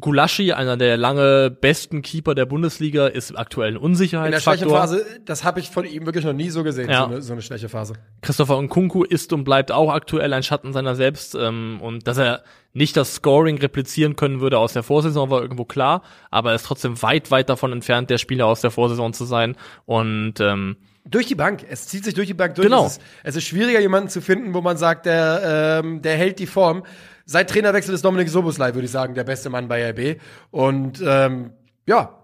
[0.00, 4.68] Gulaschi, einer der lange besten Keeper der Bundesliga, ist aktuell ein In der Unsicherheitsfaktor.
[4.70, 7.00] Schwächephase, das habe ich von ihm wirklich noch nie so gesehen, Ja.
[7.00, 7.94] so, eine, so eine Schwächephase.
[8.22, 11.34] Christopher Nkunku ist und bleibt auch aktuell ein Schatten seiner selbst.
[11.34, 15.66] Ähm, und dass er nicht das Scoring replizieren können würde aus der Vorsaison, war irgendwo
[15.66, 16.00] klar.
[16.30, 19.56] Aber er ist trotzdem weit, weit davon entfernt, der Spieler aus der Vorsaison zu sein.
[19.84, 21.64] Und ähm, Durch die Bank.
[21.68, 22.66] Es zieht sich durch die Bank durch.
[22.66, 22.86] Genau.
[22.86, 26.38] Es ist, es ist schwieriger, jemanden zu finden, wo man sagt, der, ähm, der hält
[26.38, 26.84] die Form.
[27.24, 30.20] Seit Trainerwechsel ist Dominik Soboslai, würde ich sagen, der beste Mann bei RB.
[30.50, 31.52] Und ähm,
[31.86, 32.18] ja,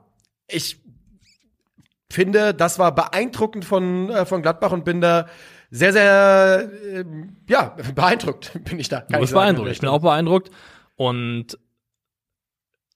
[0.49, 0.81] ich
[2.11, 5.27] finde, das war beeindruckend von, äh, von Gladbach und bin da
[5.71, 9.01] sehr, sehr, ähm, ja, beeindruckt bin ich da.
[9.01, 9.71] Du bist beeindruckt.
[9.71, 10.51] Ich bin auch beeindruckt.
[10.97, 11.59] Und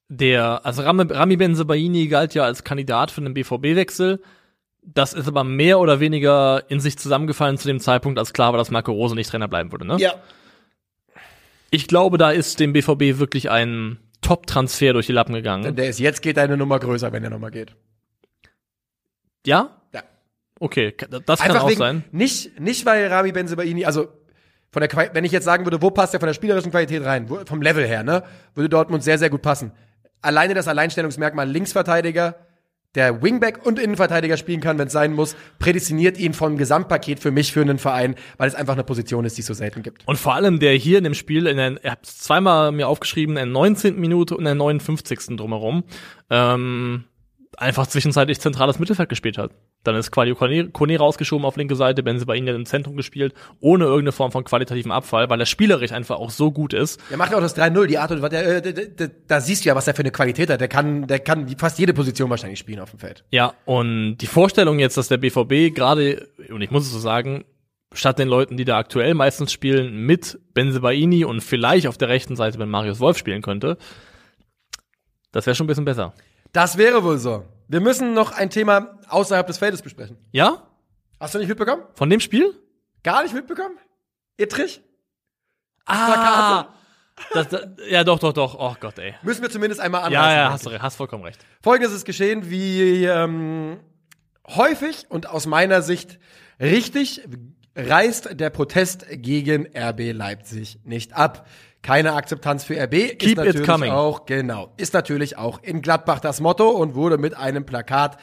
[0.08, 4.20] der, also Rami, Rami Benzebaini galt ja als Kandidat für den BVB-Wechsel.
[4.82, 8.58] Das ist aber mehr oder weniger in sich zusammengefallen zu dem Zeitpunkt, als klar war,
[8.58, 9.86] dass Marco Rose nicht Trainer bleiben würde.
[9.86, 9.96] Ne?
[9.98, 10.14] Ja,
[11.70, 15.74] Ich glaube, da ist dem BVB wirklich ein Top-Transfer durch die Lappen gegangen.
[15.76, 17.74] der ist jetzt geht eine Nummer größer, wenn er nochmal geht.
[19.46, 19.70] Ja?
[19.92, 20.02] Ja.
[20.60, 20.94] Okay,
[21.26, 22.04] das kann Einfach auch wegen, sein.
[22.12, 24.08] Nicht, nicht weil Rami Benzebaini, also
[24.70, 27.04] von der Quali wenn ich jetzt sagen würde, wo passt er von der spielerischen Qualität
[27.04, 28.22] rein, wo, vom Level her, ne,
[28.54, 29.72] würde Dortmund sehr, sehr gut passen.
[30.20, 32.36] Alleine das Alleinstellungsmerkmal Linksverteidiger,
[32.94, 37.30] der Wingback und Innenverteidiger spielen kann, wenn es sein muss, prädestiniert ihn vom Gesamtpaket für
[37.30, 40.06] mich für einen Verein, weil es einfach eine Position ist, die es so selten gibt.
[40.06, 43.36] Und vor allem der hier in dem Spiel, in der, er hat zweimal mir aufgeschrieben,
[43.36, 43.98] in der 19.
[43.98, 45.36] Minute und in der 59.
[45.36, 45.84] drumherum,
[46.28, 47.04] ähm,
[47.58, 49.52] einfach zwischenzeitlich zentrales Mittelfeld gespielt hat.
[49.84, 54.12] Dann ist Quadio Kone rausgeschoben auf linke Seite, Benzebaini hat im Zentrum gespielt, ohne irgendeine
[54.12, 57.00] Form von qualitativen Abfall, weil er spielerisch einfach auch so gut ist.
[57.10, 59.74] Der macht ja auch das 3-0, die Art und Weise, der, da siehst du ja,
[59.74, 60.60] was er für eine Qualität hat.
[60.60, 63.24] Der kann, der kann fast jede Position wahrscheinlich spielen auf dem Feld.
[63.30, 67.44] Ja, und die Vorstellung jetzt, dass der BVB gerade, und ich muss es so sagen,
[67.92, 72.36] statt den Leuten, die da aktuell meistens spielen, mit Benzebaini und vielleicht auf der rechten
[72.36, 73.76] Seite, wenn Marius Wolf spielen könnte,
[75.32, 76.14] das wäre schon ein bisschen besser.
[76.52, 77.44] Das wäre wohl so.
[77.68, 80.18] Wir müssen noch ein Thema außerhalb des Feldes besprechen.
[80.30, 80.66] Ja?
[81.18, 81.82] Hast du nicht mitbekommen?
[81.94, 82.54] Von dem Spiel?
[83.02, 83.76] Gar nicht mitbekommen?
[84.36, 84.82] Ittrich?
[85.86, 86.68] Ah,
[87.32, 88.56] das, das, ja, doch, doch, doch.
[88.58, 89.14] Oh Gott, ey.
[89.22, 90.30] Müssen wir zumindest einmal anreißen.
[90.30, 91.44] Ja, ja, hast, du, hast vollkommen recht.
[91.62, 93.80] Folgendes ist geschehen, wie ähm,
[94.46, 96.18] häufig und aus meiner Sicht
[96.60, 97.22] richtig
[97.74, 101.46] reißt der Protest gegen RB Leipzig nicht ab.
[101.82, 103.92] Keine Akzeptanz für RB ist Keep it natürlich coming.
[103.92, 108.18] auch genau ist natürlich auch in Gladbach das Motto und wurde mit einem Plakat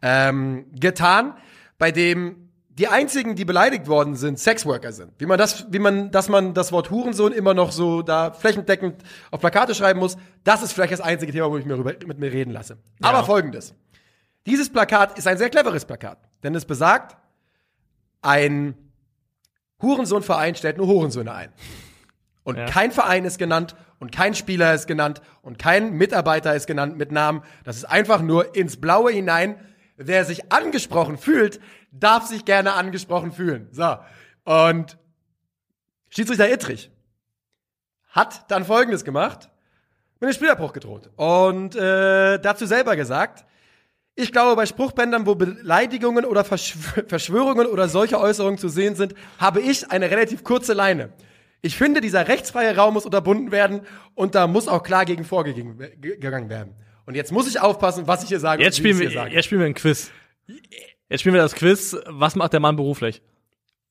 [0.00, 1.34] ähm, getan,
[1.78, 2.50] bei dem
[2.80, 5.12] die einzigen, die beleidigt worden sind, Sexworker sind.
[5.18, 9.02] Wie man das, wie man, dass man das Wort Hurensohn immer noch so da flächendeckend
[9.30, 12.18] auf Plakate schreiben muss, das ist vielleicht das einzige Thema, wo ich mir rüber, mit
[12.18, 12.78] mir reden lasse.
[13.02, 13.74] Aber folgendes.
[14.46, 17.18] Dieses Plakat ist ein sehr cleveres Plakat, denn es besagt,
[18.22, 18.74] ein
[19.82, 21.52] Hurensohnverein stellt nur Hurensöhne ein.
[22.42, 22.66] Und Ja.
[22.66, 27.12] kein Verein ist genannt und kein Spieler ist genannt und kein Mitarbeiter ist genannt mit
[27.12, 27.42] Namen.
[27.64, 29.56] Das ist einfach nur ins Blaue hinein.
[29.96, 31.60] Wer sich angesprochen fühlt,
[31.92, 33.68] darf sich gerne angesprochen fühlen.
[33.72, 33.96] So.
[34.44, 34.96] Und
[36.08, 36.90] Schiedsrichter Ittrich
[38.08, 39.50] hat dann Folgendes gemacht,
[40.18, 41.10] mit dem Spielabbruch gedroht.
[41.16, 43.44] Und äh, dazu selber gesagt,
[44.16, 49.14] ich glaube, bei Spruchbändern, wo Beleidigungen oder Verschw Verschwörungen oder solche Äußerungen zu sehen sind,
[49.38, 51.10] habe ich eine relativ kurze Leine.
[51.62, 53.82] Ich finde, dieser rechtsfreie Raum muss unterbunden werden
[54.14, 56.74] und da muss auch klar gegen vorgegangen werden.
[57.06, 58.62] Und jetzt muss ich aufpassen, was ich hier sage.
[58.62, 60.10] Jetzt und wie ich spielen, wir, jetzt spielen wir ein Quiz.
[61.08, 61.96] Jetzt spielen wir das Quiz.
[62.06, 63.22] Was macht der Mann beruflich?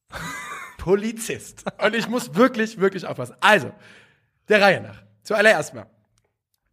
[0.78, 1.66] Polizist.
[1.84, 3.36] Und ich muss wirklich, wirklich aufpassen.
[3.42, 3.72] Also,
[4.48, 5.04] der Reihe nach.
[5.24, 5.86] Zuallererst mal.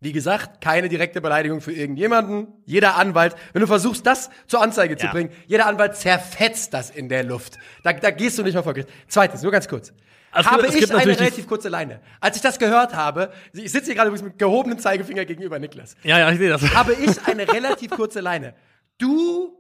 [0.01, 2.49] Wie gesagt, keine direkte Beleidigung für irgendjemanden.
[2.65, 5.13] Jeder Anwalt, wenn du versuchst, das zur Anzeige zu Ja.
[5.13, 7.59] bringen, jeder Anwalt zerfetzt das in der Luft.
[7.83, 8.93] Da, da gehst du nicht mal vor Gericht.
[9.09, 9.93] Zweitens, nur ganz kurz.
[10.37, 12.01] Also, habe ich eine relativ kurze Leine.
[12.21, 15.97] Als ich das gehört habe, ich sitze hier gerade übrigens mit gehobenem Zeigefinger gegenüber Niklas
[16.03, 16.63] Ja, ja, ich sehe das.
[16.75, 18.55] habe ich eine relativ kurze Leine.
[18.99, 19.57] Du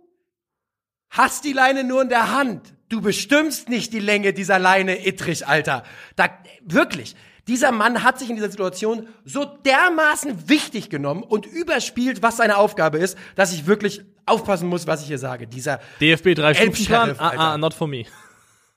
[1.10, 2.74] hast die Leine nur in der Hand.
[2.88, 5.82] Du bestimmst nicht die Länge dieser Leine, Ittrich, Alter.
[6.14, 6.28] Da,
[6.62, 7.16] wirklich.
[7.48, 12.56] Dieser Mann hat sich in dieser Situation so dermaßen wichtig genommen und überspielt, was seine
[12.56, 15.46] Aufgabe ist, dass ich wirklich aufpassen muss, was ich hier sage.
[15.46, 17.08] Dieser DFB drei Stufenplan.
[17.10, 17.58] Elbsheriff, Ah, Alter.
[17.58, 18.04] not for me.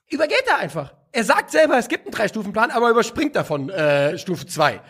[0.08, 0.94] übergeht er einfach.
[1.12, 4.80] Er sagt selber, es gibt einen Drei-Stufen-Plan, aber überspringt davon äh, Stufe 2.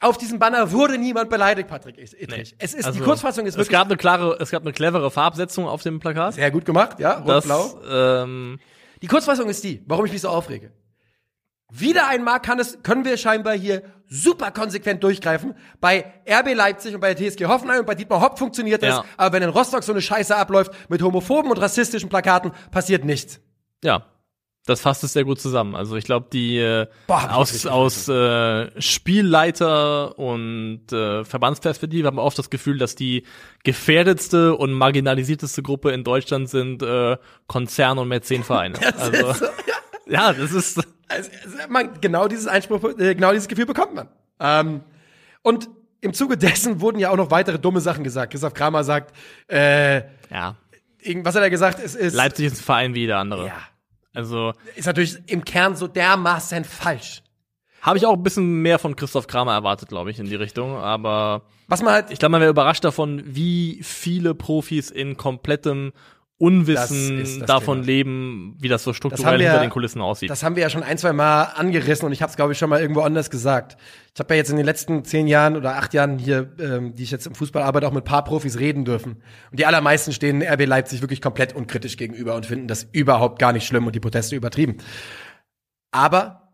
[0.00, 2.54] Auf diesem Banner wurde niemand beleidigt, Patrick Ittrich.
[2.58, 5.66] Es ist, Also, die Kurzfassung ist es gab eine klare, es gab eine clevere Farbsetzung
[5.66, 6.34] auf dem Plakat.
[6.34, 7.80] sehr gut gemacht, ja, rot-blau.
[7.90, 8.58] ähm,
[9.00, 10.72] Die Kurzfassung ist die, warum ich mich so aufrege.
[11.72, 15.54] Wieder einmal kann es, können wir scheinbar hier super konsequent durchgreifen.
[15.80, 18.96] Bei RB Leipzig und bei der TSG Hoffenheim und bei Dietmar Hopp funktioniert das.
[18.96, 19.04] Ja.
[19.16, 23.40] Aber wenn in Rostock so eine Scheiße abläuft mit homophoben und rassistischen Plakaten, passiert nichts.
[23.84, 24.06] Ja.
[24.66, 25.74] Das fasst es sehr gut zusammen.
[25.74, 32.22] Also ich glaube, die äh, Boah, aus, aus äh, Spielleiter und äh, Verbandsperspektive haben wir
[32.22, 33.24] oft das Gefühl, dass die
[33.62, 38.78] gefährdetste und marginalisierteste Gruppe in Deutschland sind äh, Konzerne und Mäzenvereine.
[38.98, 39.46] Also so,
[40.06, 40.78] ja, das ist
[41.08, 44.08] Also, also man, genau dieses Einspruch, äh, genau dieses Gefühl bekommt man.
[44.40, 44.80] Ähm,
[45.42, 45.68] und
[46.00, 48.32] im Zuge dessen wurden ja auch noch weitere dumme Sachen gesagt.
[48.32, 49.14] Christoph Kramer sagt,
[49.48, 50.56] äh, ja.
[51.22, 51.80] was hat er gesagt?
[51.84, 53.46] Es ist, Leipzig ist ein Verein wie jeder andere.
[53.46, 53.56] ja,
[54.14, 57.22] Also ist natürlich im Kern so dermaßen falsch.
[57.82, 60.76] habe ich auch ein bisschen mehr von Christoph Kramer erwartet, glaube ich, in die Richtung.
[60.76, 65.92] Aber Was man halt, ich glaube, man wäre überrascht davon, wie viele Profis in komplettem
[66.36, 67.86] Unwissen ist das davon Thema.
[67.86, 70.28] leben, wie das so Das strukturell haben wir- hinter den Kulissen aussieht.
[70.28, 72.58] das haben wir ja schon ein, zwei Mal angerissen und ich habe es, glaube ich,
[72.58, 73.76] schon mal irgendwo anders gesagt.
[74.14, 77.04] Ich habe ja jetzt in den letzten zehn Jahren oder acht Jahren hier, ähm, die
[77.04, 79.22] ich jetzt im Fußball arbeite, auch mit ein paar Profis reden dürfen.
[79.52, 83.52] Und die allermeisten stehen RB Leipzig wirklich komplett unkritisch gegenüber und finden das überhaupt gar
[83.52, 84.78] nicht schlimm und die Proteste übertrieben.
[85.92, 86.52] Aber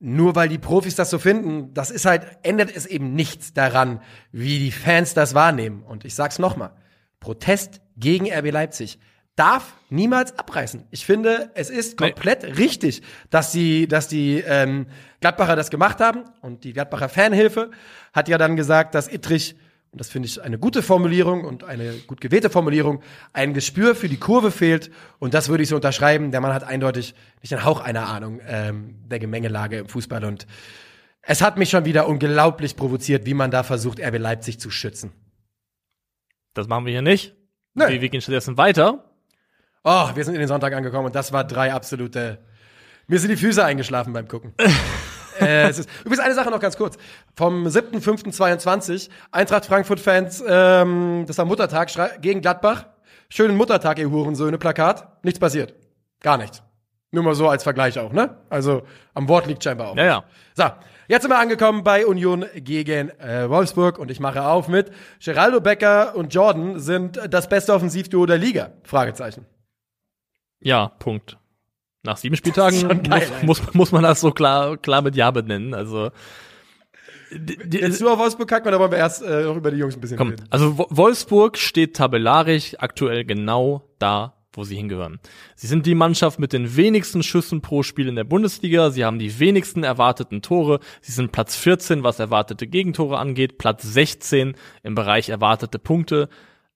[0.00, 4.00] nur weil die Profis das so finden, das ist halt, ändert es eben nichts daran,
[4.32, 5.82] wie die Fans das wahrnehmen.
[5.82, 6.72] Und ich sag's nochmal.
[7.20, 8.98] Protest gegen RB Leipzig
[9.36, 10.84] darf niemals abreißen.
[10.90, 12.10] Ich finde, es ist Nee.
[12.10, 14.86] komplett richtig, dass die, dass die ähm,
[15.20, 16.24] Gladbacher das gemacht haben.
[16.42, 17.70] Und die Gladbacher Fanhilfe
[18.12, 19.54] hat ja dann gesagt, dass Ittrich,
[19.92, 23.00] und das finde ich eine gute Formulierung und eine gut gewählte Formulierung,
[23.32, 24.90] ein Gespür für die Kurve fehlt.
[25.20, 26.32] Und das würde ich so unterschreiben.
[26.32, 30.24] Der Mann hat eindeutig nicht einen Hauch einer Ahnung ähm, der Gemengelage im Fußball.
[30.24, 30.48] Und
[31.22, 35.12] es hat mich schon wieder unglaublich provoziert, wie man da versucht, RB Leipzig zu schützen.
[36.54, 37.36] Das machen wir hier nicht.
[37.78, 38.00] Nee.
[38.00, 39.04] Wir, gehen stattdessen weiter.
[39.84, 42.38] Oh, wir sind in den Sonntag angekommen und das war drei absolute.
[43.06, 44.52] Mir sind die Füße eingeschlafen beim Gucken.
[45.40, 46.98] äh, es ist, übrigens eine Sache noch ganz kurz.
[47.36, 51.90] Vom 7.5.22, Eintracht Frankfurt-Fans, ähm, das war Muttertag
[52.20, 52.86] gegen Gladbach.
[53.30, 55.24] Schönen Muttertag, ihr Hurensöhne, Plakat.
[55.24, 55.74] Nichts passiert.
[56.20, 56.62] Gar nichts.
[57.10, 58.36] Nur mal so als Vergleich auch, ne?
[58.50, 58.82] Also
[59.14, 59.96] am Wort liegt scheinbar auch.
[59.96, 60.24] Ja, ja.
[60.54, 60.64] So,
[61.08, 64.92] jetzt sind wir angekommen bei Union gegen äh, Wolfsburg und ich mache auf mit
[65.24, 68.70] Geraldo Becker und Jordan sind das beste Offensivduo der Liga.
[68.84, 69.44] Fragezeichen.
[70.60, 71.36] Ja, Punkt.
[72.04, 75.74] Nach sieben Spieltagen geil, muss, muss, muss man das so klar, klar mit Ja benennen.
[75.74, 76.10] Also,
[77.70, 80.00] Jetzt nur auf Wolfsburg kacken oder wollen wir erst äh, noch über die Jungs ein
[80.00, 80.46] bisschen komm, reden?
[80.48, 85.20] also Wo- Wolfsburg steht tabellarisch aktuell genau da, wo sie hingehören.
[85.56, 88.90] Sie sind die Mannschaft mit den wenigsten Schüssen pro Spiel in der Bundesliga.
[88.90, 90.80] Sie haben die wenigsten erwarteten Tore.
[91.00, 96.28] Sie sind Platz 14, was erwartete Gegentore angeht, Platz 16 im Bereich erwartete Punkte.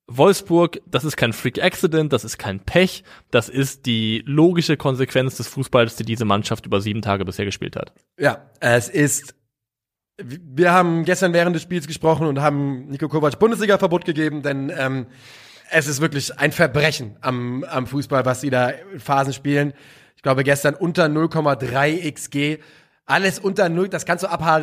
[0.07, 5.37] Wolfsburg, das ist kein Freak Accident, das ist kein Pech, das ist die logische Konsequenz
[5.37, 7.93] des Fußballs, die diese Mannschaft über sieben Tage bisher gespielt hat.
[8.19, 9.35] Ja, es ist.
[10.23, 15.07] Wir haben gestern während des Spiels gesprochen und haben Nico Kovac Bundesliga-Verbot gegeben, denn ähm,
[15.73, 19.73] es ist wirklich ein Verbrechen am, am Fußball, was sie da in Phasen spielen.
[20.16, 22.62] Ich glaube, gestern unter 0,3 XG.
[23.07, 24.62] Alles unter 0, das kannst du abha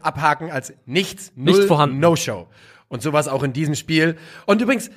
[0.00, 1.98] abhaken als nichts, null, Nicht vorhanden.
[1.98, 2.46] No-Show.
[2.88, 4.16] Und sowas auch in diesem Spiel.
[4.46, 4.90] Und übrigens,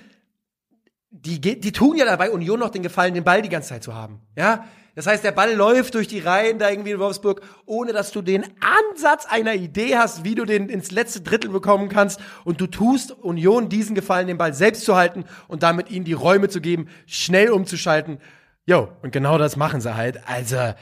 [1.10, 3.96] die, die tun ja dabei Union noch den Gefallen, den Ball die ganze Zeit zu
[3.96, 4.20] haben.
[4.36, 4.66] Ja?
[4.96, 8.22] Das heißt, der Ball läuft durch die Reihen da irgendwie in Wolfsburg, ohne dass du
[8.22, 12.20] den Ansatz einer Idee hast, wie du den ins letzte Drittel bekommen kannst.
[12.44, 16.14] Und du tust Union diesen Gefallen, den Ball selbst zu halten und damit ihnen die
[16.14, 18.20] Räume zu geben, schnell umzuschalten.
[18.66, 20.22] Jo, und genau das machen sie halt.
[20.28, 20.74] Also,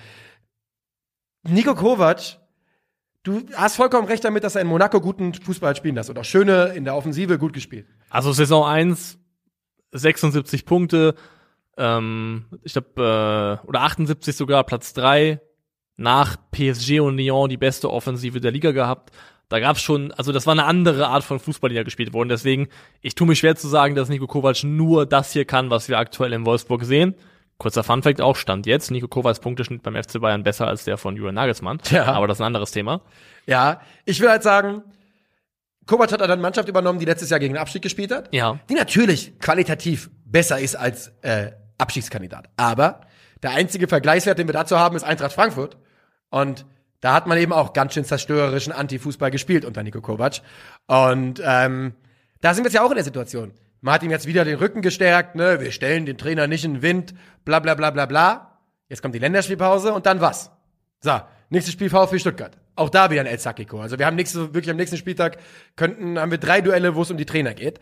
[1.43, 2.37] Nico Kovac,
[3.23, 6.25] du hast vollkommen recht damit, dass er in Monaco guten Fußball spielen lässt und auch
[6.25, 7.87] schöne in der Offensive gut gespielt.
[8.09, 9.17] Also Saison 1,
[9.93, 11.15] 76 Punkte,
[11.81, 15.41] ähm, ich glaube, äh, oder 78 sogar, Platz 3,
[15.97, 19.11] nach PSG und Lyon die beste Offensive der Liga gehabt.
[19.49, 22.29] Da gab's schon, also das war eine andere Art von Fußball, die da gespielt wurde.
[22.29, 22.69] Deswegen,
[23.01, 25.97] ich tue mich schwer zu sagen, dass Nico Kovac nur das hier kann, was wir
[25.97, 27.15] aktuell in Wolfsburg sehen.
[27.57, 28.91] Kurzer Funfact auch, stand jetzt.
[28.91, 31.79] Nico Kovacs Punkteschnitt beim FC Bayern besser als der von Julian Nagelsmann.
[31.79, 32.05] Tja.
[32.05, 33.01] Aber das ist ein anderes Thema.
[33.45, 34.83] Ja, ich will halt sagen,
[35.85, 38.33] Kovac hat eine Mannschaft übernommen, die letztes Jahr gegen den Abstieg gespielt hat.
[38.33, 38.59] Ja.
[38.69, 41.51] Die natürlich qualitativ besser ist als äh,
[41.81, 42.49] Abstiegskandidat.
[42.57, 43.01] Aber
[43.43, 45.77] der einzige Vergleichswert, den wir dazu haben, ist Eintracht Frankfurt.
[46.29, 46.65] Und
[47.01, 50.41] da hat man eben auch ganz schön zerstörerischen Anti-Fußball gespielt unter Nico Kovac.
[50.87, 51.95] Und ähm,
[52.41, 53.53] da sind wir jetzt ja auch in der Situation.
[53.81, 55.59] Man hat ihm jetzt wieder den Rücken gestärkt, ne?
[55.59, 58.59] Wir stellen den Trainer nicht in den Wind, bla bla bla bla bla.
[58.89, 60.51] Jetzt kommt die Länderspielpause und dann was?
[60.99, 62.57] So, nächstes Spiel VfB Stuttgart.
[62.75, 63.81] Auch da wieder ein El Sacchico.
[63.81, 65.37] Also wir haben nächste, wirklich am nächsten Spieltag
[65.75, 67.79] könnten, haben wir drei Duelle, wo es um die Trainer geht.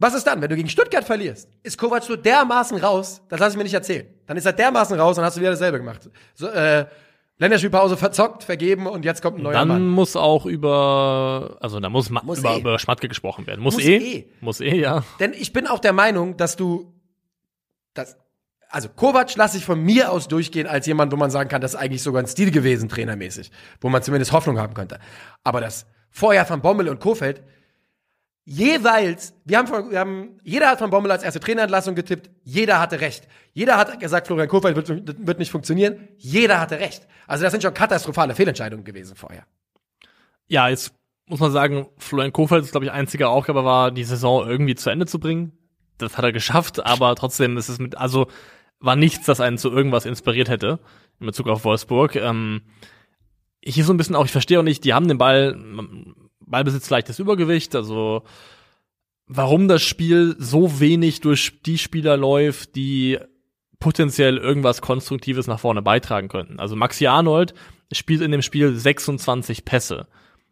[0.00, 1.48] Was ist dann, wenn du gegen Stuttgart verlierst?
[1.62, 4.06] Ist Kovac so dermaßen raus, das lass ich mir nicht erzählen.
[4.26, 6.08] Dann ist er dermaßen raus und hast du wieder dasselbe gemacht.
[6.34, 6.86] So, äh,
[7.38, 9.86] Länderspielpause verzockt, vergeben und jetzt kommt ein neuer Dann Mann.
[9.86, 12.60] muss auch über, also da muss, ma- Muss über, eh.
[12.60, 13.60] über Schmatke gesprochen werden.
[13.60, 13.96] Muss, Muss eh.
[13.96, 14.28] eh.
[14.40, 15.04] Muss eh, ja.
[15.20, 16.92] Denn ich bin auch der Meinung, dass du
[17.94, 18.16] das
[18.72, 21.74] also Kovac lasse ich von mir aus durchgehen als jemand, wo man sagen kann, das
[21.74, 23.50] ist eigentlich sogar ein Stil gewesen, trainermäßig,
[23.80, 24.98] wo man zumindest Hoffnung haben könnte.
[25.42, 27.42] Aber das Vorjahr von Bommel und Kofeld,
[28.50, 32.80] jeweils, wir haben, von, wir haben, jeder hat von Bommel als erste Trainerentlassung getippt, jeder
[32.80, 33.28] hatte recht.
[33.52, 37.06] Jeder hat gesagt, Florian Kofeld wird, wird nicht funktionieren, jeder hatte recht.
[37.28, 39.44] Also das sind schon katastrophale Fehlentscheidungen gewesen vorher.
[40.48, 40.92] Ja, jetzt
[41.26, 44.90] muss man sagen, Florian Kofeld ist, glaube ich, einzige Aufgabe war, die Saison irgendwie zu
[44.90, 45.52] Ende zu bringen.
[45.98, 48.26] Das hat er geschafft, aber trotzdem ist es mit, also
[48.80, 50.80] war nichts, das einen zu irgendwas inspiriert hätte
[51.20, 52.16] in Bezug auf Wolfsburg.
[52.16, 52.62] Ähm,
[53.62, 55.56] hier so ein bisschen auch, ich verstehe auch nicht, die haben den Ball,
[56.50, 58.22] Ballbesitz leichtes Übergewicht, also
[59.26, 63.18] warum das Spiel so wenig durch die Spieler läuft, die
[63.78, 66.60] potenziell irgendwas Konstruktives nach vorne beitragen könnten.
[66.60, 67.54] Also Maxi Arnold
[67.92, 70.06] spielt in dem Spiel 26 Pässe.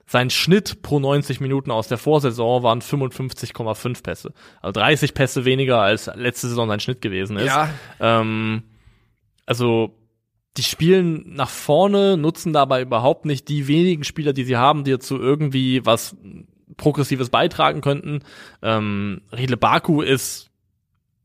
[0.07, 4.33] Sein Schnitt pro 90 Minuten aus der Vorsaison waren 55,5 Pässe.
[4.63, 7.47] Also 30 Pässe weniger als letzte Saison sein Schnitt gewesen ist.
[7.47, 7.69] Ja.
[8.01, 8.63] Ähm,
[9.45, 9.95] also
[10.57, 14.91] die spielen nach vorne, nutzen dabei überhaupt nicht die wenigen Spieler, die sie haben, die
[14.91, 16.17] dazu irgendwie was
[16.77, 18.21] Progressives beitragen könnten.
[18.63, 20.51] Ähm, Riedle Baku ist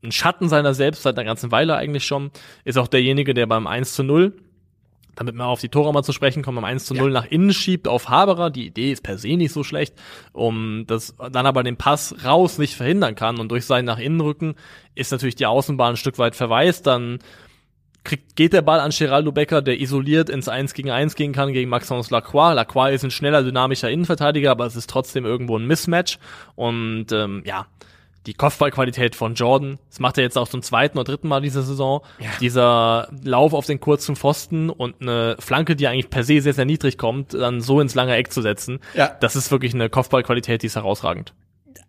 [0.02, 2.30] ein Schatten seiner selbst seit einer ganzen Weile eigentlich schon.
[2.64, 4.34] Ist auch derjenige, der beim 1 zu 0
[5.16, 7.20] damit wir auf die Tore mal zu sprechen kommen, am 1 zu 0 ja.
[7.20, 8.50] nach innen schiebt auf Haberer.
[8.50, 9.94] Die Idee ist per se nicht so schlecht,
[10.32, 14.20] um das dann aber den Pass raus nicht verhindern kann und durch seinen nach innen
[14.20, 14.54] rücken
[14.94, 17.18] ist natürlich die Außenbahn ein Stück weit verwaist, dann
[18.04, 21.52] kriegt, geht der Ball an Geraldo Becker, der isoliert ins 1 gegen 1 gehen kann
[21.52, 22.54] gegen Maxence Lacroix.
[22.54, 26.18] Lacroix ist ein schneller, dynamischer Innenverteidiger, aber es ist trotzdem irgendwo ein Mismatch
[26.54, 27.66] und ähm, ja,
[28.26, 29.78] die Kopfballqualität von Jordan.
[29.90, 32.00] Das macht er jetzt auch zum zweiten oder dritten Mal diese Saison.
[32.18, 32.30] Ja.
[32.40, 36.64] Dieser Lauf auf den kurzen Pfosten und eine Flanke, die eigentlich per se sehr, sehr
[36.64, 38.80] niedrig kommt, dann so ins lange Eck zu setzen.
[38.94, 39.08] Ja.
[39.20, 41.34] Das ist wirklich eine Kopfballqualität, die ist herausragend.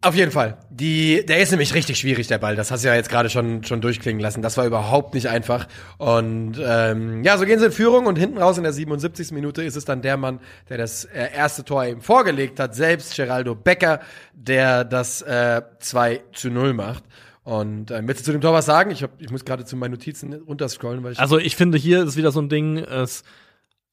[0.02, 0.58] Auf jeden Fall.
[0.70, 2.56] Die, der ist nämlich richtig schwierig, der Ball.
[2.56, 4.42] Das hast du ja jetzt gerade schon, schon durchklingen lassen.
[4.42, 5.68] Das war überhaupt nicht einfach.
[5.98, 9.32] Und ähm, ja, so gehen sie in Führung und hinten raus in der 77.
[9.32, 10.40] Minute ist es dann der Mann,
[10.70, 14.00] der das äh, erste Tor eben vorgelegt hat, selbst Geraldo Becker,
[14.34, 17.04] der das äh, 2 zu 0 macht.
[17.44, 18.92] Und äh, willst du zu dem Tor was sagen?
[18.92, 21.04] Ich, hab, ich muss gerade zu meinen Notizen runterscrollen.
[21.04, 23.24] Weil ich also ich finde, hier ist wieder so ein Ding, es,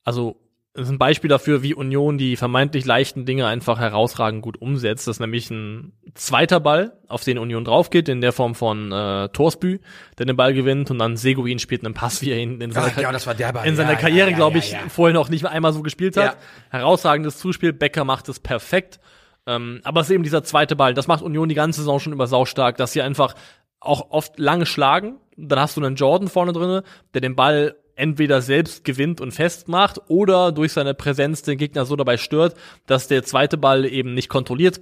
[0.05, 0.37] also
[0.75, 5.07] das ist ein Beispiel dafür, wie Union die vermeintlich leichten Dinge einfach herausragend gut umsetzt.
[5.07, 9.29] Das ist nämlich ein zweiter Ball, auf den Union draufgeht, in der Form von äh,
[9.29, 9.81] Torsbü,
[10.17, 12.87] der den Ball gewinnt und dann Seguin spielt einen Pass, wie er ihn in seiner,
[12.87, 13.67] Ach, ja, Ball.
[13.67, 16.39] in seiner ja, Karriere, ja, glaube ich, vorher noch nicht einmal so gespielt hat.
[16.71, 18.99] Herausragendes Zuspiel, Becker macht es perfekt.
[19.47, 20.95] Ähm, aber es ist eben dieser zweite Ball.
[20.95, 23.35] Das macht Union die ganze Saison schon über saustark, dass sie einfach
[23.79, 25.17] auch oft lange schlagen.
[25.37, 26.83] Dann hast du einen Jordan vorne drinne,
[27.13, 31.95] der den Ball entweder selbst gewinnt und festmacht oder durch seine Präsenz den Gegner so
[31.95, 32.57] dabei stört,
[32.87, 34.81] dass der zweite Ball eben nicht kontrolliert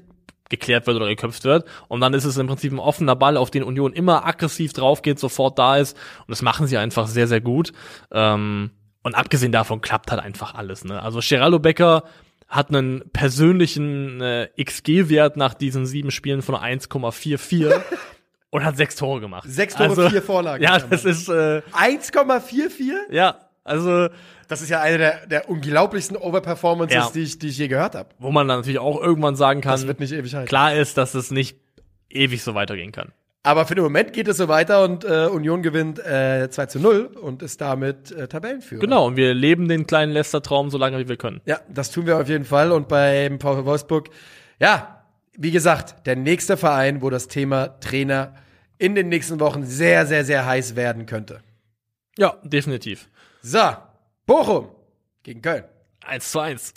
[0.48, 1.64] geklärt wird oder geköpft wird.
[1.86, 5.20] Und dann ist es im Prinzip ein offener Ball, auf den Union immer aggressiv draufgeht,
[5.20, 5.96] sofort da ist.
[6.20, 7.72] Und das machen sie einfach sehr, sehr gut.
[8.10, 8.70] Ähm,
[9.04, 10.84] und abgesehen davon klappt halt einfach alles.
[10.84, 11.00] Ne?
[11.00, 12.02] Also Geraldo Becker
[12.48, 17.80] hat einen persönlichen äh, XG-Wert nach diesen sieben Spielen von 1,44.
[18.50, 19.48] und hat sechs Tore gemacht.
[19.48, 20.62] Sechs Tore, also, vier Vorlagen.
[20.62, 22.92] Ja, das ist äh, 1,44?
[23.10, 24.08] Ja, also
[24.48, 27.10] das ist ja eine der, der unglaublichsten Overperformances, ja.
[27.14, 28.08] die, ich, die ich je gehört habe.
[28.18, 30.48] Wo man dann natürlich auch irgendwann sagen kann, das wird nicht ewig halten.
[30.48, 31.56] klar ist, dass es nicht
[32.08, 33.12] ewig so weitergehen kann.
[33.42, 36.78] Aber für den Moment geht es so weiter und äh, Union gewinnt äh, 2 zu
[36.78, 38.80] 0 und ist damit äh, Tabellenführer.
[38.80, 41.40] Genau, und wir leben den kleinen Leicester-Traum so lange wie wir können.
[41.46, 42.70] Ja, das tun wir auf jeden Fall.
[42.70, 44.10] Und beim VfL Wolfsburg,
[44.58, 44.99] ja,
[45.36, 48.34] wie gesagt, der nächste Verein, wo das Thema Trainer
[48.78, 51.40] in den nächsten Wochen sehr, sehr, sehr heiß werden könnte.
[52.16, 53.08] Ja, definitiv.
[53.42, 53.60] So,
[54.26, 54.68] Bochum
[55.22, 55.64] gegen Köln.
[56.04, 56.74] 1 zu 1.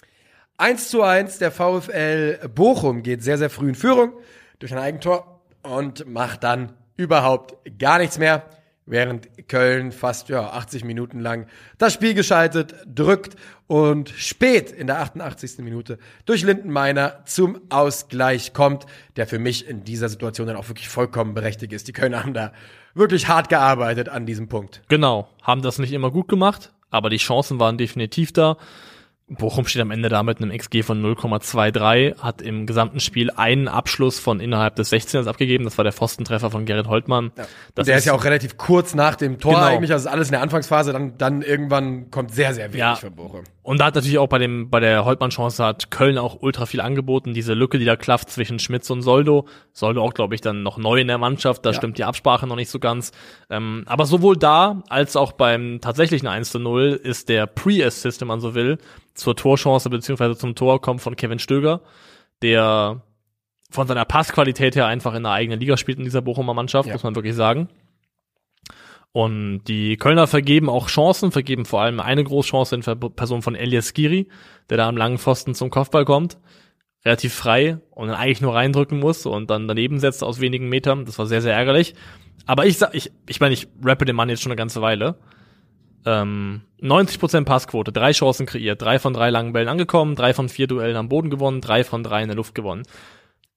[0.57, 4.13] 1 zu 1, der VfL Bochum geht sehr, sehr früh in Führung
[4.59, 8.45] durch ein Eigentor und macht dann überhaupt gar nichts mehr
[8.85, 11.47] während Köln fast ja, 80 Minuten lang
[11.77, 13.35] das Spiel geschaltet, drückt
[13.67, 15.59] und spät in der 88.
[15.59, 18.85] Minute durch Lindenmeiner zum Ausgleich kommt,
[19.15, 21.87] der für mich in dieser Situation dann auch wirklich vollkommen berechtigt ist.
[21.87, 22.51] Die Kölner haben da
[22.93, 24.81] wirklich hart gearbeitet an diesem Punkt.
[24.89, 28.57] Genau, haben das nicht immer gut gemacht, aber die Chancen waren definitiv da.
[29.29, 33.67] Bochum steht am Ende da mit einem XG von 0,23, hat im gesamten Spiel einen
[33.67, 35.63] Abschluss von innerhalb des 16ers abgegeben.
[35.63, 37.31] Das war der Pfostentreffer von Gerrit Holtmann.
[37.37, 37.45] Ja.
[37.77, 39.65] der ist, ist, ja auch relativ kurz nach dem Tor genau.
[39.65, 42.95] eigentlich, also alles in der Anfangsphase, dann, dann irgendwann kommt sehr, sehr wenig ja.
[42.95, 43.43] von Bochum.
[43.63, 46.81] Und da hat natürlich auch bei dem, bei der Holtmann-Chance hat Köln auch ultra viel
[46.81, 47.33] angeboten.
[47.33, 49.47] Diese Lücke, die da klafft zwischen Schmitz und Soldo.
[49.71, 51.65] Soldo auch, glaube ich, dann noch neu in der Mannschaft.
[51.65, 51.77] Da ja.
[51.77, 53.13] stimmt die Absprache noch nicht so ganz.
[53.49, 58.27] Ähm, aber sowohl da als auch beim tatsächlichen 1 zu 0 ist der Pre-Assist, wenn
[58.27, 58.79] man so will,
[59.13, 61.79] zur Torchance beziehungsweise zum Tor kommt von Kevin Stöger,
[62.41, 63.01] der
[63.69, 66.93] von seiner Passqualität her einfach in der eigenen Liga spielt in dieser Bochumer Mannschaft, ja.
[66.93, 67.69] muss man wirklich sagen.
[69.13, 73.93] Und die Kölner vergeben auch Chancen, vergeben vor allem eine Großchance in Person von Elias
[73.93, 74.27] Giri,
[74.69, 76.39] der da am langen Pfosten zum Kopfball kommt.
[77.05, 81.05] Relativ frei und dann eigentlich nur reindrücken muss und dann daneben setzt aus wenigen Metern.
[81.05, 81.93] Das war sehr, sehr ärgerlich.
[82.47, 85.19] Aber ich sag, ich, ich meine, ich rappe den Mann jetzt schon eine ganze Weile.
[86.05, 90.65] Ähm, 90% Passquote, drei Chancen kreiert, drei von drei langen Bällen angekommen, drei von vier
[90.65, 92.83] Duellen am Boden gewonnen, drei von drei in der Luft gewonnen.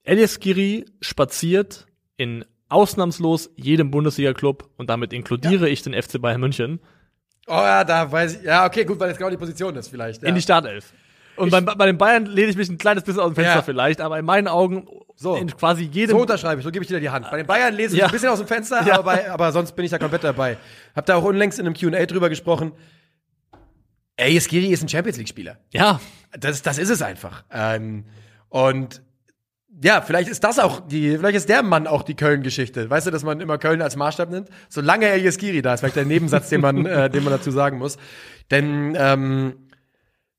[0.02, 5.72] Elias Giri spaziert in ausnahmslos jedem Bundesliga-Club und damit inkludiere ja.
[5.72, 6.80] ich den FC Bayern München.
[7.46, 8.42] Oh ja, da weiß ich.
[8.42, 10.22] Ja, okay, gut, weil das genau die Position ist vielleicht.
[10.22, 10.28] Ja.
[10.28, 10.92] In die Startelf.
[11.36, 13.62] Und bei, bei den Bayern lehne ich mich ein kleines bisschen aus dem Fenster ja.
[13.62, 15.36] vielleicht, aber in meinen Augen so.
[15.36, 16.16] in quasi jedem.
[16.16, 17.30] So unterschreibe ich, so gebe ich dir die Hand.
[17.30, 19.84] Bei den Bayern lese ich ein bisschen aus dem Fenster, aber, bei, aber sonst bin
[19.84, 20.56] ich da komplett dabei.
[20.94, 22.72] Hab da auch unlängst in einem Q&A drüber gesprochen.
[24.16, 25.58] Ey, Skiri ist ein Champions League-Spieler.
[25.72, 26.00] Ja.
[26.38, 27.44] Das, das ist es einfach.
[27.50, 28.06] Ähm,
[28.48, 29.02] und
[29.82, 32.88] ja, vielleicht ist das auch die, vielleicht ist der Mann auch die Köln-Geschichte.
[32.88, 34.48] Weißt du, dass man immer Köln als Maßstab nimmt?
[34.68, 37.78] Solange Elias Giri da ist, vielleicht der Nebensatz, den man, äh, den man dazu sagen
[37.78, 37.98] muss.
[38.50, 39.68] Denn ähm,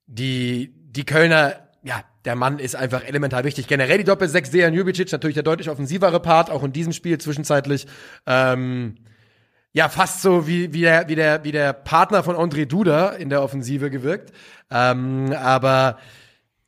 [0.07, 3.67] die, die Kölner, ja, der Mann ist einfach elementar wichtig.
[3.67, 7.85] Generell die Doppel-6 Dejan Jubicic, natürlich der deutlich offensivere Part, auch in diesem Spiel zwischenzeitlich.
[8.25, 8.95] Ähm,
[9.71, 13.29] ja, fast so wie, wie, der, wie, der, wie der Partner von André Duda in
[13.29, 14.31] der Offensive gewirkt.
[14.71, 15.97] Ähm, aber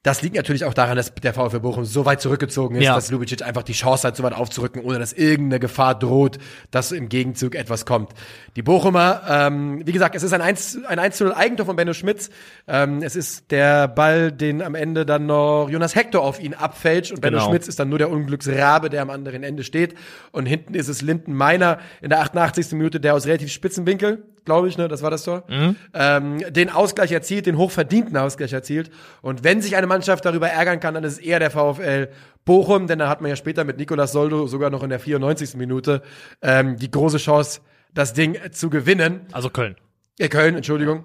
[0.03, 2.95] das liegt natürlich auch daran, dass der VfB Bochum so weit zurückgezogen ist, ja.
[2.95, 6.37] dass Lubicic einfach die Chance hat, so weit aufzurücken, ohne dass irgendeine Gefahr droht,
[6.71, 8.13] dass im Gegenzug etwas kommt.
[8.55, 11.75] Die Bochumer, ähm, wie gesagt, es ist ein 1, ein 1 zu 0 Eigentor von
[11.75, 12.29] Benno Schmitz.
[12.65, 17.11] Ähm, es ist der Ball, den am Ende dann noch Jonas Hector auf ihn abfälscht
[17.11, 17.49] und Benno genau.
[17.49, 19.95] Schmitz ist dann nur der Unglücksrabe, der am anderen Ende steht.
[20.31, 22.71] Und hinten ist es Linden Meiner in der 88.
[22.71, 25.75] Minute, der aus relativ spitzen Winkel glaube ich, ne, das war das Tor, mhm.
[25.93, 28.89] ähm, den Ausgleich erzielt, den hochverdienten Ausgleich erzielt.
[29.21, 32.09] Und wenn sich eine Mannschaft darüber ärgern kann, dann ist es eher der VfL
[32.45, 35.55] Bochum, denn da hat man ja später mit Nicolas Soldo sogar noch in der 94.
[35.55, 36.01] Minute
[36.41, 37.61] ähm, die große Chance,
[37.93, 39.21] das Ding zu gewinnen.
[39.31, 39.75] Also Köln.
[40.17, 41.03] Äh, Köln, Entschuldigung.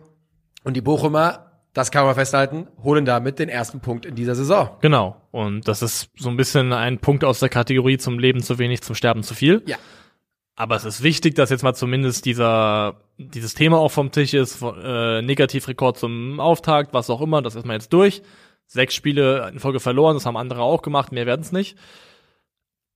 [0.62, 4.70] Und die Bochumer, das kann man festhalten, holen damit den ersten Punkt in dieser Saison.
[4.80, 5.20] Genau.
[5.32, 8.82] Und das ist so ein bisschen ein Punkt aus der Kategorie zum Leben zu wenig,
[8.82, 9.62] zum Sterben zu viel.
[9.66, 9.76] Ja.
[10.56, 14.62] Aber es ist wichtig, dass jetzt mal zumindest dieser, dieses Thema auch vom Tisch ist,
[14.62, 18.22] äh, Negativrekord zum Auftakt, was auch immer, das ist mal jetzt durch.
[18.66, 21.76] Sechs Spiele in Folge verloren, das haben andere auch gemacht, mehr werden es nicht.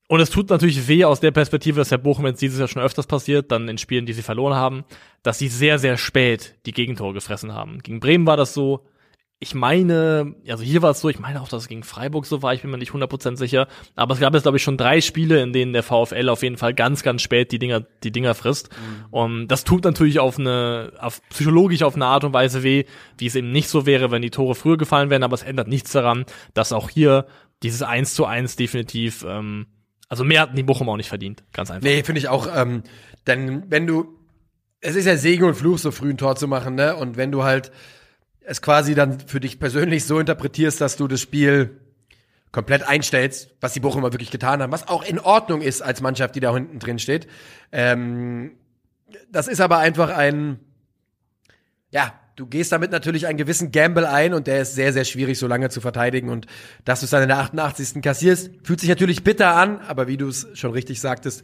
[0.09, 2.81] Und es tut natürlich weh aus der Perspektive, dass Herr Bochum jetzt dieses Jahr schon
[2.81, 4.85] öfters passiert, dann in Spielen, die sie verloren haben,
[5.23, 7.81] dass sie sehr, sehr spät die Gegentore gefressen haben.
[7.81, 8.87] Gegen Bremen war das so,
[9.41, 12.43] ich meine, also hier war es so, ich meine auch, dass es gegen Freiburg so
[12.43, 15.01] war, ich bin mir nicht 100% sicher, aber es gab jetzt, glaube ich, schon drei
[15.01, 18.35] Spiele, in denen der VfL auf jeden Fall ganz, ganz spät die Dinger, die Dinger
[18.35, 18.71] frisst.
[18.71, 19.07] Mhm.
[19.13, 22.85] Und das tut natürlich auf eine, auf psychologisch auf eine Art und Weise weh,
[23.17, 25.69] wie es eben nicht so wäre, wenn die Tore früher gefallen wären, aber es ändert
[25.69, 26.25] nichts daran,
[26.55, 27.27] dass auch hier
[27.63, 29.67] dieses 1 zu 1 definitiv, ähm,
[30.09, 31.89] also mehr hatten die Bochum auch nicht verdient, ganz einfach.
[31.89, 32.83] Nee, finde ich auch, ähm,
[33.29, 34.17] denn wenn du,
[34.81, 37.31] es ist ja Segen und Fluch, so früh ein Tor zu machen, ne, und wenn
[37.31, 37.71] du halt,
[38.49, 41.81] es quasi dann für dich persönlich so interpretierst, dass du das Spiel
[42.51, 46.35] komplett einstellst, was die Bochumer wirklich getan haben, was auch in Ordnung ist als Mannschaft,
[46.35, 47.29] die da hinten drin steht.
[47.73, 48.53] Ähm,
[49.31, 50.61] das ist aber einfach ein,
[51.91, 55.39] ja, du gehst damit natürlich einen gewissen Gamble ein und der ist sehr, sehr schwierig,
[55.39, 56.47] so lange zu verteidigen und
[56.87, 58.01] dass du es dann in der 88.
[58.01, 61.43] kassierst, fühlt sich natürlich bitter an, aber wie du es schon richtig sagtest,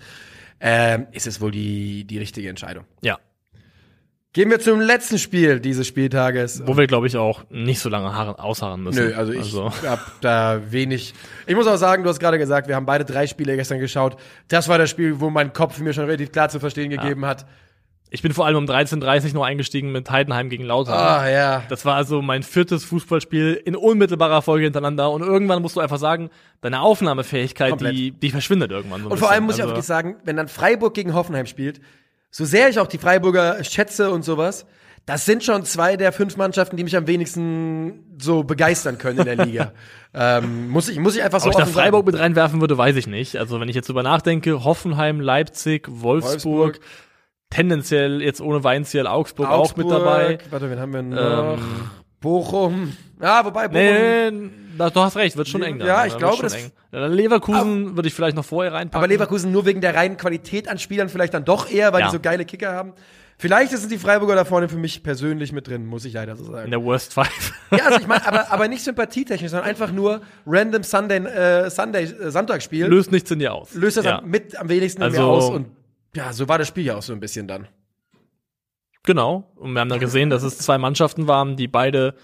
[0.58, 2.86] äh, ist es wohl die, die richtige Entscheidung.
[3.02, 3.18] Ja,
[4.34, 6.60] Gehen wir zum letzten Spiel dieses Spieltages.
[6.66, 9.06] Wo wir, glaube ich, auch nicht so lange ausharren müssen.
[9.06, 9.70] Nö, also ich also.
[9.86, 11.14] hab da wenig.
[11.46, 14.16] Ich muss auch sagen, du hast gerade gesagt, wir haben beide drei Spiele gestern geschaut.
[14.48, 17.28] Das war das Spiel, wo mein Kopf mir schon relativ klar zu verstehen gegeben ja.
[17.28, 17.46] hat.
[18.10, 20.94] Ich bin vor allem um 13.30 Uhr noch eingestiegen mit Heidenheim gegen Lautern.
[20.94, 21.62] Ah, ja.
[21.68, 25.12] Das war also mein viertes Fußballspiel in unmittelbarer Folge hintereinander.
[25.12, 26.30] Und irgendwann musst du einfach sagen,
[26.60, 29.04] deine Aufnahmefähigkeit, die, die verschwindet irgendwann.
[29.04, 31.46] So und vor allem muss also ich auch wirklich sagen, wenn dann Freiburg gegen Hoffenheim
[31.46, 31.80] spielt,
[32.36, 34.66] so sehr ich auch die Freiburger schätze und sowas,
[35.06, 39.24] das sind schon zwei der fünf Mannschaften, die mich am wenigsten so begeistern können in
[39.24, 39.72] der Liga.
[40.14, 42.16] ähm, muss ich, muss ich einfach so Ob ich da Freiburg sagen.
[42.16, 43.36] mit reinwerfen würde, weiß ich nicht.
[43.36, 46.80] Also wenn ich jetzt drüber nachdenke, Hoffenheim, Leipzig, Wolfsburg, Wolfsburg.
[47.50, 50.38] tendenziell jetzt ohne Weinziel Augsburg, Augsburg, auch mit dabei.
[50.50, 51.52] Warte, wen haben wir noch?
[51.54, 52.96] Ähm, Bochum.
[53.22, 53.80] Ja, wobei Bochum.
[53.80, 55.78] Nee, du hast recht, wird schon eng.
[55.78, 56.54] Dann, ja, ich glaube, das.
[56.54, 56.72] Eng.
[56.92, 58.98] Leverkusen würde ich vielleicht noch vorher reinpacken.
[58.98, 62.06] Aber Leverkusen nur wegen der reinen Qualität an Spielern vielleicht dann doch eher, weil ja.
[62.06, 62.92] die so geile Kicker haben.
[63.36, 66.44] Vielleicht sind die Freiburger da vorne für mich persönlich mit drin, muss ich leider so
[66.44, 66.66] sagen.
[66.66, 67.52] In der Worst Five.
[67.72, 72.04] ja, also ich meine, aber, aber nicht sympathietechnisch, sondern einfach nur random Sunday, äh, Sunday
[72.04, 72.86] äh, Sonntagsspiel.
[72.86, 73.74] Löst nichts in dir aus.
[73.74, 74.20] Löst das ja.
[74.24, 75.66] mit am wenigsten also, in mir aus und
[76.14, 77.66] ja, so war das Spiel ja auch so ein bisschen dann.
[79.02, 79.50] Genau.
[79.56, 82.14] Und wir haben dann gesehen, dass es zwei Mannschaften waren, die beide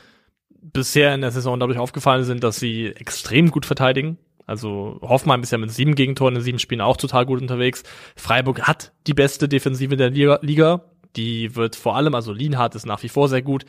[0.62, 4.18] bisher in der Saison dadurch aufgefallen sind, dass sie extrem gut verteidigen.
[4.46, 7.82] Also Hoffenheim ist ja mit sieben Gegentoren in sieben Spielen auch total gut unterwegs.
[8.16, 10.82] Freiburg hat die beste Defensive der Liga.
[11.16, 13.64] Die wird vor allem, also Lienhardt ist nach wie vor sehr gut.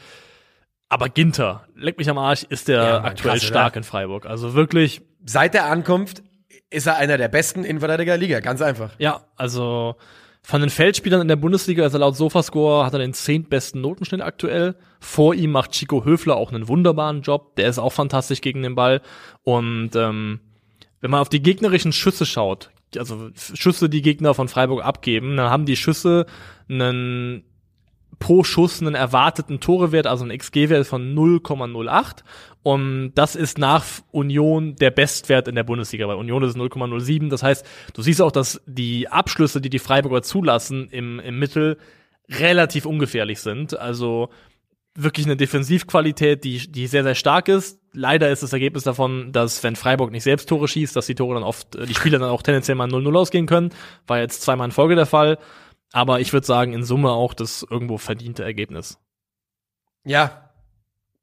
[0.90, 3.48] Aber Ginter, leck mich am Arsch, ist der Ja, aktuell krass, oder?
[3.48, 4.26] stark in Freiburg.
[4.26, 6.24] Also wirklich, Seit der Ankunft
[6.72, 8.92] ist er einer der besten Innenverteidiger der Liga, ganz einfach.
[8.98, 9.96] ja, also
[10.44, 14.22] von den Feldspielern in der Bundesliga ist er laut Sofascore, hat er den zehntbesten Notenschnitt
[14.22, 14.76] aktuell.
[15.00, 17.56] Vor ihm macht Chico Höfler auch einen wunderbaren Job.
[17.56, 19.02] Der ist auch fantastisch gegen den Ball.
[19.44, 20.40] Und ähm,
[21.00, 25.50] wenn man auf die gegnerischen Schüsse schaut, also Schüsse, die Gegner von Freiburg abgeben, dann
[25.50, 26.26] haben die Schüsse
[26.68, 27.44] einen
[28.22, 32.24] pro Schuss einen erwarteten Torewert, also einen XG-Wert von 0,08.
[32.64, 36.08] Und das ist nach Union der Bestwert in der Bundesliga.
[36.08, 37.30] Bei Union ist es 0,07.
[37.30, 41.78] Das heißt, du siehst auch, dass die Abschlüsse, die die Freiburger zulassen, im, im Mittel
[42.30, 43.78] relativ ungefährlich sind.
[43.78, 44.30] Also
[44.94, 47.80] wirklich eine Defensivqualität, die, die sehr, sehr stark ist.
[47.94, 51.34] Leider ist das Ergebnis davon, dass wenn Freiburg nicht selbst Tore schießt, dass die Tore
[51.34, 53.72] dann oft, äh, die Spieler dann auch tendenziell mal 0-0 ausgehen können.
[54.06, 55.40] War jetzt zweimal in Folge der Fall.
[55.94, 58.98] Aber ich würde sagen, in Summe auch das irgendwo verdiente Ergebnis.
[60.06, 60.50] Ja,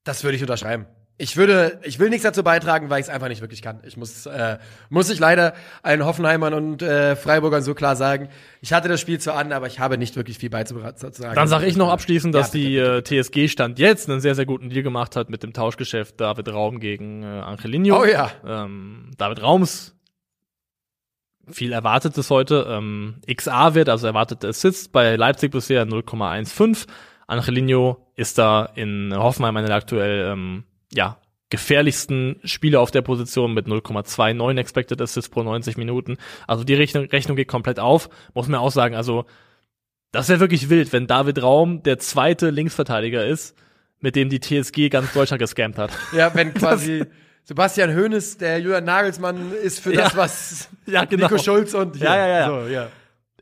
[0.04, 0.86] das würde ich unterschreiben.
[1.20, 3.80] Ich würde, ich will nichts dazu beitragen, weil ich es einfach nicht wirklich kann.
[3.82, 4.58] Ich muss, äh,
[4.88, 8.28] muss ich leider allen Hoffenheimern und äh, Freiburgern so klar sagen.
[8.60, 10.94] Ich hatte das Spiel zwar an, aber ich habe nicht wirklich viel beizutragen.
[11.34, 14.46] Dann sage ich noch abschließend, dass Ja, die äh, TSG Stand jetzt einen sehr, sehr
[14.46, 18.00] guten Deal gemacht hat mit dem Tauschgeschäft David Raum gegen äh, Angelino.
[18.00, 18.30] Oh ja.
[18.46, 19.97] Ähm, David Raums
[21.50, 22.66] viel erwartetes heute.
[22.68, 26.86] Ähm, XA-Wert, also erwartete Assists bei Leipzig bisher 0,15.
[27.26, 31.18] Angelino ist da in Hoffenheim einer der aktuell ähm, ja,
[31.50, 36.16] gefährlichsten Spieler auf der Position mit 0,29 Expected Assists pro 90 Minuten.
[36.46, 38.08] Also die Rechnung, Rechnung geht komplett auf.
[38.34, 39.24] Muss man auch sagen, also
[40.12, 43.56] das wäre wirklich wild, wenn David Raum der zweite Linksverteidiger ist,
[44.00, 45.90] mit dem die TSG ganz Deutschland gescampt hat.
[46.12, 47.04] Ja, wenn quasi
[47.48, 50.18] Sebastian Hoeneß der Julian Nagelsmann ist für das, Ja.
[50.18, 51.28] was Ja, genau.
[51.28, 52.04] Nico Schulz und hier.
[52.04, 52.46] Ja, ja, ja.
[52.46, 52.88] So, ja.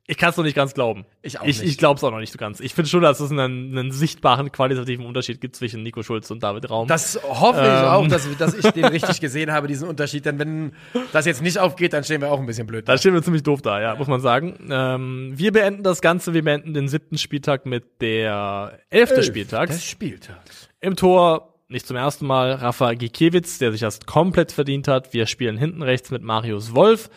[0.09, 1.05] Ich kann es noch nicht ganz glauben.
[1.23, 1.69] Ich auch Ich, nicht.
[1.69, 2.61] ich glaube es auch noch nicht so ganz.
[2.61, 6.45] Ich finde schon, dass es einen, einen sichtbaren qualitativen Unterschied gibt zwischen Nico Schulz und
[6.45, 6.87] David Raum.
[6.87, 7.85] Das hoffe ich Ähm.
[7.89, 10.25] auch, dass, dass ich den richtig gesehen habe, diesen Unterschied.
[10.25, 10.73] Denn wenn
[11.13, 12.89] das jetzt nicht aufgeht, dann stehen wir auch ein bisschen blöd.
[12.89, 14.69] Da stehen wir ziemlich doof da, ja, muss man sagen.
[14.71, 19.75] Ähm, wir beenden das Ganze, wir beenden den siebten Spieltag mit der elfte Spieltags.
[19.75, 20.69] Des Spieltags.
[20.81, 25.13] Im Tor, nicht zum ersten Mal, Rafa Gikiewicz, der sich das komplett verdient hat.
[25.13, 27.11] Wir spielen hinten rechts mit Marius Wolf,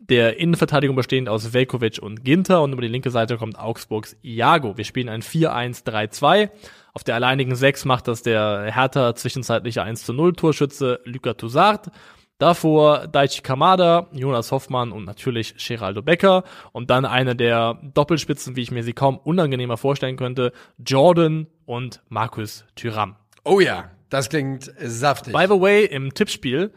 [0.00, 4.76] der Innenverteidigung bestehend aus Velkovic und Ginter und über die linke Seite kommt Augsburgs Iago.
[4.76, 6.50] Wir spielen ein 4-1-3-2.
[6.92, 11.90] Auf der alleinigen 6 macht das der Hertha zwischenzeitliche 1 0 Torschütze Luka Toussaint.
[12.38, 16.42] Davor Daichi Kamada, Jonas Hoffmann und natürlich Geraldo Becker.
[16.72, 20.52] Und dann eine der Doppelspitzen, wie ich mir sie kaum unangenehmer vorstellen könnte,
[20.84, 23.21] Jordan und Markus Thüram.
[23.44, 25.32] Oh ja, das klingt saftig.
[25.32, 26.72] By the way, im Tippspiel,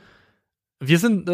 [0.80, 1.32] wir sind, äh,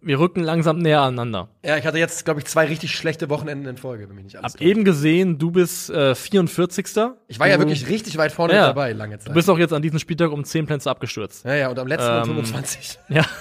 [0.00, 1.48] wir rücken langsam näher aneinander.
[1.64, 4.36] ja, ich hatte jetzt, glaube ich, zwei richtig schlechte Wochenenden in Folge, wenn mich nicht
[4.36, 6.86] alles Hab eben gesehen, du bist äh, 44.
[7.28, 8.66] Ich war ja wirklich richtig weit vorne Ja.
[8.66, 9.28] dabei, lange Zeit.
[9.28, 11.44] Du bist auch jetzt an diesem Spieltag um 10 Plätze abgestürzt.
[11.44, 12.98] ja, ja, und am letzten Ähm, um 25.
[13.08, 13.24] Ja.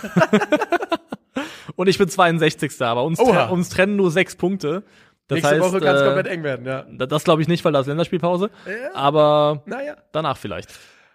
[1.76, 2.80] Und ich bin 62.
[2.82, 4.84] Aber uns, tre uns trennen nur sechs Punkte.
[5.28, 6.86] Das Nächste heißt, Woche kann es äh, komplett eng werden, ja.
[6.92, 8.52] da- Das glaube ich nicht, weil da ist Länderspielpause.
[8.68, 8.94] Ja.
[8.94, 9.96] Aber Naja.
[10.12, 10.70] danach vielleicht.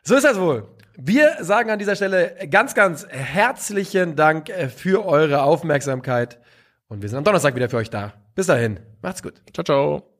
[0.08, 0.66] So ist das wohl.
[0.96, 6.38] Wir sagen an dieser Stelle ganz, ganz herzlichen Dank äh, für eure Aufmerksamkeit.
[6.88, 8.14] Und wir sind am Donnerstag wieder für euch da.
[8.34, 8.80] Bis dahin.
[9.02, 9.34] Macht's gut.
[9.52, 10.17] Ciao, ciao.